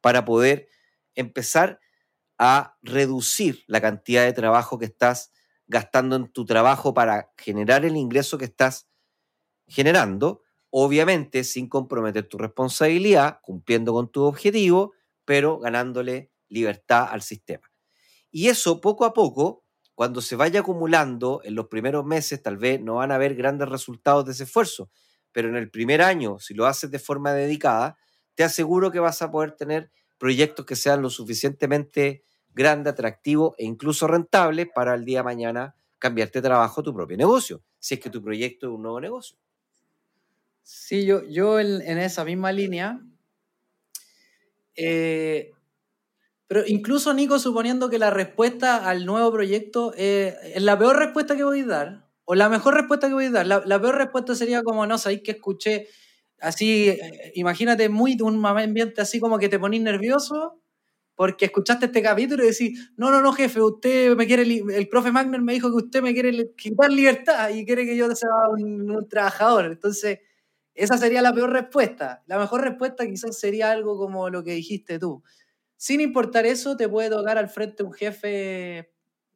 para 0.00 0.24
poder 0.24 0.68
empezar 1.14 1.80
a 2.38 2.78
reducir 2.82 3.64
la 3.66 3.80
cantidad 3.80 4.24
de 4.24 4.32
trabajo 4.32 4.78
que 4.78 4.86
estás 4.86 5.32
gastando 5.66 6.16
en 6.16 6.32
tu 6.32 6.46
trabajo 6.46 6.94
para 6.94 7.30
generar 7.36 7.84
el 7.84 7.96
ingreso 7.96 8.38
que 8.38 8.46
estás 8.46 8.88
generando, 9.68 10.42
obviamente 10.70 11.44
sin 11.44 11.68
comprometer 11.68 12.26
tu 12.28 12.38
responsabilidad, 12.38 13.40
cumpliendo 13.42 13.92
con 13.92 14.10
tu 14.10 14.24
objetivo, 14.24 14.94
pero 15.24 15.58
ganándole 15.58 16.32
libertad 16.48 17.08
al 17.10 17.22
sistema. 17.22 17.70
Y 18.30 18.48
eso 18.48 18.80
poco 18.80 19.04
a 19.04 19.12
poco, 19.12 19.59
cuando 20.00 20.22
se 20.22 20.34
vaya 20.34 20.60
acumulando 20.60 21.42
en 21.44 21.54
los 21.54 21.68
primeros 21.68 22.06
meses, 22.06 22.42
tal 22.42 22.56
vez 22.56 22.80
no 22.80 22.94
van 22.94 23.12
a 23.12 23.16
haber 23.16 23.34
grandes 23.34 23.68
resultados 23.68 24.24
de 24.24 24.32
ese 24.32 24.44
esfuerzo, 24.44 24.90
pero 25.30 25.50
en 25.50 25.56
el 25.56 25.70
primer 25.70 26.00
año, 26.00 26.38
si 26.38 26.54
lo 26.54 26.64
haces 26.64 26.90
de 26.90 26.98
forma 26.98 27.34
dedicada, 27.34 27.98
te 28.34 28.42
aseguro 28.42 28.90
que 28.90 28.98
vas 28.98 29.20
a 29.20 29.30
poder 29.30 29.52
tener 29.52 29.90
proyectos 30.16 30.64
que 30.64 30.74
sean 30.74 31.02
lo 31.02 31.10
suficientemente 31.10 32.22
grandes, 32.48 32.94
atractivos 32.94 33.52
e 33.58 33.66
incluso 33.66 34.06
rentables 34.06 34.68
para 34.74 34.94
el 34.94 35.04
día 35.04 35.18
de 35.18 35.24
mañana 35.24 35.74
cambiarte 35.98 36.38
de 36.40 36.48
trabajo 36.48 36.82
tu 36.82 36.94
propio 36.94 37.18
negocio, 37.18 37.62
si 37.78 37.96
es 37.96 38.00
que 38.00 38.08
tu 38.08 38.22
proyecto 38.22 38.68
es 38.68 38.72
un 38.72 38.80
nuevo 38.80 39.02
negocio. 39.02 39.36
Sí, 40.62 41.04
yo, 41.04 41.24
yo 41.24 41.60
en, 41.60 41.82
en 41.82 41.98
esa 41.98 42.24
misma 42.24 42.52
línea. 42.52 43.02
eh, 44.76 45.52
pero 46.50 46.64
incluso, 46.66 47.14
Nico, 47.14 47.38
suponiendo 47.38 47.88
que 47.90 48.00
la 48.00 48.10
respuesta 48.10 48.88
al 48.90 49.06
nuevo 49.06 49.30
proyecto 49.30 49.94
eh, 49.96 50.34
es 50.52 50.60
la 50.60 50.76
peor 50.76 50.96
respuesta 50.98 51.36
que 51.36 51.44
voy 51.44 51.60
a 51.60 51.66
dar, 51.66 52.08
o 52.24 52.34
la 52.34 52.48
mejor 52.48 52.74
respuesta 52.74 53.06
que 53.06 53.14
voy 53.14 53.26
a 53.26 53.30
dar, 53.30 53.46
la, 53.46 53.62
la 53.64 53.80
peor 53.80 53.94
respuesta 53.96 54.34
sería 54.34 54.60
como, 54.64 54.84
no, 54.84 54.98
sabéis 54.98 55.22
que 55.22 55.30
escuché 55.30 55.86
así, 56.40 56.88
eh, 56.88 57.30
imagínate 57.36 57.88
muy 57.88 58.18
un 58.20 58.44
ambiente 58.44 59.00
así 59.00 59.20
como 59.20 59.38
que 59.38 59.48
te 59.48 59.60
ponís 59.60 59.80
nervioso 59.80 60.60
porque 61.14 61.44
escuchaste 61.44 61.86
este 61.86 62.02
capítulo 62.02 62.42
y 62.42 62.48
decís, 62.48 62.90
no, 62.96 63.12
no, 63.12 63.20
no, 63.20 63.32
jefe, 63.32 63.62
usted 63.62 64.16
me 64.16 64.26
quiere, 64.26 64.42
el 64.42 64.88
profe 64.88 65.12
Magner 65.12 65.42
me 65.42 65.52
dijo 65.52 65.70
que 65.70 65.84
usted 65.84 66.02
me 66.02 66.14
quiere 66.14 66.52
quitar 66.56 66.90
libertad 66.90 67.50
y 67.50 67.64
quiere 67.64 67.86
que 67.86 67.96
yo 67.96 68.12
sea 68.16 68.30
un, 68.50 68.90
un 68.90 69.08
trabajador. 69.08 69.66
Entonces, 69.66 70.18
esa 70.74 70.98
sería 70.98 71.22
la 71.22 71.32
peor 71.32 71.52
respuesta. 71.52 72.22
La 72.26 72.38
mejor 72.38 72.62
respuesta 72.62 73.06
quizás 73.06 73.38
sería 73.38 73.70
algo 73.70 73.98
como 73.98 74.30
lo 74.30 74.42
que 74.42 74.52
dijiste 74.52 74.98
tú. 74.98 75.22
Sin 75.82 76.02
importar 76.02 76.44
eso, 76.44 76.76
te 76.76 76.90
puede 76.90 77.08
tocar 77.08 77.38
al 77.38 77.48
frente 77.48 77.82
un 77.82 77.94
jefe, 77.94 78.92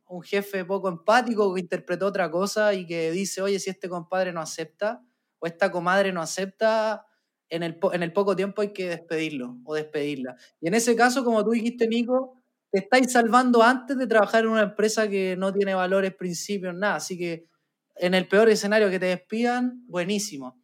un 0.07 0.21
jefe 0.21 0.63
poco 0.67 0.91
empático 0.91 1.55
que 1.55 1.61
interpretó 1.63 2.07
otra 2.07 2.31
cosa 2.31 2.75
y 2.75 2.87
que 2.87 3.11
dice, 3.13 3.41
oye, 3.41 3.59
si 3.59 3.71
este 3.71 3.89
compadre 3.89 4.31
no 4.31 4.43
acepta 4.43 5.03
o 5.39 5.47
esta 5.47 5.71
comadre 5.73 6.13
no 6.13 6.21
acepta, 6.21 7.07
en 7.49 7.63
el, 7.63 7.79
en 7.95 8.03
el 8.03 8.13
poco 8.13 8.37
tiempo 8.37 8.61
hay 8.61 8.75
que 8.75 8.91
despedirlo 8.91 9.57
o 9.65 9.75
despedirla. 9.75 10.37
Y 10.61 10.69
en 10.69 10.75
ese 10.75 10.95
caso, 10.95 11.25
como 11.25 11.43
tú 11.43 11.53
dijiste, 11.53 11.89
Nico, 11.89 12.43
te 12.71 12.81
estáis 12.81 13.11
salvando 13.11 13.63
antes 13.63 13.97
de 13.97 14.07
trabajar 14.07 14.45
en 14.45 14.51
una 14.51 14.65
empresa 14.65 15.09
que 15.09 15.37
no 15.39 15.51
tiene 15.51 15.75
valores, 15.75 16.15
principios, 16.15 16.75
nada. 16.75 16.97
Así 16.97 17.17
que 17.17 17.47
en 17.95 18.13
el 18.13 18.29
peor 18.29 18.51
escenario 18.51 18.91
que 18.91 18.99
te 18.99 19.07
despidan, 19.07 19.83
buenísimo. 19.87 20.63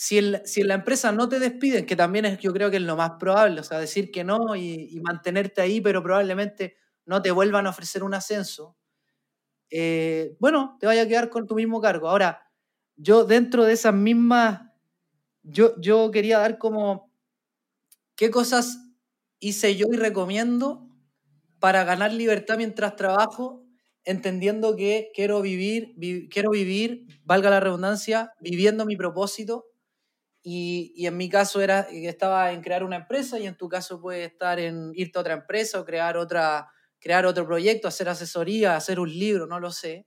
Si, 0.00 0.16
el- 0.18 0.42
si 0.44 0.60
en 0.60 0.68
la 0.68 0.74
empresa 0.74 1.10
no 1.10 1.28
te 1.28 1.40
despiden, 1.40 1.84
que 1.84 1.96
también 1.96 2.24
es, 2.24 2.38
yo 2.38 2.52
creo 2.52 2.70
que 2.70 2.76
es 2.76 2.82
lo 2.84 2.94
más 2.96 3.12
probable, 3.18 3.60
o 3.60 3.64
sea, 3.64 3.80
decir 3.80 4.12
que 4.12 4.22
no 4.22 4.54
y, 4.54 5.00
mantenerte 5.02 5.60
ahí, 5.60 5.80
pero 5.80 6.02
probablemente 6.04 6.76
no 7.04 7.20
te 7.20 7.32
vuelvan 7.32 7.66
a 7.66 7.70
ofrecer 7.70 8.04
un 8.04 8.14
ascenso, 8.14 8.76
eh, 9.70 10.36
bueno, 10.40 10.76
te 10.80 10.86
vaya 10.86 11.02
a 11.02 11.08
quedar 11.08 11.30
con 11.30 11.46
tu 11.46 11.54
mismo 11.56 11.80
cargo. 11.80 12.08
Ahora, 12.10 12.42
yo 12.96 13.24
dentro 13.24 13.64
de 13.64 13.74
esas 13.74 13.94
mismas, 13.94 14.62
yo, 15.42 15.80
yo 15.80 16.10
quería 16.12 16.38
dar 16.38 16.58
como 16.58 17.12
qué 18.16 18.30
cosas 18.30 18.78
hice 19.40 19.76
yo 19.76 19.86
y 19.92 19.96
recomiendo 19.96 20.88
para 21.60 21.84
ganar 21.84 22.12
libertad 22.12 22.56
mientras 22.58 22.96
trabajo, 22.96 23.64
entendiendo 24.04 24.76
que 24.76 25.10
quiero 25.14 25.40
vivir, 25.42 25.94
vi- 25.96 26.28
quiero 26.28 26.50
vivir, 26.50 27.06
valga 27.24 27.50
la 27.50 27.60
redundancia, 27.60 28.32
viviendo 28.40 28.86
mi 28.86 28.96
propósito. 28.96 29.66
Y, 30.50 30.94
y 30.96 31.06
en 31.06 31.16
mi 31.18 31.28
caso 31.28 31.60
era 31.60 31.86
que 31.86 32.08
estaba 32.08 32.52
en 32.52 32.62
crear 32.62 32.82
una 32.82 32.96
empresa 32.96 33.38
y 33.38 33.46
en 33.46 33.54
tu 33.56 33.68
caso 33.68 34.00
puede 34.00 34.24
estar 34.24 34.58
en 34.58 34.92
irte 34.94 35.18
a 35.18 35.20
otra 35.20 35.34
empresa 35.34 35.78
o 35.78 35.84
crear, 35.84 36.16
otra, 36.16 36.70
crear 36.98 37.26
otro 37.26 37.44
proyecto, 37.46 37.86
hacer 37.86 38.08
asesoría, 38.08 38.74
hacer 38.74 38.98
un 38.98 39.10
libro, 39.10 39.46
no 39.46 39.60
lo 39.60 39.70
sé. 39.70 40.06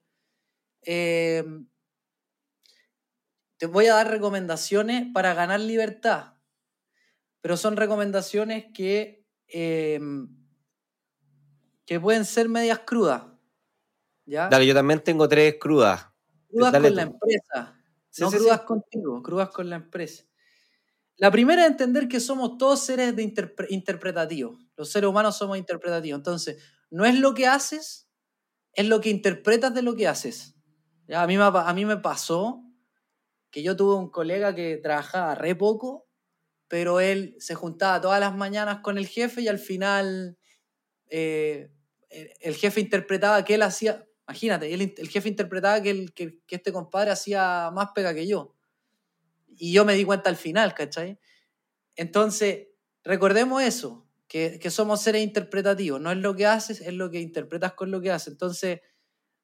Eh, 0.83 1.43
te 3.57 3.67
voy 3.67 3.85
a 3.85 3.93
dar 3.93 4.09
recomendaciones 4.09 5.07
para 5.13 5.35
ganar 5.35 5.59
libertad, 5.59 6.33
pero 7.41 7.55
son 7.55 7.77
recomendaciones 7.77 8.65
que, 8.73 9.27
eh, 9.47 9.99
que 11.85 11.99
pueden 11.99 12.25
ser 12.25 12.49
medias 12.49 12.79
crudas. 12.79 13.23
¿ya? 14.25 14.47
Dale, 14.49 14.65
yo 14.65 14.73
también 14.73 15.03
tengo 15.03 15.27
tres 15.27 15.55
crudas. 15.59 16.07
Crudas 16.49 16.71
dale 16.73 16.87
con 16.89 16.95
la 16.95 17.01
empresa, 17.03 17.77
Sí, 18.09 18.21
no 18.23 18.29
sí, 18.29 18.37
sí. 18.37 18.43
crudas 18.43 18.61
contigo, 18.61 19.23
crudas 19.23 19.49
con 19.49 19.69
la 19.69 19.77
empresa. 19.77 20.25
La 21.17 21.31
primera 21.31 21.63
es 21.63 21.71
entender 21.71 22.07
que 22.07 22.19
somos 22.19 22.57
todos 22.57 22.83
seres 22.83 23.15
de 23.15 23.33
interpretativos. 23.69 24.57
Los 24.75 24.91
seres 24.91 25.09
humanos 25.09 25.37
somos 25.37 25.57
interpretativos. 25.57 26.17
Entonces, 26.17 26.57
no 26.89 27.05
es 27.05 27.19
lo 27.19 27.33
que 27.33 27.47
haces, 27.47 28.09
es 28.73 28.87
lo 28.87 29.01
que 29.01 29.09
interpretas 29.09 29.73
de 29.73 29.81
lo 29.81 29.95
que 29.95 30.07
haces. 30.07 30.55
¿Ya? 31.07 31.23
A, 31.23 31.27
mí 31.27 31.85
me, 31.85 31.97
pasó 31.97 32.63
que 33.49 33.63
yo 33.63 33.75
tuve 33.75 33.95
un 33.95 34.09
colega 34.09 34.55
que 34.55 34.77
trabajaba 34.77 35.35
re 35.35 35.55
poco, 35.55 36.07
pero 36.67 36.99
él 36.99 37.35
se 37.39 37.53
juntaba 37.53 37.99
todas 37.99 38.19
las 38.19 38.35
mañanas 38.35 38.79
con 38.81 38.97
el 38.97 39.07
jefe 39.07 39.41
y 39.41 39.47
al 39.47 39.59
final 39.59 40.37
eh, 41.09 41.69
el 42.09 42.55
jefe 42.55 42.79
interpretaba 42.79 43.43
que 43.43 43.55
él 43.55 43.61
hacía, 43.61 44.07
imagínate, 44.27 44.73
el, 44.73 44.93
el 44.97 45.09
jefe 45.09 45.27
interpretaba 45.27 45.81
que, 45.81 45.89
el, 45.89 46.13
que, 46.13 46.39
que, 46.47 46.55
este 46.55 46.71
compadre 46.71 47.11
hacía 47.11 47.71
más 47.73 47.89
pega 47.93 48.13
que 48.13 48.27
yo. 48.27 48.55
Y 49.57 49.73
yo 49.73 49.85
me 49.85 49.95
di 49.95 50.03
cuenta 50.05 50.29
al 50.29 50.37
final, 50.37 50.73
¿cachai? 50.73 51.19
Entonces, 51.95 52.67
recordemos 53.03 53.61
eso, 53.61 54.07
que, 54.27 54.59
que 54.59 54.69
somos 54.71 55.01
seres 55.01 55.23
interpretativos, 55.23 55.99
no 55.99 56.11
es 56.11 56.17
lo 56.17 56.35
que 56.35 56.45
haces, 56.45 56.81
es 56.81 56.93
lo 56.93 57.09
que 57.11 57.19
interpretas 57.19 57.73
con 57.73 57.91
lo 57.91 58.01
que 58.01 58.11
haces. 58.11 58.33
Entonces, 58.33 58.81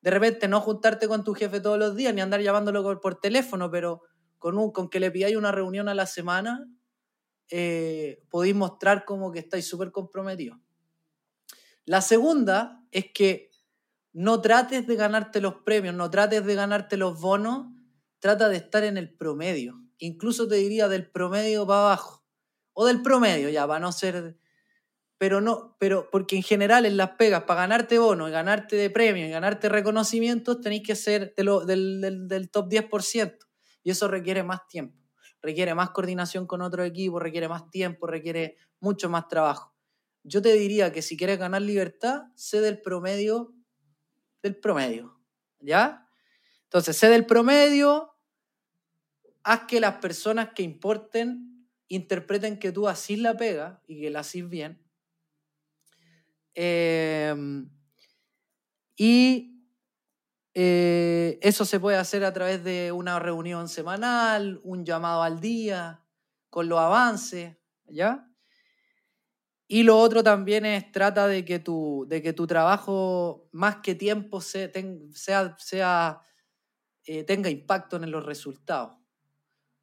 de 0.01 0.11
repente 0.11 0.47
no 0.47 0.61
juntarte 0.61 1.07
con 1.07 1.23
tu 1.23 1.33
jefe 1.33 1.59
todos 1.59 1.77
los 1.77 1.95
días 1.95 2.13
ni 2.13 2.21
andar 2.21 2.41
llamándolo 2.41 2.99
por, 3.01 3.19
teléfono, 3.19 3.69
pero 3.69 4.03
con, 4.37 4.57
un, 4.57 4.71
con 4.71 4.89
que 4.89 4.99
le 4.99 5.11
pidáis 5.11 5.35
una 5.35 5.51
reunión 5.51 5.89
a 5.89 5.95
la 5.95 6.05
semana, 6.05 6.65
eh, 7.49 8.23
podéis 8.29 8.55
mostrar 8.55 9.05
como 9.05 9.31
que 9.31 9.39
estáis 9.39 9.67
súper 9.67 9.91
comprometidos. 9.91 10.59
La 11.85 12.01
segunda 12.01 12.83
es 12.91 13.11
que 13.13 13.51
no 14.13 14.41
trates 14.41 14.85
de 14.87 14.95
ganarte 14.95 15.41
los 15.41 15.55
premios, 15.63 15.95
no 15.95 16.09
trates 16.09 16.45
de 16.45 16.55
ganarte 16.55 16.97
los 16.97 17.19
bonos, 17.19 17.67
trata 18.19 18.49
de 18.49 18.57
estar 18.57 18.83
en 18.83 18.97
el 18.97 19.15
promedio. 19.15 19.81
Incluso 19.99 20.47
te 20.47 20.55
diría 20.55 20.87
del 20.87 21.09
promedio 21.09 21.65
para 21.65 21.81
abajo. 21.81 22.23
O 22.73 22.85
del 22.85 23.01
promedio, 23.01 23.49
ya, 23.49 23.67
para 23.67 23.79
no 23.79 23.91
ser 23.91 24.37
pero 25.17 25.41
no, 25.41 25.75
pero 25.79 26.09
porque 26.11 26.35
en 26.35 26.43
general 26.43 26.85
en 26.85 26.95
las 26.95 27.11
pegas, 27.11 27.43
para 27.43 27.61
ganarte 27.61 27.97
bonos, 27.97 28.29
ganarte 28.29 28.75
de 28.75 28.89
premios 28.89 29.27
y 29.27 29.31
ganarte 29.31 29.67
reconocimientos, 29.67 30.61
tenéis 30.61 30.83
que 30.85 30.95
ser 30.95 31.33
del, 31.35 31.65
del, 32.01 32.27
del, 32.27 32.51
top 32.51 32.69
10%. 32.69 33.37
Y 33.83 33.89
eso 33.89 34.07
requiere 34.07 34.43
más 34.43 34.67
tiempo, 34.67 34.95
requiere 35.41 35.73
más 35.73 35.89
coordinación 35.89 36.45
con 36.45 36.61
otro 36.61 36.83
equipo, 36.83 37.19
requiere 37.19 37.47
más 37.47 37.69
tiempo, 37.71 38.05
requiere 38.05 38.57
mucho 38.79 39.09
más 39.09 39.27
trabajo. 39.27 39.73
Yo 40.23 40.41
te 40.41 40.53
diría 40.53 40.91
que 40.91 41.01
si 41.01 41.17
quieres 41.17 41.39
ganar 41.39 41.63
libertad, 41.63 42.23
sé 42.35 42.61
del 42.61 42.81
promedio 42.81 43.53
del 44.43 44.55
promedio, 44.55 45.19
¿ya? 45.59 46.07
Entonces, 46.65 46.95
sé 46.95 47.09
del 47.09 47.25
promedio, 47.25 48.13
haz 49.47 49.63
que 49.67 49.79
las 49.79 49.95
personas 49.95 50.49
que 50.53 50.63
importen 50.63 51.67
interpreten 51.87 52.59
que 52.59 52.71
tú 52.71 52.87
así 52.87 53.15
la 53.15 53.37
pega 53.37 53.81
y 53.87 54.01
que 54.01 54.09
la 54.09 54.19
haces 54.19 54.49
bien 54.49 54.87
Em, 56.59 57.69
y 58.95 59.61
eh, 60.55 61.37
eso 61.43 61.65
se 61.65 61.79
puede 61.79 61.97
hacer 61.97 62.25
a 62.25 62.33
través 62.33 62.63
de 62.63 62.91
una 62.91 63.19
reunión 63.19 63.69
semanal, 63.69 64.59
un 64.63 64.83
llamado 64.83 65.21
al 65.21 65.39
día, 65.39 66.03
con 66.49 66.67
los 66.67 66.79
avances, 66.79 67.57
¿ya? 67.85 68.27
Y 69.67 69.83
lo 69.83 69.99
otro 69.99 70.23
también 70.23 70.65
es 70.65 70.91
trata 70.91 71.27
de 71.27 71.45
que 71.45 71.59
tu, 71.59 72.07
de 72.09 72.23
que 72.23 72.33
tu 72.33 72.47
trabajo, 72.47 73.47
más 73.51 73.77
que 73.77 73.93
tiempo, 73.93 74.41
sea, 74.41 76.21
eh, 77.05 77.23
tenga 77.23 77.51
impacto 77.51 77.97
en 77.97 78.09
los 78.09 78.25
resultados. 78.25 78.97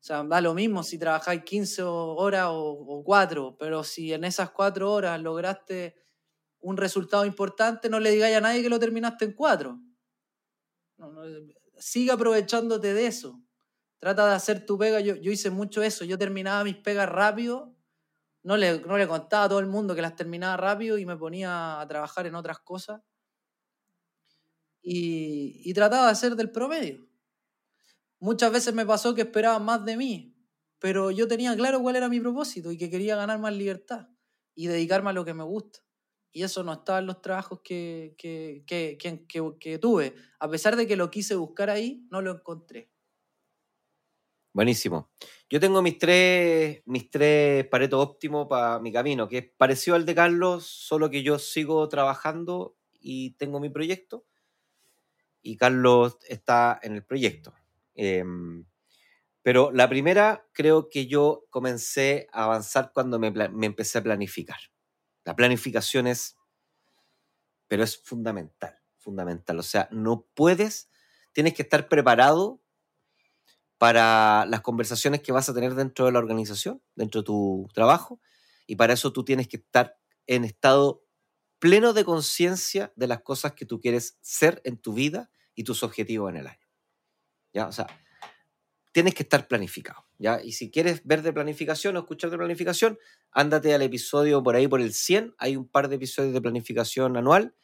O 0.05 0.07
sea, 0.07 0.23
da 0.23 0.39
lo 0.43 0.53
mismo 0.53 0.83
si 0.83 0.99
trabajáis 0.99 1.45
15 1.45 1.83
horas 1.83 2.49
o, 2.51 2.73
o 2.73 3.03
4, 3.03 3.57
pero 3.59 3.83
si 3.83 4.13
en 4.13 4.25
esas 4.25 4.51
4 4.51 4.93
horas 4.93 5.19
lograste 5.19 5.97
un 6.61 6.77
resultado 6.77 7.25
importante, 7.25 7.89
no 7.89 7.99
le 7.99 8.11
digáis 8.11 8.37
a 8.37 8.43
nadie 8.43 8.61
que 8.61 8.69
lo 8.69 8.79
terminaste 8.79 9.25
en 9.25 9.33
cuatro. 9.33 9.81
sigue 11.79 12.13
aprovechándote 12.13 12.93
de 12.93 13.07
eso. 13.07 13.41
Trata 13.99 14.29
de 14.29 14.35
hacer 14.35 14.67
tu 14.67 14.77
pega. 14.77 15.01
Yo, 15.01 15.15
yo 15.15 15.33
hice 15.33 15.49
mucho 15.49 15.83
eso. 15.83 16.05
Yo 16.05 16.19
terminaba 16.19 16.65
mis 16.65 16.77
pegas 16.77 17.09
rápido. 17.09 17.75
No 18.43 18.59
le, 18.59 18.81
no 18.81 18.99
le 18.99 19.09
contaba 19.09 19.45
a 19.45 19.49
todo 19.49 19.59
el 19.59 19.69
mundo 19.69 19.95
que 19.95 20.03
las 20.03 20.17
terminaba 20.17 20.59
rápido 20.59 20.99
y 20.99 21.07
me 21.07 21.17
ponía 21.17 21.81
a 21.81 21.89
trabajar 21.89 22.27
en 22.27 22.35
otras 22.35 22.59
cosas. 22.59 23.01
Y, 24.83 25.63
y 25.65 25.73
trataba 25.73 26.05
de 26.05 26.13
hacer 26.13 26.37
del 26.37 26.51
promedio. 26.51 27.09
Muchas 28.25 28.51
veces 28.51 28.73
me 28.73 28.87
pasó 28.87 29.15
que 29.15 29.21
esperaban 29.21 29.67
más 29.67 29.85
de 29.85 29.99
mí, 29.99 30.35
pero 30.79 31.11
yo 31.11 31.29
tenía 31.29 31.55
claro 31.55 31.83
cuál 31.83 31.97
era 31.97 32.09
mi 32.09 32.21
propósito 32.21 32.73
y 32.73 32.79
que 32.79 32.89
quería 32.89 33.17
ganar 33.17 33.39
más 33.39 33.53
libertad 33.53 34.09
y 34.55 34.67
dedicarme 34.67 35.11
a 35.11 35.13
lo 35.13 35.27
que 35.27 35.35
me 35.35 35.45
gusta 35.45 35.81
y 36.33 36.43
eso 36.43 36.65
no 36.65 36.73
estaba 36.73 37.01
en 37.01 37.07
los 37.07 37.21
trabajos 37.21 37.61
que, 37.63 38.15
que, 38.17 38.65
que, 38.67 38.97
que, 38.97 39.79
tuve. 39.79 40.15
A 40.39 40.49
pesar 40.49 40.75
de 40.75 40.87
que 40.87 40.97
lo 40.97 41.11
quise 41.11 41.35
buscar 41.35 41.69
ahí, 41.69 42.07
no 42.11 42.23
lo 42.23 42.31
encontré. 42.31 42.91
Buenísimo. 44.55 45.13
Yo 45.51 45.61
tengo 45.61 45.83
mis 45.83 45.99
tres, 45.99 46.81
mis 46.87 47.11
tres 47.11 47.69
paretos 47.69 48.03
óptimos 48.03 48.47
para 48.49 48.79
mi 48.79 48.91
camino, 48.91 49.29
que 49.29 49.37
es 49.37 49.51
parecido 49.55 49.97
al 49.97 50.07
de 50.07 50.15
Carlos, 50.15 50.65
solo 50.65 51.11
que 51.11 51.23
yo 51.23 51.39
sigo 51.39 51.87
trabajando 51.91 52.79
y 52.99 53.33
tengo 53.33 53.61
mi 53.61 53.69
proyecto. 53.69 54.25
Y 55.43 55.59
Carlos 55.59 56.17
está 56.27 56.81
en 56.83 56.95
el 56.95 57.05
proyecto. 57.05 57.53
Em, 57.95 58.67
pero 59.43 59.71
la 59.73 59.89
primera, 59.91 60.49
creo 60.53 60.89
que 60.89 61.07
yo 61.07 61.45
comencé 61.51 62.29
a 62.33 62.45
avanzar 62.45 62.93
cuando 62.95 63.19
me, 63.19 63.29
empecé 63.67 63.99
a 63.99 64.03
planificar. 64.03 64.59
La 65.25 65.37
planificación 65.37 66.07
es, 66.07 66.37
pero 67.69 67.85
es 67.85 68.03
fundamental, 68.03 68.75
fundamental. 68.97 69.59
O 69.59 69.63
sea, 69.63 69.87
no 69.91 70.27
puedes, 70.35 70.89
tienes 71.33 71.53
que 71.53 71.63
estar 71.63 71.89
preparado 71.89 72.63
para 73.77 74.47
las 74.47 74.63
conversaciones 74.63 75.21
que 75.21 75.33
vas 75.33 75.49
a 75.51 75.55
tener 75.55 75.75
dentro 75.75 76.07
de 76.07 76.13
la 76.13 76.21
organización, 76.21 76.83
dentro 76.95 77.21
de 77.21 77.27
tu 77.27 77.69
trabajo, 77.75 78.21
y 78.67 78.77
para 78.77 78.95
eso 78.95 79.13
tú 79.13 79.25
tienes 79.25 79.47
que 79.47 79.59
estar 79.59 79.99
en 80.27 80.45
estado 80.45 81.05
pleno 81.59 81.93
de 81.93 82.05
conciencia 82.05 82.95
de 82.97 83.09
las 83.09 83.21
cosas 83.21 83.53
que 83.53 83.67
tú 83.67 83.79
quieres 83.79 84.19
ser 84.23 84.63
en 84.65 84.79
tu 84.79 84.95
vida 84.95 85.31
y 85.55 85.65
tus 85.65 85.83
objetivos 85.83 86.31
en 86.31 86.39
el 86.39 86.47
año. 86.47 86.64
¿Ya? 87.55 87.67
O 87.69 87.73
sea, 87.73 87.87
tienes 88.93 89.15
que 89.15 89.23
estar 89.23 89.49
planificado. 89.49 90.05
¿ya? 90.19 90.43
Y 90.43 90.53
si 90.53 90.71
quieres 90.71 91.05
ver 91.05 91.23
de 91.23 91.33
planificación 91.33 91.97
o 91.97 92.01
escuchar 92.01 92.31
de 92.31 92.37
planificación, 92.37 92.99
ándate 93.31 93.73
al 93.75 93.83
episodio 93.83 94.43
por 94.43 94.57
ahí, 94.57 94.69
por 94.69 94.81
el 94.81 94.93
100. 94.93 95.35
Hay 95.39 95.57
un 95.57 95.67
par 95.67 95.89
de 95.89 95.97
episodios 95.97 96.35
de 96.35 96.41
planificación 96.43 97.17
anual 97.17 97.55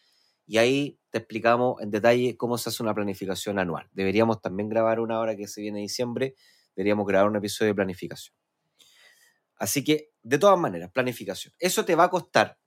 y 0.47 0.59
ahí 0.59 0.99
te 1.11 1.19
explicamos 1.19 1.81
en 1.81 1.91
detalle 1.91 2.37
cómo 2.37 2.59
se 2.59 2.71
hace 2.71 2.83
una 2.83 2.95
planificación 2.95 3.59
anual. 3.59 3.89
Deberíamos 3.93 4.41
también 4.41 4.69
grabar 4.69 4.99
una 4.99 5.21
hora 5.21 5.37
que 5.37 5.47
se 5.47 5.61
viene 5.61 5.81
diciembre, 5.81 6.35
deberíamos 6.75 7.07
grabar 7.07 7.31
un 7.31 7.37
episodio 7.37 7.71
de 7.71 7.75
planificación. 7.77 8.35
Así 9.57 9.85
que, 9.85 10.11
de 10.23 10.39
todas 10.39 10.59
maneras, 10.59 10.91
planificación. 10.91 11.55
Eso 11.59 11.85
te 11.85 11.95
va 11.95 12.05
a 12.05 12.11
costar, 12.11 12.59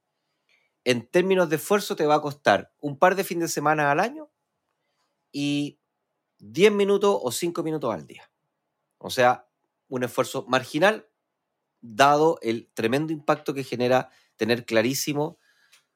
en 0.86 1.08
términos 1.10 1.50
de 1.50 1.56
esfuerzo, 1.58 1.96
te 1.96 2.06
va 2.06 2.16
a 2.16 2.22
costar 2.22 2.72
un 2.80 2.98
par 3.00 3.16
de 3.16 3.24
fines 3.24 3.50
de 3.50 3.54
semana 3.54 3.92
al 3.92 4.00
año 4.00 4.30
y 5.34 5.82
10 6.52 6.74
minutos 6.74 7.18
o 7.22 7.32
5 7.32 7.64
minutos 7.64 7.94
al 7.94 8.06
día. 8.06 8.30
O 8.98 9.10
sea, 9.10 9.48
un 9.88 10.04
esfuerzo 10.04 10.46
marginal, 10.48 11.08
dado 11.80 12.38
el 12.42 12.70
tremendo 12.74 13.14
impacto 13.14 13.54
que 13.54 13.64
genera 13.64 14.10
tener 14.36 14.66
clarísimo 14.66 15.40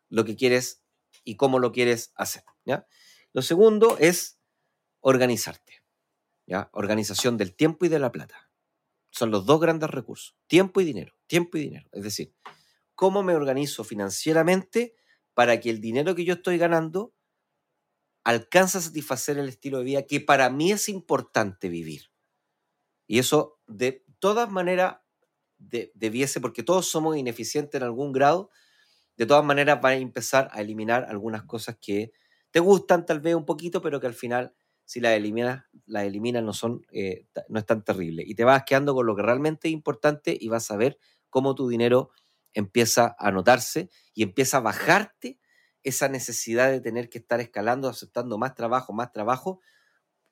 lo 0.10 0.24
que 0.24 0.36
quieres 0.36 0.84
y 1.24 1.36
cómo 1.36 1.60
lo 1.60 1.72
quieres 1.72 2.14
hacer. 2.16 2.44
¿ya? 2.66 2.88
Lo 3.34 3.42
segundo 3.42 3.98
es 4.00 4.40
organizarte. 5.02 5.84
¿ya? 6.46 6.70
Organización 6.74 7.38
del 7.38 7.54
tiempo 7.56 7.86
y 7.86 7.90
de 7.90 8.00
la 8.00 8.12
plata. 8.12 8.50
Son 9.10 9.32
los 9.32 9.46
dos 9.46 9.60
grandes 9.60 9.90
recursos. 9.90 10.38
Tiempo 10.48 10.80
y 10.80 10.86
dinero. 10.86 11.14
Tiempo 11.28 11.58
y 11.58 11.62
dinero. 11.62 11.90
Es 11.92 12.04
decir, 12.04 12.34
cómo 12.96 13.24
me 13.24 13.36
organizo 13.36 13.84
financieramente 13.84 14.96
para 15.34 15.60
que 15.60 15.70
el 15.70 15.82
dinero 15.82 16.16
que 16.16 16.26
yo 16.26 16.36
estoy 16.36 16.58
ganando 16.58 17.14
alcance 18.28 18.78
a 18.78 18.82
satisfacer 18.82 19.38
el 19.38 19.48
estilo 19.48 19.78
de 19.78 19.86
vida 19.86 20.02
que 20.06 20.20
para 20.20 20.50
mí 20.50 20.74
es 20.74 20.90
importante 20.90 21.70
vivir. 21.70 22.12
Y 23.08 23.20
eso 23.20 23.62
de 23.68 24.04
todas 24.20 24.52
maneras 24.52 24.98
debiese, 25.58 26.42
porque 26.42 26.62
todos 26.62 26.88
somos 26.88 27.16
ineficientes 27.16 27.80
en 27.80 27.84
algún 27.84 28.12
grado, 28.12 28.52
de 29.16 29.26
todas 29.26 29.46
maneras 29.46 29.80
va 29.84 29.90
a 29.90 29.96
empezar 29.96 30.50
a 30.52 30.60
eliminar 30.60 31.06
algunas 31.10 31.44
cosas 31.44 31.78
que 31.82 32.12
te 32.52 32.60
gustan 32.60 33.06
tal 33.06 33.22
vez 33.22 33.34
un 33.34 33.46
poquito, 33.46 33.82
pero 33.82 34.02
que 34.02 34.08
al 34.08 34.14
final 34.14 34.54
si 34.84 35.00
las 35.00 35.14
eliminas, 35.14 35.64
las 35.86 36.04
eliminas 36.04 36.44
no 36.44 36.52
son, 36.52 36.86
eh, 36.92 37.28
no 37.48 37.60
es 37.60 37.66
tan 37.66 37.82
terrible. 37.86 38.24
Y 38.28 38.36
te 38.36 38.44
vas 38.44 38.64
quedando 38.66 38.94
con 38.94 39.06
lo 39.06 39.16
que 39.16 39.22
realmente 39.22 39.70
es 39.70 39.74
importante 39.74 40.38
y 40.38 40.50
vas 40.50 40.70
a 40.70 40.76
ver 40.76 41.00
cómo 41.30 41.56
tu 41.56 41.70
dinero 41.70 42.12
empieza 42.54 43.16
a 43.18 43.32
notarse 43.32 43.90
y 44.14 44.24
empieza 44.24 44.58
a 44.58 44.62
bajarte 44.62 45.40
esa 45.88 46.10
necesidad 46.10 46.70
de 46.70 46.82
tener 46.82 47.10
que 47.10 47.20
estar 47.20 47.40
escalando, 47.40 47.88
aceptando 47.88 48.38
más 48.38 48.56
trabajo, 48.56 48.94
más 48.94 49.12
trabajo, 49.12 49.62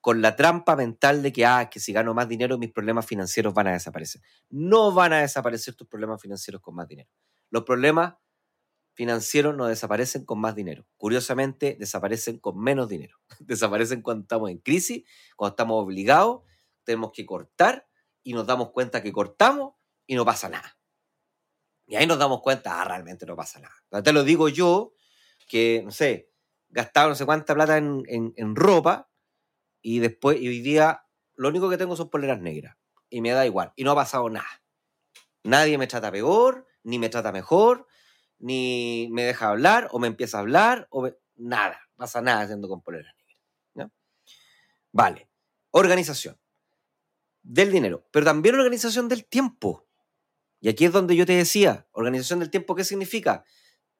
con 0.02 0.22
la 0.22 0.36
trampa 0.36 0.76
mental 0.76 1.24
de 1.24 1.32
que, 1.32 1.46
ah, 1.46 1.70
que 1.70 1.80
si 1.80 1.94
gano 1.94 2.14
más 2.14 2.28
dinero 2.28 2.58
mis 2.58 2.72
problemas 2.72 3.06
financieros 3.06 3.54
van 3.54 3.68
a 3.68 3.74
desaparecer. 3.74 4.22
No 4.50 4.92
van 4.94 5.14
a 5.14 5.22
desaparecer 5.22 5.74
tus 5.74 5.88
problemas 5.88 6.22
financieros 6.22 6.62
con 6.62 6.76
más 6.76 6.88
dinero. 6.88 7.10
Los 7.50 7.64
problemas 7.64 8.16
financieros 8.94 9.56
no 9.56 9.66
desaparecen 9.66 10.26
con 10.26 10.40
más 10.40 10.56
dinero. 10.56 10.86
Curiosamente, 10.98 11.76
desaparecen 11.80 12.40
con 12.40 12.60
menos 12.60 12.90
dinero. 12.90 13.18
Desaparecen 13.40 14.02
cuando 14.02 14.24
estamos 14.24 14.50
en 14.50 14.60
crisis, 14.60 15.04
cuando 15.36 15.54
estamos 15.54 15.84
obligados, 15.84 16.42
tenemos 16.84 17.12
que 17.14 17.26
cortar 17.26 17.88
y 18.24 18.34
nos 18.34 18.46
damos 18.46 18.72
cuenta 18.72 19.02
que 19.02 19.12
cortamos 19.12 19.74
y 20.06 20.16
no 20.16 20.26
pasa 20.26 20.50
nada. 20.50 20.78
Y 21.88 21.96
ahí 21.96 22.08
nos 22.08 22.18
damos 22.18 22.42
cuenta, 22.42 22.82
ah, 22.82 22.86
realmente 22.86 23.26
no 23.26 23.36
pasa 23.36 23.60
nada. 23.60 24.04
Te 24.04 24.12
lo 24.12 24.24
digo 24.24 24.50
yo, 24.50 24.95
que, 25.46 25.82
no 25.84 25.92
sé, 25.92 26.32
gastaba 26.70 27.10
no 27.10 27.16
sé 27.16 27.26
cuánta 27.26 27.54
plata 27.54 27.78
en, 27.78 28.04
en, 28.08 28.56
ropa 28.56 29.10
y 29.82 30.00
después, 30.00 30.40
y 30.40 30.48
hoy 30.48 30.62
día, 30.62 31.06
lo 31.36 31.50
único 31.50 31.70
que 31.70 31.78
tengo 31.78 31.96
son 31.96 32.10
poleras 32.10 32.42
negras. 32.42 32.78
Y 33.10 33.22
me 33.22 33.32
da 33.32 33.46
igual. 33.46 33.72
Y 33.76 33.84
no 33.84 33.92
ha 33.92 33.96
pasado 33.96 34.30
nada. 34.30 34.64
Nadie 35.44 35.78
me 35.78 35.88
trata 35.88 36.12
peor, 36.12 36.68
ni 36.84 36.98
me 36.98 37.10
trata 37.10 37.32
mejor, 37.32 37.88
ni 38.40 39.08
me 39.12 39.24
deja 39.24 39.50
hablar, 39.50 39.88
o 39.92 40.00
me 40.00 40.08
empieza 40.08 40.38
a 40.38 40.42
hablar, 40.42 40.88
o 40.90 41.10
nada. 41.36 41.80
Pasa 41.96 42.22
nada 42.22 42.42
haciendo 42.42 42.68
con 42.68 42.82
poleras 42.82 43.14
negras. 43.16 43.92
Vale. 44.92 45.30
Organización 45.72 46.40
del 47.46 47.72
dinero, 47.72 48.08
pero 48.12 48.26
también 48.26 48.56
organización 48.56 49.08
del 49.08 49.26
tiempo. 49.26 49.86
Y 50.60 50.70
aquí 50.70 50.86
es 50.86 50.92
donde 50.92 51.16
yo 51.16 51.26
te 51.26 51.34
decía, 51.34 51.88
organización 51.92 52.40
del 52.40 52.50
tiempo, 52.50 52.76
¿qué 52.76 52.84
significa? 52.84 53.46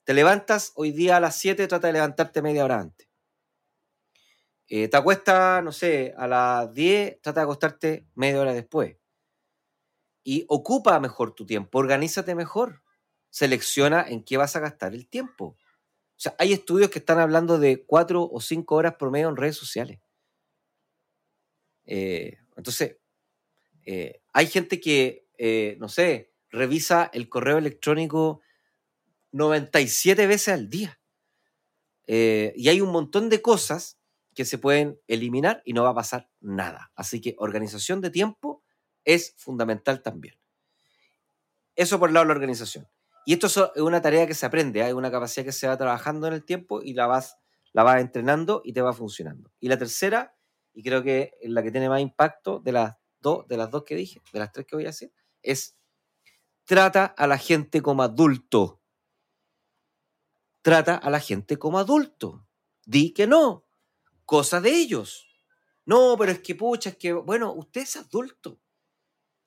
Te 0.06 0.14
levantas 0.14 0.70
hoy 0.76 0.92
día 0.92 1.16
a 1.16 1.20
las 1.20 1.36
7, 1.36 1.66
trata 1.66 1.88
de 1.88 1.94
levantarte 1.94 2.40
media 2.40 2.64
hora 2.64 2.78
antes. 2.78 3.08
Eh, 4.68 4.86
te 4.86 4.96
acuestas, 4.96 5.64
no 5.64 5.72
sé, 5.72 6.14
a 6.16 6.28
las 6.28 6.72
10, 6.72 7.20
trata 7.20 7.40
de 7.40 7.44
acostarte 7.44 8.06
media 8.14 8.40
hora 8.40 8.54
después. 8.54 8.96
Y 10.22 10.44
ocupa 10.48 11.00
mejor 11.00 11.34
tu 11.34 11.44
tiempo, 11.44 11.80
organízate 11.80 12.36
mejor. 12.36 12.84
Selecciona 13.30 14.06
en 14.08 14.22
qué 14.22 14.36
vas 14.36 14.54
a 14.54 14.60
gastar 14.60 14.94
el 14.94 15.08
tiempo. 15.08 15.56
O 15.56 16.18
sea, 16.18 16.36
hay 16.38 16.52
estudios 16.52 16.90
que 16.90 17.00
están 17.00 17.18
hablando 17.18 17.58
de 17.58 17.84
4 17.84 18.28
o 18.30 18.40
5 18.40 18.76
horas 18.76 18.94
promedio 18.94 19.28
en 19.28 19.36
redes 19.36 19.56
sociales. 19.56 19.98
Eh, 21.84 22.38
entonces, 22.56 22.98
eh, 23.84 24.22
hay 24.32 24.46
gente 24.46 24.80
que, 24.80 25.26
no 25.80 25.88
sé, 25.88 26.32
revisa 26.48 27.10
el 27.12 27.28
correo 27.28 27.58
electrónico 27.58 28.42
97 29.36 30.26
veces 30.26 30.54
al 30.54 30.68
día. 30.68 31.00
Eh, 32.06 32.52
y 32.56 32.68
hay 32.68 32.80
un 32.80 32.90
montón 32.90 33.28
de 33.28 33.42
cosas 33.42 33.98
que 34.34 34.44
se 34.44 34.58
pueden 34.58 35.00
eliminar 35.06 35.62
y 35.64 35.72
no 35.72 35.82
va 35.82 35.90
a 35.90 35.94
pasar 35.94 36.30
nada. 36.40 36.92
Así 36.94 37.20
que 37.20 37.34
organización 37.38 38.00
de 38.00 38.10
tiempo 38.10 38.62
es 39.04 39.34
fundamental 39.36 40.02
también. 40.02 40.38
Eso 41.74 41.98
por 41.98 42.10
el 42.10 42.14
lado 42.14 42.24
de 42.24 42.28
la 42.28 42.34
organización. 42.34 42.88
Y 43.24 43.32
esto 43.32 43.46
es 43.46 43.82
una 43.82 44.00
tarea 44.00 44.26
que 44.26 44.34
se 44.34 44.46
aprende, 44.46 44.82
hay 44.82 44.90
¿eh? 44.90 44.94
una 44.94 45.10
capacidad 45.10 45.44
que 45.44 45.52
se 45.52 45.66
va 45.66 45.76
trabajando 45.76 46.28
en 46.28 46.32
el 46.32 46.44
tiempo 46.44 46.80
y 46.80 46.94
la 46.94 47.06
vas, 47.06 47.38
la 47.72 47.82
vas 47.82 48.00
entrenando 48.00 48.62
y 48.64 48.72
te 48.72 48.82
va 48.82 48.92
funcionando. 48.92 49.50
Y 49.58 49.68
la 49.68 49.76
tercera, 49.76 50.36
y 50.72 50.82
creo 50.82 51.02
que 51.02 51.32
es 51.40 51.50
la 51.50 51.62
que 51.62 51.72
tiene 51.72 51.88
más 51.88 52.00
impacto 52.00 52.60
de 52.60 52.72
las, 52.72 52.94
dos, 53.20 53.48
de 53.48 53.56
las 53.56 53.70
dos 53.70 53.82
que 53.84 53.96
dije, 53.96 54.20
de 54.32 54.38
las 54.38 54.52
tres 54.52 54.66
que 54.66 54.76
voy 54.76 54.84
a 54.84 54.88
decir, 54.88 55.12
es 55.42 55.76
trata 56.64 57.06
a 57.06 57.26
la 57.26 57.38
gente 57.38 57.80
como 57.82 58.02
adulto. 58.02 58.80
Trata 60.66 60.96
a 60.96 61.10
la 61.10 61.20
gente 61.20 61.60
como 61.60 61.78
adulto. 61.78 62.44
Di 62.84 63.12
que 63.12 63.28
no. 63.28 63.68
Cosa 64.24 64.60
de 64.60 64.70
ellos. 64.70 65.28
No, 65.84 66.16
pero 66.18 66.32
es 66.32 66.40
que 66.40 66.56
pucha, 66.56 66.90
es 66.90 66.96
que, 66.96 67.12
bueno, 67.12 67.52
usted 67.52 67.82
es 67.82 67.94
adulto. 67.94 68.58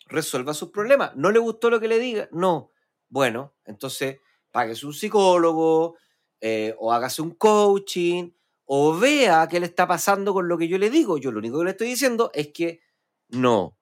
Resuelva 0.06 0.54
sus 0.54 0.70
problemas. 0.70 1.18
¿No 1.18 1.30
le 1.30 1.40
gustó 1.40 1.70
lo 1.70 1.82
que 1.82 1.90
le 1.90 2.00
diga? 2.00 2.30
No. 2.32 2.72
Bueno, 3.10 3.54
entonces 3.66 4.20
páguese 4.52 4.86
un 4.86 4.94
psicólogo 4.94 5.98
eh, 6.40 6.74
o 6.80 6.94
hágase 6.94 7.22
un 7.22 7.32
coaching 7.32 8.32
o 8.64 8.98
vea 8.98 9.46
qué 9.50 9.60
le 9.60 9.66
está 9.66 9.86
pasando 9.90 10.34
con 10.34 10.48
lo 10.48 10.58
que 10.58 10.70
yo 10.70 10.78
le 10.78 10.90
digo. 10.90 11.18
Yo 11.18 11.34
lo 11.34 11.40
único 11.40 11.60
que 11.60 11.66
le 11.66 11.72
estoy 11.72 11.88
diciendo 11.90 12.32
es 12.34 12.54
que 12.54 12.80
no. 13.28 13.78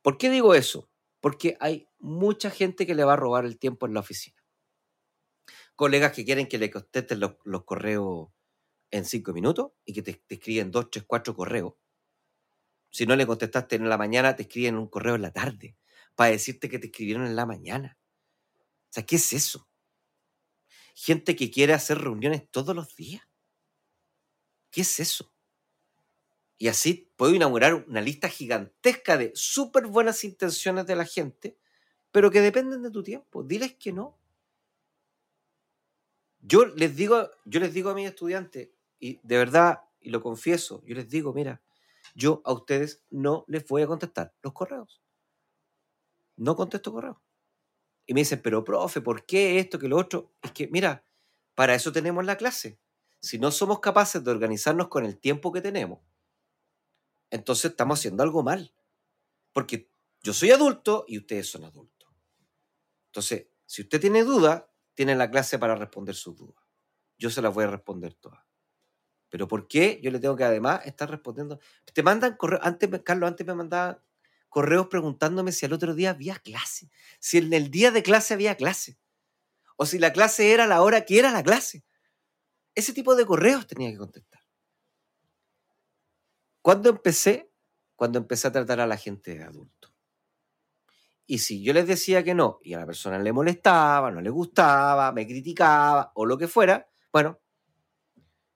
¿Por 0.00 0.16
qué 0.16 0.30
digo 0.30 0.54
eso? 0.54 0.88
Porque 1.20 1.58
hay 1.60 1.90
mucha 1.98 2.48
gente 2.48 2.86
que 2.86 2.94
le 2.94 3.04
va 3.04 3.12
a 3.12 3.16
robar 3.16 3.44
el 3.44 3.58
tiempo 3.58 3.84
en 3.84 3.92
la 3.92 4.00
oficina. 4.00 4.35
Colegas 5.76 6.12
que 6.12 6.24
quieren 6.24 6.48
que 6.48 6.58
le 6.58 6.70
contesten 6.70 7.20
los, 7.20 7.64
correos 7.64 8.28
en 8.90 9.04
cinco 9.04 9.32
minutos 9.32 9.72
y 9.84 9.92
que 9.92 10.02
te, 10.02 10.22
escriben 10.28 10.70
dos, 10.70 10.90
tres, 10.90 11.04
cuatro 11.06 11.36
correos. 11.36 11.74
Si 12.90 13.06
no 13.06 13.14
le 13.14 13.26
contestaste 13.26 13.76
en 13.76 13.88
la 13.88 13.98
mañana, 13.98 14.34
te 14.34 14.42
escriben 14.42 14.76
un 14.76 14.88
correo 14.88 15.16
en 15.16 15.22
la 15.22 15.32
tarde 15.32 15.76
para 16.14 16.30
decirte 16.30 16.68
que 16.68 16.78
te 16.78 16.86
escribieron 16.86 17.26
en 17.26 17.36
la 17.36 17.44
mañana. 17.44 17.98
O 18.58 18.92
sea, 18.92 19.04
¿qué 19.04 19.16
es 19.16 19.32
eso? 19.34 19.68
Gente 20.94 21.36
que 21.36 21.50
quiere 21.50 21.74
hacer 21.74 21.98
reuniones 21.98 22.50
todos 22.50 22.74
los 22.74 22.96
días. 22.96 23.22
¿Qué 24.70 24.80
es 24.80 24.98
eso? 24.98 25.32
Y 26.58 26.68
así 26.68 27.12
puedo 27.16 27.34
inaugurar 27.34 27.74
una 27.74 28.00
lista 28.00 28.30
gigantesca 28.30 29.18
de 29.18 29.30
súper 29.34 29.86
buenas 29.86 30.24
intenciones 30.24 30.86
de 30.86 30.96
la 30.96 31.04
gente, 31.04 31.58
pero 32.10 32.30
que 32.30 32.40
dependen 32.40 32.82
de 32.82 32.90
tu 32.90 33.02
tiempo. 33.02 33.42
Diles 33.42 33.74
que 33.74 33.92
no. 33.92 34.18
Yo 36.48 36.64
les 36.64 36.94
digo, 36.94 37.28
yo 37.44 37.58
les 37.58 37.74
digo 37.74 37.90
a 37.90 37.94
mis 37.94 38.06
estudiantes, 38.06 38.70
y 39.00 39.18
de 39.24 39.36
verdad, 39.36 39.80
y 40.00 40.10
lo 40.10 40.22
confieso, 40.22 40.80
yo 40.86 40.94
les 40.94 41.08
digo, 41.08 41.32
mira, 41.32 41.60
yo 42.14 42.40
a 42.44 42.52
ustedes 42.52 43.02
no 43.10 43.44
les 43.48 43.66
voy 43.66 43.82
a 43.82 43.88
contestar 43.88 44.32
los 44.42 44.52
correos. 44.52 45.02
No 46.36 46.54
contesto 46.54 46.92
correos. 46.92 47.16
Y 48.06 48.14
me 48.14 48.20
dicen, 48.20 48.40
pero 48.42 48.62
profe, 48.62 49.00
¿por 49.00 49.26
qué 49.26 49.58
esto, 49.58 49.80
que 49.80 49.88
lo 49.88 49.96
otro? 49.96 50.34
Es 50.40 50.52
que, 50.52 50.68
mira, 50.68 51.04
para 51.56 51.74
eso 51.74 51.90
tenemos 51.90 52.24
la 52.24 52.36
clase. 52.36 52.78
Si 53.20 53.40
no 53.40 53.50
somos 53.50 53.80
capaces 53.80 54.22
de 54.22 54.30
organizarnos 54.30 54.86
con 54.86 55.04
el 55.04 55.18
tiempo 55.18 55.50
que 55.50 55.60
tenemos, 55.60 55.98
entonces 57.30 57.72
estamos 57.72 57.98
haciendo 57.98 58.22
algo 58.22 58.44
mal. 58.44 58.72
Porque 59.52 59.90
yo 60.22 60.32
soy 60.32 60.52
adulto 60.52 61.06
y 61.08 61.18
ustedes 61.18 61.48
son 61.48 61.64
adultos. 61.64 62.08
Entonces, 63.06 63.48
si 63.64 63.82
usted 63.82 64.00
tiene 64.00 64.22
dudas, 64.22 64.62
tiene 64.96 65.14
la 65.14 65.30
clase 65.30 65.58
para 65.58 65.76
responder 65.76 66.16
sus 66.16 66.36
dudas. 66.36 66.64
Yo 67.18 67.30
se 67.30 67.40
las 67.40 67.54
voy 67.54 67.64
a 67.64 67.68
responder 67.68 68.14
todas. 68.14 68.40
Pero 69.28 69.46
¿por 69.46 69.68
qué 69.68 70.00
yo 70.02 70.10
le 70.10 70.18
tengo 70.18 70.36
que 70.36 70.44
además 70.44 70.80
estar 70.86 71.10
respondiendo? 71.10 71.60
Te 71.92 72.02
mandan 72.02 72.36
correos, 72.36 72.62
antes, 72.64 72.88
Carlos, 73.04 73.28
antes 73.28 73.46
me 73.46 73.54
mandaba 73.54 74.02
correos 74.48 74.86
preguntándome 74.88 75.52
si 75.52 75.66
al 75.66 75.74
otro 75.74 75.94
día 75.94 76.10
había 76.10 76.36
clase, 76.36 76.90
si 77.20 77.38
en 77.38 77.52
el 77.52 77.70
día 77.70 77.90
de 77.90 78.02
clase 78.02 78.34
había 78.34 78.56
clase, 78.56 78.98
o 79.76 79.84
si 79.84 79.98
la 79.98 80.12
clase 80.12 80.52
era 80.52 80.66
la 80.66 80.82
hora 80.82 81.04
que 81.04 81.18
era 81.18 81.30
la 81.30 81.42
clase. 81.42 81.84
Ese 82.74 82.94
tipo 82.94 83.14
de 83.14 83.26
correos 83.26 83.66
tenía 83.66 83.90
que 83.90 83.98
contestar. 83.98 84.40
¿Cuándo 86.62 86.88
empecé? 86.88 87.50
Cuando 87.96 88.18
empecé 88.18 88.48
a 88.48 88.52
tratar 88.52 88.80
a 88.80 88.86
la 88.86 88.96
gente 88.96 89.34
de 89.36 89.44
adulto. 89.44 89.95
Y 91.26 91.38
si 91.38 91.62
yo 91.62 91.72
les 91.72 91.86
decía 91.86 92.22
que 92.22 92.34
no, 92.34 92.60
y 92.62 92.74
a 92.74 92.78
la 92.78 92.86
persona 92.86 93.18
le 93.18 93.32
molestaba, 93.32 94.10
no 94.10 94.20
le 94.20 94.30
gustaba, 94.30 95.10
me 95.12 95.26
criticaba 95.26 96.12
o 96.14 96.24
lo 96.24 96.38
que 96.38 96.46
fuera, 96.46 96.88
bueno, 97.12 97.40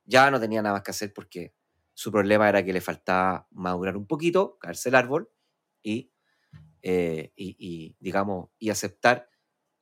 ya 0.05 0.31
no 0.31 0.39
tenía 0.39 0.63
nada 0.63 0.75
más 0.75 0.83
que 0.83 0.93
hacer 0.93 1.13
porque 1.13 1.55
su 1.95 2.13
problema 2.13 2.49
era 2.49 2.65
que 2.65 2.73
le 2.73 2.81
faltaba 2.81 3.49
madurar 3.51 3.97
un 3.97 4.07
poquito, 4.07 4.57
caerse 4.59 4.89
el 4.89 4.95
árbol 4.95 5.31
y, 5.83 6.13
eh, 6.83 7.33
y, 7.35 7.97
digamos, 7.99 8.51
y 8.59 8.71
aceptar, 8.71 9.29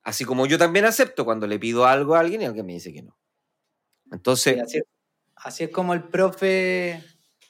así 0.01 0.25
como 0.25 0.47
yo 0.47 0.57
también 0.57 0.85
acepto 0.85 1.25
cuando 1.25 1.45
le 1.45 1.59
pido 1.59 1.85
algo 1.85 2.15
a 2.15 2.21
alguien 2.21 2.41
y 2.41 2.45
alguien 2.45 2.65
me 2.65 2.73
dice 2.73 2.91
que 2.91 3.03
no. 3.03 3.17
Entonces... 4.11 4.57
así 5.35 5.63
es 5.63 5.69
como 5.69 5.93
el 5.93 6.03
profe 6.03 7.03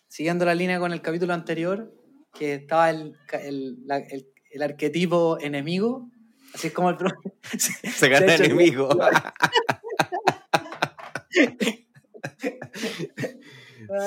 siguiendo 0.09 0.43
la 0.43 0.55
línea 0.55 0.79
con 0.79 0.91
el 0.91 1.01
capítulo 1.01 1.33
anterior, 1.33 1.93
que 2.33 2.55
estaba 2.55 2.89
el, 2.89 3.17
el, 3.31 4.33
arquetipo 4.61 5.39
enemigo, 5.39 6.09
así 6.53 6.67
es 6.67 6.73
como 6.73 6.89
el 6.89 6.97
se, 7.57 8.09
gana 8.09 8.35
enemigo. 8.35 8.89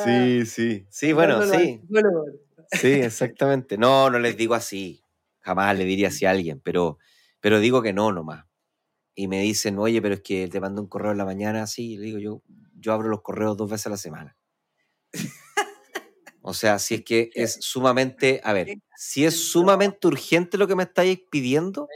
sí, 0.05 0.47
sí, 0.47 0.87
sí, 0.91 1.13
bueno, 1.13 1.43
sí. 1.43 1.81
Sí, 2.73 2.93
exactamente. 2.93 3.77
No, 3.77 4.11
no 4.11 4.19
les 4.19 4.37
digo 4.37 4.55
así. 4.55 5.05
Jamás 5.41 5.77
le 5.77 5.85
diría 5.85 6.09
así 6.09 6.25
a 6.25 6.31
alguien, 6.31 6.61
pero, 6.61 6.99
pero 7.41 7.61
digo 7.61 7.83
que 7.83 7.93
no 7.93 8.13
nomás. 8.13 8.47
Y 9.15 9.29
me 9.29 9.43
dicen, 9.43 9.79
oye, 9.79 10.01
pero 10.01 10.15
es 10.15 10.23
que 10.23 10.49
te 10.49 10.61
mando 10.61 10.81
un 10.81 10.89
correo 10.89 11.13
en 11.13 11.19
la 11.19 11.25
mañana, 11.25 11.67
sí, 11.67 11.99
le 11.99 12.07
digo 12.07 12.19
yo, 12.19 12.43
yo 12.79 12.93
abro 12.93 13.09
los 13.09 13.23
correos 13.23 13.57
dos 13.57 13.71
veces 13.71 13.89
a 13.89 13.91
la 13.91 13.97
semana. 13.97 14.37
O 16.43 16.55
sea, 16.55 16.79
si 16.79 16.97
es 16.97 17.05
que 17.05 17.31
es 17.35 17.59
sumamente, 17.61 18.41
a 18.45 18.53
ver, 18.53 18.67
si 18.97 19.25
es 19.25 19.37
sumamente 19.51 20.07
urgente 20.09 20.59
lo 20.59 20.67
que 20.67 20.75
me 20.77 20.83
estáis 20.85 21.21
pidiendo, 21.31 21.89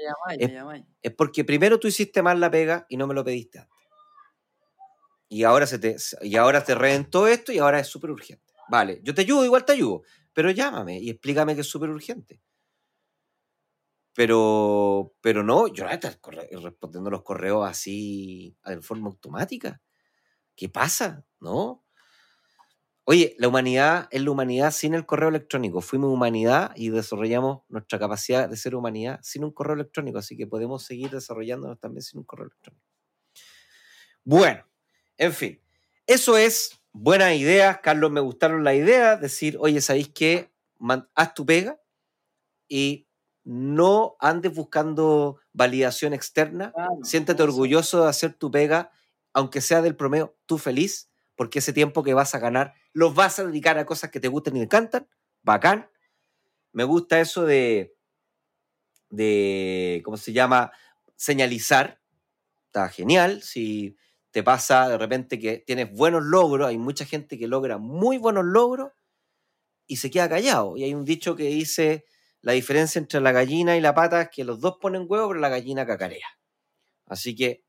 es, 1.03 1.13
porque 1.17 1.45
primero 1.45 1.79
tú 1.81 1.89
hiciste 1.89 2.23
mal 2.23 2.41
la 2.41 2.51
pega 2.51 2.87
y 2.89 2.97
no 2.97 3.07
me 3.07 3.15
lo 3.15 3.25
pediste 3.25 3.59
antes. 3.61 3.77
Y 5.29 5.43
ahora 5.45 5.67
se 5.67 5.79
te, 5.79 5.97
y 6.23 6.37
ahora 6.37 6.63
te 6.65 6.75
reventó 6.75 7.27
esto 7.27 7.53
y 7.53 7.59
ahora 7.59 7.81
es 7.81 7.89
súper 7.89 8.11
urgente. 8.11 8.53
vale, 8.69 9.01
yo 9.03 9.15
te 9.15 9.23
ayudo, 9.23 9.45
igual 9.45 9.65
te 9.65 9.73
ayudo, 9.73 10.03
pero 10.33 10.51
llámame 10.51 10.99
y 11.01 11.11
explícame 11.11 11.55
que 11.55 11.63
es 11.63 11.67
súper 11.69 11.91
urgente. 11.91 12.41
Pero, 14.15 15.15
pero 15.21 15.43
no, 15.43 15.69
yo 15.69 15.85
no 15.85 15.89
voy 15.89 15.93
a 15.93 15.95
estar 15.97 16.21
corre- 16.21 16.49
respondiendo 16.63 17.11
los 17.11 17.23
correos 17.23 17.69
así 17.69 18.57
de 18.65 18.81
forma 18.81 19.09
automática. 19.09 19.83
¿Qué 20.57 20.69
pasa? 20.71 21.27
¿No? 21.41 21.86
Oye, 23.09 23.37
la 23.39 23.47
humanidad 23.47 24.09
es 24.11 24.21
la 24.21 24.33
humanidad 24.33 24.73
sin 24.73 24.93
el 24.93 25.07
correo 25.07 25.29
electrónico. 25.29 25.81
Fuimos 25.81 26.13
humanidad 26.13 26.73
y 26.75 26.91
desarrollamos 26.91 27.61
nuestra 27.69 28.01
capacidad 28.01 28.49
de 28.49 28.57
ser 28.57 28.75
humanidad 28.75 29.21
sin 29.23 29.45
un 29.45 29.53
correo 29.53 29.75
electrónico, 29.75 30.19
así 30.19 30.37
que 30.37 30.49
podemos 30.49 30.85
seguir 30.85 31.11
desarrollándonos 31.11 31.79
también 31.79 32.03
sin 32.03 32.19
un 32.19 32.25
correo 32.25 32.47
electrónico. 32.47 32.85
Bueno, 34.25 34.67
en 35.19 35.33
fin, 35.33 35.63
eso 36.05 36.37
es 36.37 36.81
buena 36.93 37.33
idea. 37.33 37.81
Carlos, 37.81 38.11
me 38.11 38.21
gustaron 38.21 38.65
las 38.65 38.75
ideas. 38.75 39.21
Decir, 39.21 39.57
oye, 39.61 39.81
¿sabéis 39.81 40.09
qué? 40.09 40.51
Haz 41.15 41.33
tu 41.35 41.47
pega 41.47 41.81
y 42.69 43.07
no 43.45 44.17
andes 44.19 44.53
buscando 44.53 45.39
validación 45.53 46.13
externa. 46.13 46.73
Claro, 46.73 46.99
Siéntete 47.03 47.41
eso. 47.41 47.45
orgulloso 47.45 48.03
de 48.03 48.09
hacer 48.09 48.35
tu 48.35 48.51
pega, 48.51 48.91
aunque 49.33 49.61
sea 49.61 49.81
del 49.81 49.95
promedio, 49.95 50.37
tú 50.47 50.59
feliz, 50.59 51.09
porque 51.37 51.61
ese 51.61 51.73
tiempo 51.73 52.03
que 52.03 52.15
vas 52.15 52.35
a 52.35 52.41
ganar 52.41 52.75
los 52.97 53.15
vas 53.15 53.39
a 53.39 53.45
dedicar 53.45 53.77
a 53.77 53.85
cosas 53.85 54.11
que 54.11 54.21
te 54.21 54.29
gustan 54.29 54.57
y 54.57 54.61
te 54.61 54.65
encantan. 54.65 55.07
Bacán. 55.43 55.91
Me 56.73 56.83
gusta 56.83 57.21
eso 57.21 57.45
de, 57.45 57.95
de 59.11 60.01
¿cómo 60.03 60.17
se 60.17 60.33
llama? 60.33 60.73
Señalizar. 61.15 62.01
Está 62.65 62.89
genial. 62.89 63.43
Si 63.43 63.99
te 64.31 64.43
pasa 64.43 64.89
de 64.89 64.97
repente 64.97 65.39
que 65.39 65.59
tienes 65.59 65.93
buenos 65.93 66.25
logros, 66.25 66.69
hay 66.69 66.79
mucha 66.79 67.05
gente 67.05 67.37
que 67.37 67.47
logra 67.47 67.77
muy 67.77 68.17
buenos 68.17 68.47
logros 68.47 68.93
y 69.87 69.97
se 69.97 70.11
queda 70.11 70.31
callado. 70.31 70.79
Y 70.79 70.85
hay 70.85 70.95
un 70.95 71.05
dicho 71.05 71.37
que 71.37 71.45
dice, 71.45 72.07
la 72.41 72.53
diferencia 72.53 72.99
entre 72.99 73.21
la 73.21 73.33
gallina 73.33 73.77
y 73.77 73.83
la 73.83 73.95
pata 73.95 74.23
es 74.23 74.31
que 74.31 74.43
los 74.43 74.59
dos 74.59 74.79
ponen 74.81 75.05
huevo, 75.07 75.29
pero 75.29 75.41
la 75.41 75.51
gallina 75.51 75.85
cacarea. 75.85 76.29
Así 77.05 77.37
que 77.37 77.63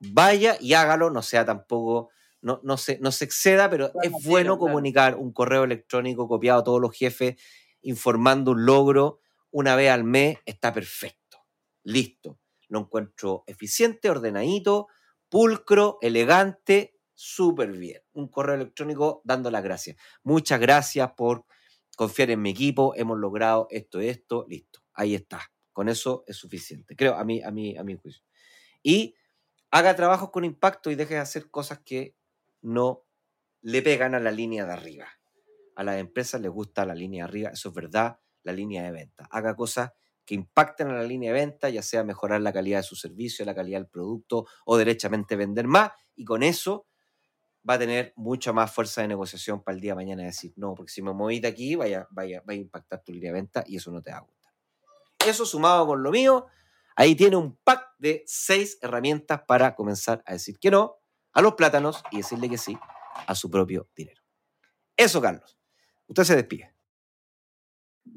vaya 0.00 0.58
y 0.60 0.74
hágalo, 0.74 1.08
no 1.08 1.22
sea 1.22 1.46
tampoco, 1.46 2.10
no, 2.44 2.60
no, 2.62 2.76
se, 2.76 2.98
no 3.00 3.10
se 3.10 3.24
exceda, 3.24 3.68
pero 3.70 3.90
Claro, 3.90 4.06
es 4.06 4.24
bueno 4.24 4.56
claro. 4.56 4.58
comunicar 4.58 5.16
un 5.16 5.32
correo 5.32 5.64
electrónico 5.64 6.28
copiado 6.28 6.60
a 6.60 6.64
todos 6.64 6.80
los 6.80 6.96
jefes 6.96 7.36
informando 7.80 8.52
un 8.52 8.66
logro 8.66 9.20
una 9.50 9.76
vez 9.76 9.90
al 9.90 10.04
mes, 10.04 10.38
está 10.46 10.72
perfecto. 10.72 11.38
Listo. 11.84 12.38
Lo 12.68 12.80
encuentro 12.80 13.44
eficiente, 13.46 14.10
ordenadito, 14.10 14.88
pulcro, 15.28 15.98
elegante, 16.00 16.98
súper 17.14 17.72
bien. 17.72 18.02
Un 18.12 18.28
correo 18.28 18.56
electrónico 18.56 19.22
dando 19.24 19.50
las 19.50 19.62
gracias. 19.62 19.96
Muchas 20.22 20.60
gracias 20.60 21.12
por 21.16 21.44
confiar 21.96 22.30
en 22.30 22.42
mi 22.42 22.50
equipo, 22.50 22.94
hemos 22.96 23.18
logrado 23.18 23.68
esto, 23.70 24.00
esto, 24.00 24.44
listo. 24.48 24.80
Ahí 24.92 25.14
está. 25.14 25.40
Con 25.72 25.88
eso 25.88 26.24
es 26.26 26.36
suficiente. 26.36 26.96
Creo, 26.96 27.14
a 27.14 27.24
mí, 27.24 27.42
a 27.42 27.50
mí, 27.50 27.76
a 27.76 27.84
mi 27.84 27.96
juicio. 27.96 28.22
Y 28.82 29.14
haga 29.70 29.96
trabajos 29.96 30.30
con 30.30 30.44
impacto 30.44 30.90
y 30.90 30.94
deje 30.94 31.14
de 31.14 31.20
hacer 31.20 31.50
cosas 31.50 31.80
que 31.84 32.16
no 32.64 33.04
le 33.60 33.82
pegan 33.82 34.14
a 34.14 34.20
la 34.20 34.30
línea 34.30 34.66
de 34.66 34.72
arriba. 34.72 35.06
A 35.76 35.84
las 35.84 35.98
empresas 35.98 36.40
les 36.40 36.50
gusta 36.50 36.84
la 36.84 36.94
línea 36.94 37.24
de 37.24 37.28
arriba, 37.28 37.50
eso 37.50 37.68
es 37.68 37.74
verdad, 37.74 38.18
la 38.42 38.52
línea 38.52 38.82
de 38.82 38.90
venta. 38.90 39.28
Haga 39.30 39.54
cosas 39.54 39.92
que 40.24 40.34
impacten 40.34 40.88
a 40.88 40.94
la 40.94 41.02
línea 41.02 41.32
de 41.32 41.40
venta, 41.40 41.68
ya 41.68 41.82
sea 41.82 42.04
mejorar 42.04 42.40
la 42.40 42.52
calidad 42.52 42.78
de 42.78 42.84
su 42.84 42.96
servicio, 42.96 43.44
la 43.44 43.54
calidad 43.54 43.78
del 43.78 43.88
producto 43.88 44.46
o 44.64 44.76
derechamente 44.76 45.36
vender 45.36 45.66
más. 45.66 45.92
Y 46.16 46.24
con 46.24 46.42
eso 46.42 46.86
va 47.68 47.74
a 47.74 47.78
tener 47.78 48.12
mucha 48.16 48.52
más 48.52 48.72
fuerza 48.72 49.02
de 49.02 49.08
negociación 49.08 49.62
para 49.62 49.74
el 49.74 49.80
día 49.80 49.92
de 49.92 49.96
mañana 49.96 50.22
decir, 50.22 50.52
no, 50.56 50.74
porque 50.74 50.92
si 50.92 51.02
me 51.02 51.12
moví 51.12 51.44
aquí, 51.44 51.74
vaya, 51.74 52.06
vaya, 52.10 52.42
vaya 52.46 52.58
a 52.58 52.62
impactar 52.62 53.02
tu 53.02 53.12
línea 53.12 53.30
de 53.30 53.40
venta 53.40 53.64
y 53.66 53.76
eso 53.76 53.90
no 53.90 54.00
te 54.00 54.10
va 54.10 54.18
a 54.18 54.20
gustar. 54.20 54.52
Eso 55.26 55.44
sumado 55.44 55.86
con 55.86 56.02
lo 56.02 56.10
mío, 56.10 56.46
ahí 56.96 57.14
tiene 57.14 57.36
un 57.36 57.56
pack 57.56 57.94
de 57.98 58.22
seis 58.26 58.78
herramientas 58.80 59.42
para 59.46 59.74
comenzar 59.74 60.22
a 60.26 60.32
decir 60.32 60.58
que 60.58 60.70
no 60.70 60.98
a 61.34 61.42
los 61.42 61.54
plátanos 61.54 62.02
y 62.10 62.18
decirle 62.18 62.48
que 62.48 62.58
sí 62.58 62.78
a 63.26 63.34
su 63.34 63.50
propio 63.50 63.88
dinero. 63.96 64.22
Eso, 64.96 65.20
Carlos. 65.20 65.58
Usted 66.06 66.24
se 66.24 66.36
despide. 66.36 66.74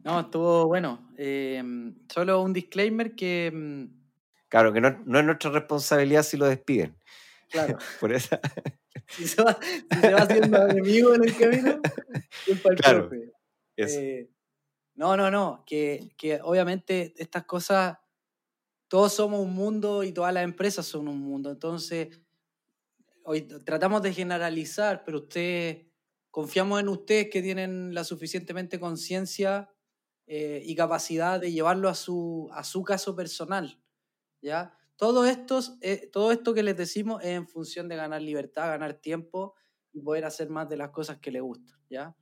No, 0.03 0.19
estuvo 0.21 0.67
bueno. 0.67 1.09
Eh, 1.17 1.63
solo 2.11 2.41
un 2.41 2.53
disclaimer 2.53 3.15
que, 3.15 3.51
mm, 3.53 3.85
Claro, 4.49 4.71
que 4.73 4.79
no, 4.81 4.91
no 5.05 5.19
es 5.19 5.25
nuestra 5.25 5.51
responsabilidad 5.51 6.23
si 6.23 6.37
lo 6.37 6.45
despiden. 6.47 6.97
claro, 7.49 7.77
Por 7.99 8.13
esa, 8.13 8.39
si 9.07 9.27
se 9.27 9.41
va, 9.43 9.57
si 9.91 9.99
se 10.01 10.13
va 10.13 10.19
haciendo 10.21 10.67
enemigo 10.67 11.13
en 11.15 11.23
el 11.23 11.37
camino, 11.37 11.79
culpa 12.45 12.69
del 12.69 12.77
Claro, 12.77 13.09
profe. 13.09 13.31
Eh, 13.77 14.29
no, 14.95 15.17
no, 15.17 15.29
no, 15.31 15.63
que, 15.65 16.09
que 16.17 16.39
obviamente 16.43 17.13
estas 17.17 17.45
cosas, 17.45 17.97
todos 18.89 19.13
somos 19.13 19.41
un 19.41 19.53
mundo 19.53 20.03
y 20.03 20.13
todas 20.13 20.33
las 20.33 20.43
empresas 20.43 20.85
son 20.85 21.07
un 21.07 21.19
mundo. 21.19 21.51
Entonces, 21.51 22.19
hoy 23.29 23.41
tratamos 23.41 24.01
de 24.01 24.13
generalizar, 24.13 25.03
pero 25.03 25.17
ustedes, 25.17 25.85
confiamos 26.31 26.79
en 26.79 26.87
ustedes 26.87 27.29
que 27.29 27.41
tienen 27.41 27.93
la 27.93 28.05
suficientemente 28.05 28.79
conciencia 28.79 29.69
eh, 30.27 30.61
y 30.63 30.75
capacidad 30.75 31.37
de 31.37 31.51
llevarlo 31.51 31.89
a 31.89 31.95
su, 31.95 32.49
a 32.53 32.63
su 32.63 32.83
caso 32.83 33.17
personal. 33.17 33.81
¿ya? 34.41 34.73
Todo, 34.95 35.25
estos, 35.25 35.77
eh, 35.81 36.07
todo 36.07 36.31
esto 36.31 36.53
que 36.53 36.63
les 36.63 36.77
decimos 36.77 37.21
es 37.21 37.31
en 37.31 37.49
función 37.49 37.89
de 37.89 37.97
ganar 37.97 38.21
libertad, 38.21 38.69
ganar 38.69 38.93
tiempo 38.93 39.55
y 39.91 39.99
poder 39.99 40.23
hacer 40.23 40.49
más 40.49 40.69
de 40.69 40.77
las 40.77 40.91
cosas 40.91 41.17
que 41.17 41.31
les 41.31 41.41
gustan. 41.41 41.77
¿ya? 41.89 42.15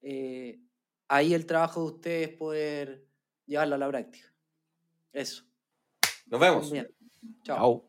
Eh, 0.00 0.62
ahí 1.08 1.34
el 1.34 1.44
trabajo 1.44 1.80
de 1.80 1.86
ustedes 1.86 2.28
es 2.30 2.36
poder 2.36 3.06
llevarlo 3.44 3.74
a 3.74 3.78
la 3.78 3.88
práctica. 3.88 4.32
Eso. 5.12 5.44
Nos 6.24 6.40
vemos. 6.40 6.72
Bien. 6.72 6.88
Chao. 7.42 7.56
Chao. 7.58 7.88